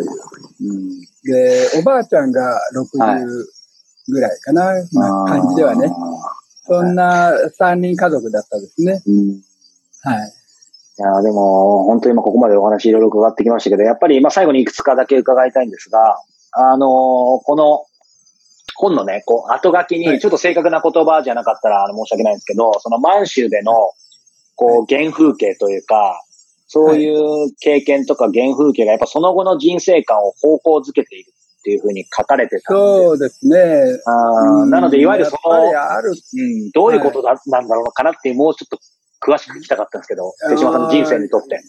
[0.61, 2.59] うん、で、おばあちゃんが
[2.99, 3.45] 60
[4.09, 5.91] ぐらいかな、はい、まあ、感じではね。
[6.65, 9.01] そんな3人家族だったですね。
[9.05, 9.41] うん、
[10.03, 10.33] はい。
[10.99, 16.19] いや、でも、本当に今ここまでお話いろいろ伺ってきましたけど、やっぱり、まあ、最後にいくつかだけ伺いたいんですが、
[16.51, 17.85] あのー、この、
[18.75, 23.73] 本のね、こう、後書きに、ちょっと正確な言葉じゃなかったら、申し訳ないんですけど、その満州での、
[24.55, 26.21] こう、原風景というか、
[26.67, 32.81] そういう経験とか原風景がやっぱその後の人生観を方向づけているっていうふうに書かれてたんで。
[32.81, 33.57] そうですね。
[34.05, 38.79] あなので、いわゆるその、うん、どういうことだ、なんだろうかなっていう、もうちょっと
[39.25, 41.61] 詳しく聞きたかったんですけど、手島さんの人生にとって。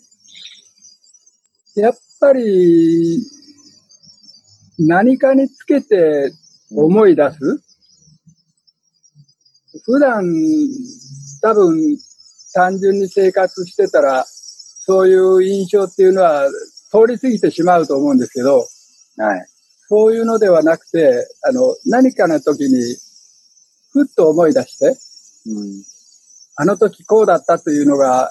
[1.81, 3.21] やっぱり、
[4.81, 6.33] 何かにつけて
[6.75, 7.61] 思い出す、うん、
[9.85, 10.25] 普段、
[11.41, 11.99] 多分、
[12.53, 14.25] 単純に生活してたら、
[14.87, 16.47] そういう印象っていうのは
[16.91, 19.47] 通り過ぎてしまうと思うんですけど、はい。
[19.89, 22.97] そういうのではなくて、あの、何かの時に、
[23.93, 24.97] ふっと思い出して、
[25.47, 25.83] うん、
[26.57, 28.31] あの時こうだったというのが、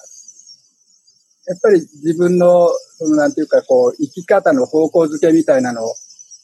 [1.48, 5.96] やっぱり自分の、そのなんていうか、こう、生き方の方向づけみたいなのを、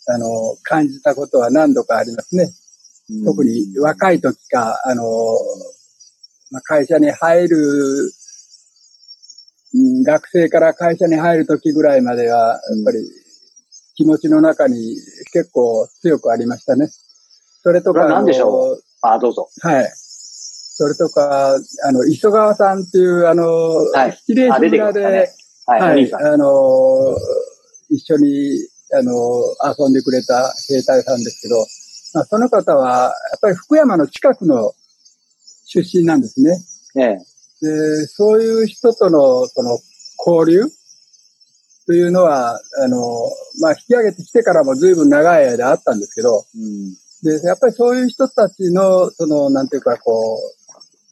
[0.08, 2.52] あの、感じたことは何度かありますね。
[3.10, 5.04] うん、特に若い時か、あの、
[6.52, 8.12] まあ、会社に入る
[9.74, 13.00] うん、学生から会社に入る時ぐらいまでは、やっぱり
[13.96, 14.96] 気持ちの中に
[15.34, 16.90] 結構強くありましたね。
[17.62, 18.08] それとか。
[18.08, 18.84] 何でしょう？
[19.02, 19.50] あ、どうぞ。
[19.62, 19.92] はい。
[19.94, 21.56] それとか、
[21.86, 23.46] あの、磯川さんっていう、あの、
[23.92, 25.30] はい、七霊村で、ね、
[25.66, 27.18] はい、はい、あの、
[27.90, 28.54] 一緒に、
[28.94, 29.14] あの、
[29.78, 31.58] 遊んでくれた兵隊さんですけど、
[32.14, 34.74] まあ、その方は、やっぱり福山の近くの
[35.66, 36.60] 出身なんですね。
[36.96, 37.18] ええ。
[37.62, 39.80] で、そういう人との、その、
[40.26, 40.64] 交流
[41.86, 42.98] というのは、あの、
[43.62, 50.60] まあ、引き上げてきてからも随分長い間あったんですけど、うん、で、やっぱりそういう人たちの、その、なんていうか、こう、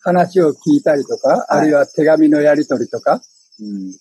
[0.02, 3.22] 話を聞いたりとか、はい、あるいは手紙のやり取りとか、
[3.60, 3.94] うん、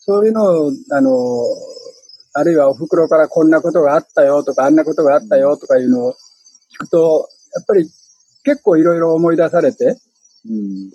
[0.00, 1.10] そういうのを、あの、
[2.34, 6.14] あるいはお袋からこんなことがあったよとか、あんなことがあったよとかいうのを
[6.72, 7.88] 聞くと、やっぱり
[8.44, 9.96] 結構いろいろ思い出されて、
[10.48, 10.90] うん、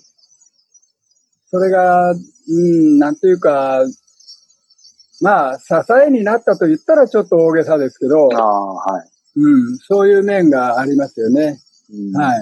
[1.52, 2.16] それが、う
[2.52, 3.82] ん、なんていうか、
[5.22, 5.74] まあ、支
[6.08, 9.10] えになったと言ったらちょっと大げさですけど、あはい。
[9.36, 11.60] うん、そういう面がありますよね。
[11.92, 12.40] うん、はい。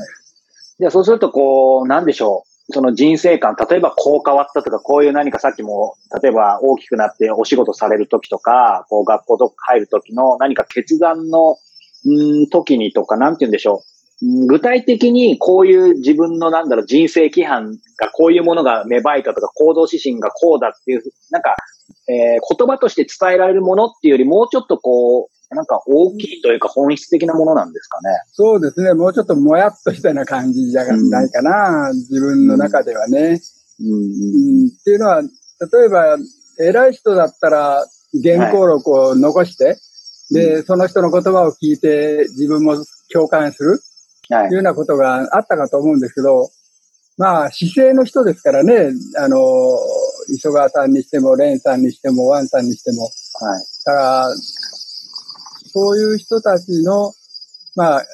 [0.79, 2.73] じゃあそうすると、こう、なんでしょう。
[2.73, 11.57] その人生観、例えばこう変わったとか、こういう何かさっきも、例えば大きくなってお仕事されるときとか、こう学校とか入るときの何か決断の、
[12.05, 13.96] うん、時にとか、なんて言うんでしょう。
[14.21, 21.55] 具体的にこういう自分のなんだろう人生規範がこういうものが芽生えたとか行動指針がこうだっていう、なんか、
[22.09, 28.09] えー、言葉として伝えられるものっていうよりもうちょっとこう、なんか大きいというか本質的なものなんですかね。
[28.33, 28.93] そうですね。
[28.93, 31.89] もうちょっともやっとしたような感じじゃないかな。
[31.91, 33.39] うん、自分の中ではね。
[33.79, 33.93] うん、う
[34.65, 36.17] ん、っていうのは、例えば、
[36.59, 37.85] 偉い人だったら
[38.23, 42.75] 原稿録を残して、はい、で、その人の言葉を聞いて自分も
[43.13, 43.79] 共感する。
[44.29, 44.47] はい。
[44.47, 46.49] いうようなことがあったかと思うんですけど、
[47.17, 49.37] まあ、姿勢の人ですからね、あの、
[50.29, 53.03] 磯川さんにしても、蓮さんにしても、ワンさんにしても。
[53.03, 53.11] はい。
[53.85, 54.35] だから、
[55.73, 57.13] そういう人たちの、
[57.75, 58.05] まあ、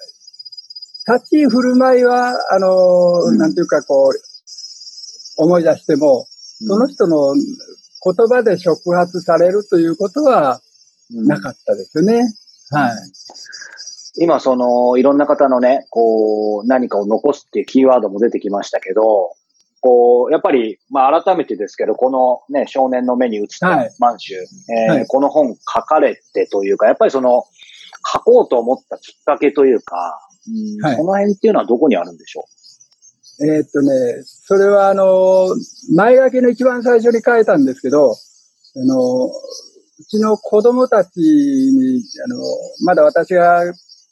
[1.05, 6.27] 立ち振る舞いは、あの、うん、なんていうかこう、思い出しても、
[6.65, 10.61] その人の言葉で触発されるということは
[11.09, 12.21] なかったですね。
[12.71, 12.91] うん、はい。
[14.15, 19.33] 今、その、いろんな方のね、こう、何かを残すっていうキーワードも出てきましたけど、
[19.81, 24.45] こう、やっぱり、まあ改めてですけど、このね、少年の目に映った満州、はい、
[24.87, 27.43] えーはい、この本書かれてというか、やっぱりその、
[28.13, 32.45] 書こうと思ったきっかけというか、うん、はい、この辺っていうのはどこにあるんでしょ
[33.39, 33.47] う？
[33.47, 35.47] えー、っとね、それはあの、
[35.95, 38.15] 前書きの一番最初に書いたんですけど、あ
[38.85, 39.31] の、う
[40.07, 42.37] ちの子供たちに、あの、
[42.85, 43.63] まだ私が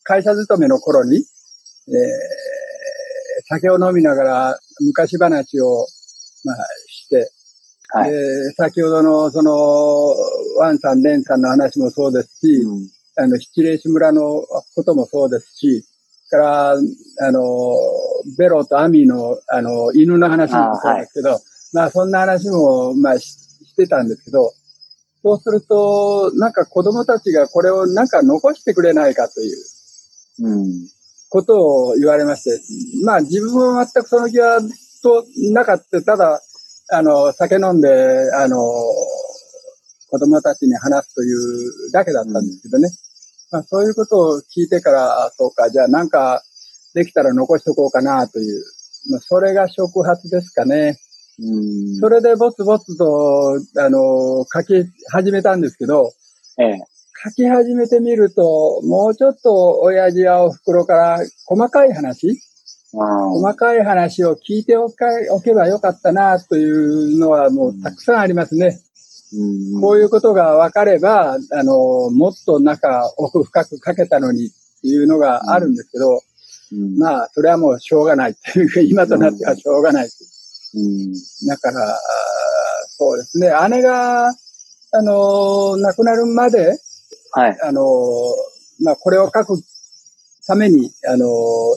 [0.04, 1.24] 会社勤めの頃に、えー、
[3.48, 5.86] 酒を飲みながら昔話を、
[6.44, 6.56] まあ、
[6.88, 7.32] して、
[7.94, 10.16] はい、で先ほどの、その、
[10.58, 12.88] ワンさん、レンさんの話もそうですし、うん、
[13.18, 14.44] あの、七霊市村の
[14.76, 15.86] こともそうですし、
[16.32, 16.76] から、あ
[17.32, 17.76] の、
[18.38, 21.42] ベロとアミの、あの、犬の話もそうですけど、あはい、
[21.74, 23.26] まあ、そんな話も、まあし、
[23.66, 24.54] してたんですけど、
[25.24, 29.58] そうすると、なんか子供たちがこれをなんか残してくれないかという。
[31.30, 32.62] ことを言われまして、
[33.06, 34.60] まあ自分は全くその気は
[35.02, 36.02] となかった。
[36.02, 36.42] ただ、
[36.94, 37.90] あの、酒飲んで、
[38.34, 38.58] あの、
[40.10, 42.90] 子供たちに話すというだけだったんですけどね。
[43.52, 46.44] まあそういうことを聞いてから、そうか、じゃあなんか
[46.94, 48.64] できたら残しとこうかなという。
[49.10, 50.98] まあそれが触発ですかね。
[51.40, 56.12] うんそれでぼつぼつと、あの、書き始めたんですけど、
[56.60, 56.84] ええ、
[57.24, 62.42] 書き始めてみると、もうちょっと親父やお袋から細かい話、
[62.92, 68.80] 細かい話を聞いておけばよかったなというのはもうたくさんありますね。
[69.34, 74.50] うん、こういうことが分かれば、あの、もっと中奥深く書けたのにっ
[74.82, 76.22] ていうのがあるんですけど、
[76.74, 80.10] うん、まあ、それはもうしょうがないっていうか、今となってはしょうがない。
[80.74, 81.14] うん、
[81.48, 82.00] だから、
[82.98, 84.28] そうですね、姉が、
[84.94, 86.78] あの、亡くなるまで、
[87.32, 87.58] はい。
[87.64, 87.84] あの、
[88.82, 89.62] まあ、これを書く
[90.46, 91.28] ために、あの、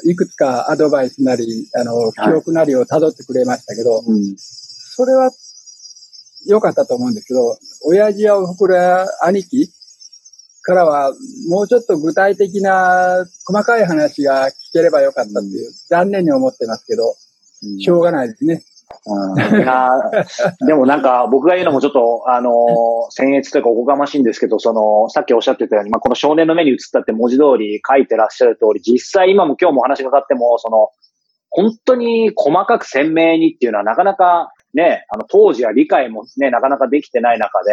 [0.05, 5.31] いくつかアドバイスなり、あの、記憶なりを辿ってくれましたけど、はいうん、それは
[6.47, 7.57] 良かったと思うんですけど、
[7.87, 9.71] 親父やおふくろや兄貴
[10.63, 11.13] からは、
[11.49, 17.15] もうちょっと具体的な細かい話が聞ければよかったっていう、残念に思ってますけど、
[17.79, 18.63] しょうがないですね。
[19.07, 19.35] うん、
[20.67, 22.51] でもなんか僕が言うのもちょっと、あの、
[23.17, 30.91] 僭越というかおこがましいんですけど、その、さっきおっしゃってたように、まあ、この少年の目に映ったって文字通り書いてらっしゃる通り、実際今も今日もお話がかかっても、その、
[31.51, 37.71] 本当に細かく鮮明にっていうのはなかなかね、あの当時は理解もね、なかなかできてない中で、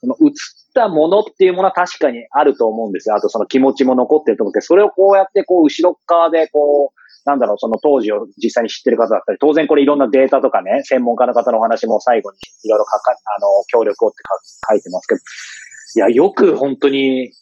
[0.00, 0.32] その映っ
[0.74, 3.16] たものっていうものは確かにあると思うんですよ。
[3.16, 14.16] あとその気持ちも残ってると思うけど、それをこうやってこう後ろ側でこう、なんだろう、その当時を実際に知ってる方だったり、当然これいろんなデータとかね、専門家の方のお話も最後にいろいろかか、あの、協力をって
[14.68, 15.20] 書いてますけど、
[15.96, 17.32] いや、よく本当に、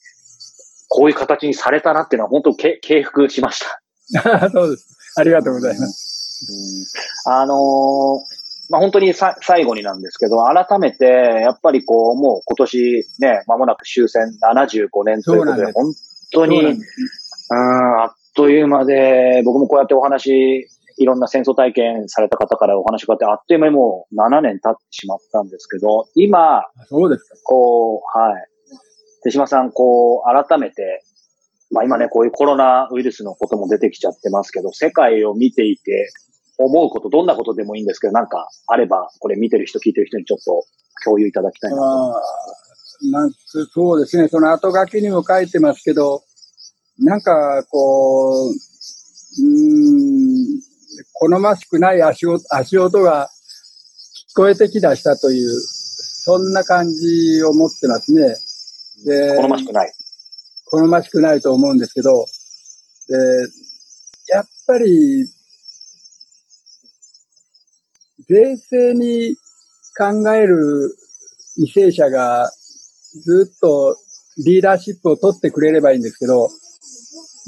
[0.89, 4.49] こういう形にされたなっていうのは本当け敬服しました。
[4.51, 4.87] そうです。
[5.17, 6.47] ありがとうございます。
[7.27, 7.59] うん、あのー、
[8.71, 15.93] まあ、本当にさ最後になんですけど、改めて、やっぱりこう、もう今年ね、間もなく終戦75年ということで、で本
[16.33, 20.69] 当に、うん、あという間で、僕もこうやってお話、
[20.99, 27.37] いろんな戦争体験された方からお話があって、あっという間にもう7年経ってしまったんですけど、今、そうですか。
[27.45, 28.49] こう、はい。
[29.23, 31.05] 手島さん、こう、改めて、
[31.71, 36.11] まあ今ね、こういうコロナウイルスのことも出てきちゃってますけど、世界を見ていて
[36.59, 40.65] 思うこと、どんなことでもいいんですけど、なんかあれば、これ見てる人、聞いてる人にちょっと
[41.05, 41.83] 共有いただきたいなと
[43.13, 46.23] なんそうですね、その後書きにも書いてますけど、
[47.01, 48.53] なんか、こう、
[49.41, 50.61] うん、
[51.13, 53.29] 好ましくない足音足音が
[54.33, 58.35] 聞こえてきだしたという、そんな感じを持ってますね。
[59.05, 59.93] で、好ましくない。
[60.67, 62.27] 好ましくないと思うんですけど、
[63.09, 63.17] で、
[64.29, 65.29] やっぱり、
[68.29, 69.37] 冷静に
[69.97, 70.95] 考える
[71.57, 72.51] 為政者が
[73.25, 73.97] ずっと
[74.45, 76.51] リーダーシップを取ってくれればいいんですけど、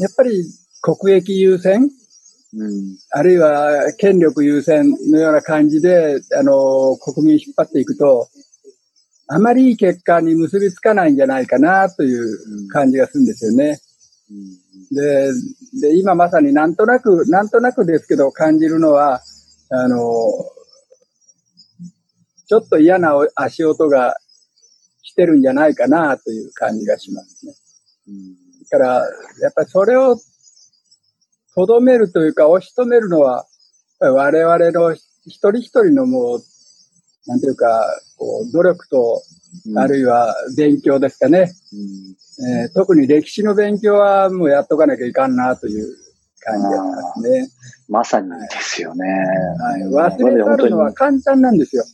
[0.00, 0.44] やっぱり
[0.80, 1.90] 国益優先、
[2.54, 8.28] うん、あるいは権力優先のような感じで、あの、国民引っ張っていくと、
[9.28, 13.78] あまりいい結果に結びつかないんじゃないかなという感じがするんですよね。
[14.90, 15.32] で、
[15.80, 19.20] で、今まさになんとなく、なんとなくですけど感じるのは、
[19.68, 19.98] あの、
[22.48, 24.16] ちょっと嫌な足音が
[25.02, 27.52] 来てるんじゃないかなという感じがしますね。
[27.52, 28.94] だから、
[29.42, 30.16] やっぱりそれを
[31.54, 33.46] とどめるというか押し止めるのは、
[34.00, 36.40] 我々の一人一人のもう、
[37.26, 37.84] なんていうか、
[38.16, 39.22] こう、努力と、
[39.76, 41.50] あるいは勉強ですかね。
[42.62, 45.86] えー、特に歴史の勉強はもうやっとかなきゃいかんなという
[46.40, 47.48] 感じがしますね。
[47.88, 49.04] まさにですよね。
[49.58, 49.82] はい。
[49.82, 51.84] 忘れ去るのは簡単なんですよ。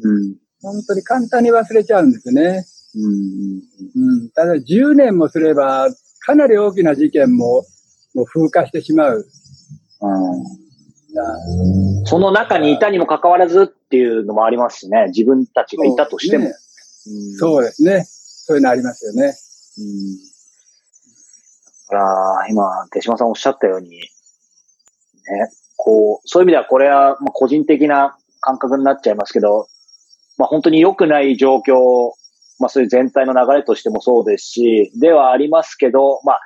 [0.00, 0.34] うん。
[0.60, 2.66] 本当に簡単に忘れちゃうんですね。
[2.94, 3.62] うん。
[3.94, 4.30] うん。
[4.30, 5.88] ただ10年もすれば、
[6.26, 7.64] かなり大きな事件も、
[8.12, 9.28] もう風化してしまう。
[10.00, 10.08] う
[12.02, 12.04] ん。
[12.04, 15.06] その中にいたにもかかわらずっていうのもありますしね。
[15.14, 16.50] 自分たちがいたとしても。
[17.38, 18.04] そうですね。
[18.08, 19.34] そういうのありますよね。
[19.78, 20.16] うん。
[21.90, 24.06] だから、今、手島さんおっしゃったように、ね、
[25.76, 29.68] こう、そういう意味ではこれは、まあ、個人的な感覚になっちゃいますけど、
[30.38, 32.10] まあ、本当に良くない状況、
[32.58, 36.40] まあ、そういう全体の流れとしてもそうですし、ではありますけど、まあ、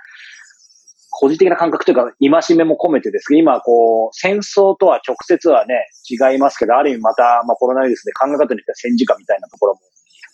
[1.10, 9.80] 個人的な感覚というか、戒めも込めてですけど、今、こう、戦争とは直接はね、違いますけど、ある意味また、まあ、コロナウイルスで考え方によっては戦時下みたいなところも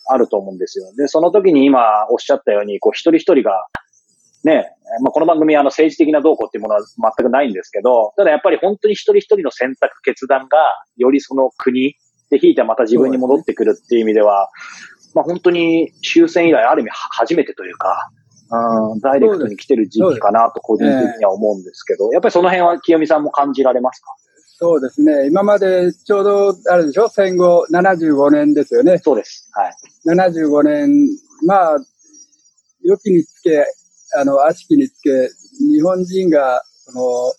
[0.09, 0.93] あると思うんですよ。
[0.95, 3.65] で、その時に今おっしゃったように、こう一人一人が、
[4.43, 4.71] ね、
[5.01, 10.57] まあ、この番組はあの政治的な動向っていうものは全くないんですけど、ただやっぱり本当に一人一人の選択、決断が、
[10.95, 11.95] よりその国
[12.29, 14.49] で引いてまた自分に戻ってくるっていう意味では、
[15.17, 18.09] まあ本当に終戦以来ある意味初めてというか、
[18.51, 24.15] うん、ダイレクトに来てる時期かなと個人的には思うんですけど、やっぱりその辺は清美さんも感じられますか？
[24.59, 25.27] そうですね。
[25.27, 27.09] 今までちょうど、あれでしょ？
[27.09, 28.97] 戦後75年ですよね。
[28.97, 29.49] そうです。
[29.53, 29.73] はい。
[30.07, 30.89] 75年、
[31.45, 31.77] まあ、
[32.81, 33.65] 良きにつけ、
[34.19, 35.29] あの、悪しきにつけ、
[35.59, 37.33] 日本人が、その、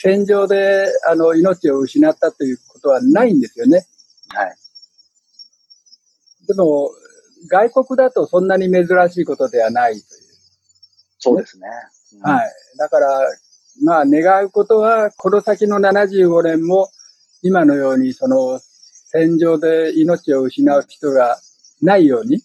[0.00, 3.86] 戦場で、あの、命を失ったということはないんですよね。
[4.34, 4.54] はい。
[6.48, 6.90] でも、
[7.50, 10.04] 外国だとそんなに珍しいことではないという。
[11.18, 11.66] そうですね。
[12.14, 12.50] うん、はい。
[12.78, 13.28] だから、
[13.82, 16.88] まあ願うことは、この先の75年も、
[17.42, 18.58] 今のように、その、
[19.10, 21.38] 戦場で命を失う人が
[21.80, 22.42] ないように、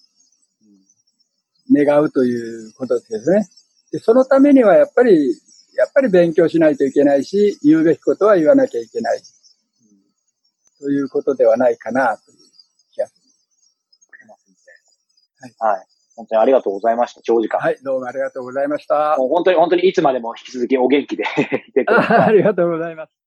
[1.72, 3.48] 願うということですね。
[3.92, 5.30] でそのためには、やっぱり、
[5.76, 9.22] やっぱり勉強しないといけないし、言うべきことは言わなきゃいけない。
[10.80, 12.38] ということではないかな、という
[12.92, 13.22] 気がする。
[14.28, 15.33] はい。
[15.60, 17.22] はい本当にありがとうございました。
[17.22, 17.60] 長時間。
[17.60, 19.16] はい、どうもありがとうございました。
[19.18, 21.24] もう本当に、本当にいつまでも引き続きお元気で
[21.68, 22.20] いてください。
[22.30, 23.23] ありがとうございます。